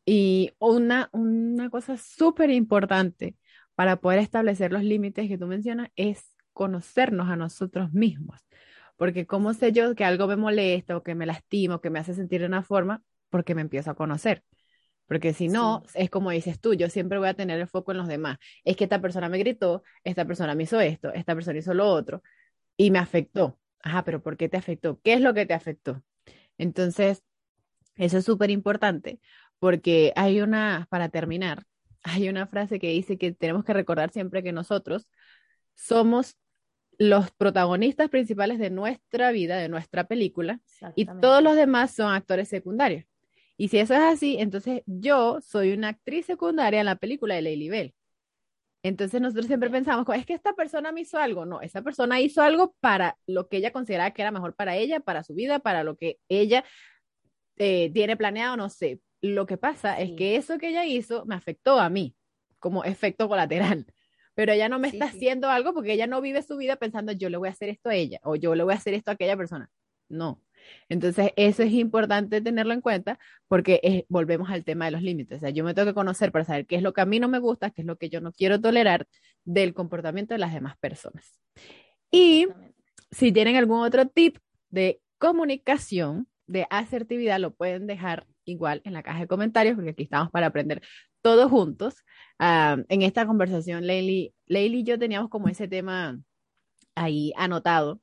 Y 0.06 0.52
una, 0.60 1.10
una 1.12 1.68
cosa 1.68 1.96
súper 1.98 2.50
importante 2.50 3.36
para 3.74 3.96
poder 3.96 4.20
establecer 4.20 4.72
los 4.72 4.84
límites 4.84 5.28
que 5.28 5.36
tú 5.36 5.46
mencionas 5.48 5.88
es 5.96 6.34
conocernos 6.52 7.28
a 7.28 7.36
nosotros 7.36 7.92
mismos. 7.92 8.40
Porque 8.96 9.26
¿cómo 9.26 9.52
sé 9.52 9.72
yo 9.72 9.94
que 9.94 10.04
algo 10.04 10.28
me 10.28 10.36
molesta 10.36 10.96
o 10.96 11.02
que 11.02 11.14
me 11.14 11.26
lastima 11.26 11.76
o 11.76 11.80
que 11.80 11.90
me 11.90 11.98
hace 11.98 12.14
sentir 12.14 12.40
de 12.40 12.46
una 12.46 12.62
forma? 12.62 13.02
Porque 13.30 13.54
me 13.54 13.62
empiezo 13.62 13.90
a 13.90 13.94
conocer. 13.94 14.44
Porque 15.06 15.32
si 15.34 15.48
no, 15.48 15.82
es 15.94 16.08
como 16.08 16.30
dices 16.30 16.60
tú, 16.60 16.74
yo 16.74 16.88
siempre 16.88 17.18
voy 17.18 17.28
a 17.28 17.34
tener 17.34 17.60
el 17.60 17.68
foco 17.68 17.92
en 17.92 17.98
los 17.98 18.08
demás. 18.08 18.38
Es 18.64 18.76
que 18.76 18.84
esta 18.84 19.00
persona 19.00 19.28
me 19.28 19.38
gritó, 19.38 19.82
esta 20.04 20.24
persona 20.24 20.54
me 20.54 20.64
hizo 20.64 20.80
esto, 20.80 21.12
esta 21.12 21.34
persona 21.34 21.58
hizo 21.58 21.74
lo 21.74 21.88
otro 21.88 22.22
y 22.76 22.90
me 22.90 22.98
afectó. 22.98 23.58
Ajá, 23.82 24.04
pero 24.04 24.22
¿por 24.22 24.36
qué 24.36 24.48
te 24.48 24.56
afectó? 24.56 25.00
¿Qué 25.02 25.14
es 25.14 25.20
lo 25.20 25.34
que 25.34 25.46
te 25.46 25.54
afectó? 25.54 26.02
Entonces, 26.58 27.22
eso 27.96 28.18
es 28.18 28.24
súper 28.24 28.50
importante 28.50 29.20
porque 29.58 30.12
hay 30.16 30.40
una, 30.40 30.86
para 30.90 31.08
terminar, 31.08 31.64
hay 32.02 32.28
una 32.28 32.46
frase 32.46 32.78
que 32.78 32.90
dice 32.90 33.18
que 33.18 33.32
tenemos 33.32 33.64
que 33.64 33.72
recordar 33.72 34.10
siempre 34.10 34.42
que 34.42 34.52
nosotros 34.52 35.10
somos 35.74 36.36
los 36.98 37.30
protagonistas 37.32 38.08
principales 38.08 38.58
de 38.58 38.70
nuestra 38.70 39.30
vida, 39.30 39.56
de 39.56 39.68
nuestra 39.68 40.04
película, 40.04 40.60
y 40.94 41.04
todos 41.04 41.42
los 41.42 41.54
demás 41.54 41.94
son 41.94 42.12
actores 42.12 42.48
secundarios. 42.48 43.04
Y 43.58 43.68
si 43.68 43.78
eso 43.78 43.94
es 43.94 44.00
así, 44.00 44.36
entonces 44.38 44.82
yo 44.86 45.40
soy 45.40 45.72
una 45.72 45.88
actriz 45.88 46.26
secundaria 46.26 46.80
en 46.80 46.86
la 46.86 46.96
película 46.96 47.34
de 47.34 47.42
Lady 47.42 47.68
Bell. 47.68 47.94
Entonces 48.82 49.20
nosotros 49.20 49.46
siempre 49.46 49.70
pensamos, 49.70 50.06
es 50.14 50.26
que 50.26 50.34
esta 50.34 50.52
persona 50.52 50.92
me 50.92 51.00
hizo 51.00 51.18
algo. 51.18 51.44
No, 51.44 51.60
esa 51.60 51.82
persona 51.82 52.20
hizo 52.20 52.42
algo 52.42 52.74
para 52.80 53.18
lo 53.26 53.48
que 53.48 53.56
ella 53.56 53.72
consideraba 53.72 54.12
que 54.12 54.22
era 54.22 54.30
mejor 54.30 54.54
para 54.54 54.76
ella, 54.76 55.00
para 55.00 55.24
su 55.24 55.34
vida, 55.34 55.58
para 55.58 55.82
lo 55.82 55.96
que 55.96 56.18
ella 56.28 56.64
eh, 57.56 57.90
tiene 57.92 58.16
planeado, 58.16 58.56
no 58.56 58.68
sé. 58.68 59.00
Lo 59.22 59.46
que 59.46 59.56
pasa 59.56 60.00
es 60.00 60.12
que 60.12 60.36
eso 60.36 60.58
que 60.58 60.68
ella 60.68 60.84
hizo 60.84 61.24
me 61.26 61.34
afectó 61.34 61.80
a 61.80 61.88
mí 61.88 62.14
como 62.58 62.84
efecto 62.84 63.28
colateral. 63.28 63.86
Pero 64.34 64.52
ella 64.52 64.68
no 64.68 64.78
me 64.78 64.88
está 64.88 65.06
haciendo 65.06 65.48
algo 65.48 65.72
porque 65.72 65.94
ella 65.94 66.06
no 66.06 66.20
vive 66.20 66.42
su 66.42 66.58
vida 66.58 66.76
pensando 66.76 67.12
yo 67.12 67.30
le 67.30 67.38
voy 67.38 67.48
a 67.48 67.52
hacer 67.52 67.70
esto 67.70 67.88
a 67.88 67.94
ella 67.94 68.20
o 68.22 68.36
yo 68.36 68.54
le 68.54 68.64
voy 68.64 68.74
a 68.74 68.76
hacer 68.76 68.92
esto 68.92 69.10
a 69.10 69.14
aquella 69.14 69.36
persona. 69.36 69.70
No. 70.10 70.42
Entonces, 70.88 71.30
eso 71.36 71.62
es 71.62 71.72
importante 71.72 72.40
tenerlo 72.40 72.74
en 72.74 72.80
cuenta 72.80 73.18
porque 73.48 74.04
volvemos 74.08 74.50
al 74.50 74.64
tema 74.64 74.86
de 74.86 74.90
los 74.90 75.02
límites. 75.02 75.38
O 75.38 75.40
sea, 75.40 75.50
yo 75.50 75.64
me 75.64 75.74
tengo 75.74 75.86
que 75.86 75.94
conocer 75.94 76.32
para 76.32 76.44
saber 76.44 76.66
qué 76.66 76.76
es 76.76 76.82
lo 76.82 76.92
que 76.92 77.00
a 77.00 77.06
mí 77.06 77.18
no 77.18 77.28
me 77.28 77.38
gusta, 77.38 77.70
qué 77.70 77.82
es 77.82 77.86
lo 77.86 77.96
que 77.96 78.08
yo 78.08 78.20
no 78.20 78.32
quiero 78.32 78.60
tolerar 78.60 79.06
del 79.44 79.74
comportamiento 79.74 80.34
de 80.34 80.38
las 80.38 80.52
demás 80.52 80.76
personas. 80.78 81.40
Y 82.10 82.48
si 83.10 83.32
tienen 83.32 83.56
algún 83.56 83.80
otro 83.80 84.06
tip 84.06 84.38
de 84.70 85.00
comunicación, 85.18 86.28
de 86.46 86.66
asertividad, 86.70 87.40
lo 87.40 87.54
pueden 87.54 87.86
dejar 87.86 88.26
igual 88.44 88.80
en 88.84 88.92
la 88.92 89.02
caja 89.02 89.20
de 89.20 89.26
comentarios, 89.26 89.74
porque 89.74 89.90
aquí 89.90 90.04
estamos 90.04 90.30
para 90.30 90.46
aprender 90.46 90.82
todos 91.22 91.50
juntos. 91.50 92.04
Ah, 92.38 92.76
en 92.88 93.02
esta 93.02 93.26
conversación, 93.26 93.86
Leili, 93.86 94.32
y 94.48 94.84
yo 94.84 94.98
teníamos 94.98 95.30
como 95.30 95.48
ese 95.48 95.68
tema 95.68 96.18
ahí 96.94 97.32
anotado 97.36 98.00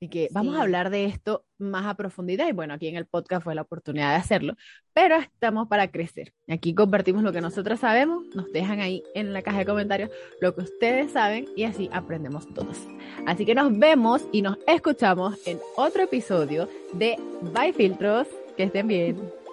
y 0.00 0.08
que 0.08 0.28
vamos 0.30 0.56
a 0.56 0.62
hablar 0.62 0.90
de 0.90 1.06
esto 1.06 1.44
más 1.58 1.86
a 1.86 1.94
profundidad 1.94 2.48
y 2.48 2.52
bueno, 2.52 2.74
aquí 2.74 2.88
en 2.88 2.96
el 2.96 3.06
podcast 3.06 3.42
fue 3.44 3.54
la 3.54 3.62
oportunidad 3.62 4.10
de 4.10 4.16
hacerlo, 4.16 4.54
pero 4.92 5.16
estamos 5.16 5.68
para 5.68 5.90
crecer. 5.90 6.32
Aquí 6.48 6.74
compartimos 6.74 7.22
lo 7.22 7.32
que 7.32 7.40
nosotros 7.40 7.80
sabemos, 7.80 8.24
nos 8.34 8.52
dejan 8.52 8.80
ahí 8.80 9.02
en 9.14 9.32
la 9.32 9.42
caja 9.42 9.58
de 9.58 9.66
comentarios 9.66 10.10
lo 10.40 10.54
que 10.54 10.62
ustedes 10.62 11.12
saben 11.12 11.46
y 11.56 11.64
así 11.64 11.88
aprendemos 11.92 12.46
todos. 12.52 12.78
Así 13.26 13.46
que 13.46 13.54
nos 13.54 13.76
vemos 13.78 14.22
y 14.32 14.42
nos 14.42 14.58
escuchamos 14.66 15.38
en 15.46 15.58
otro 15.76 16.02
episodio 16.02 16.68
de 16.92 17.16
Bye 17.54 17.72
Filtros. 17.72 18.26
Que 18.56 18.64
estén 18.64 18.88
bien. 18.88 19.45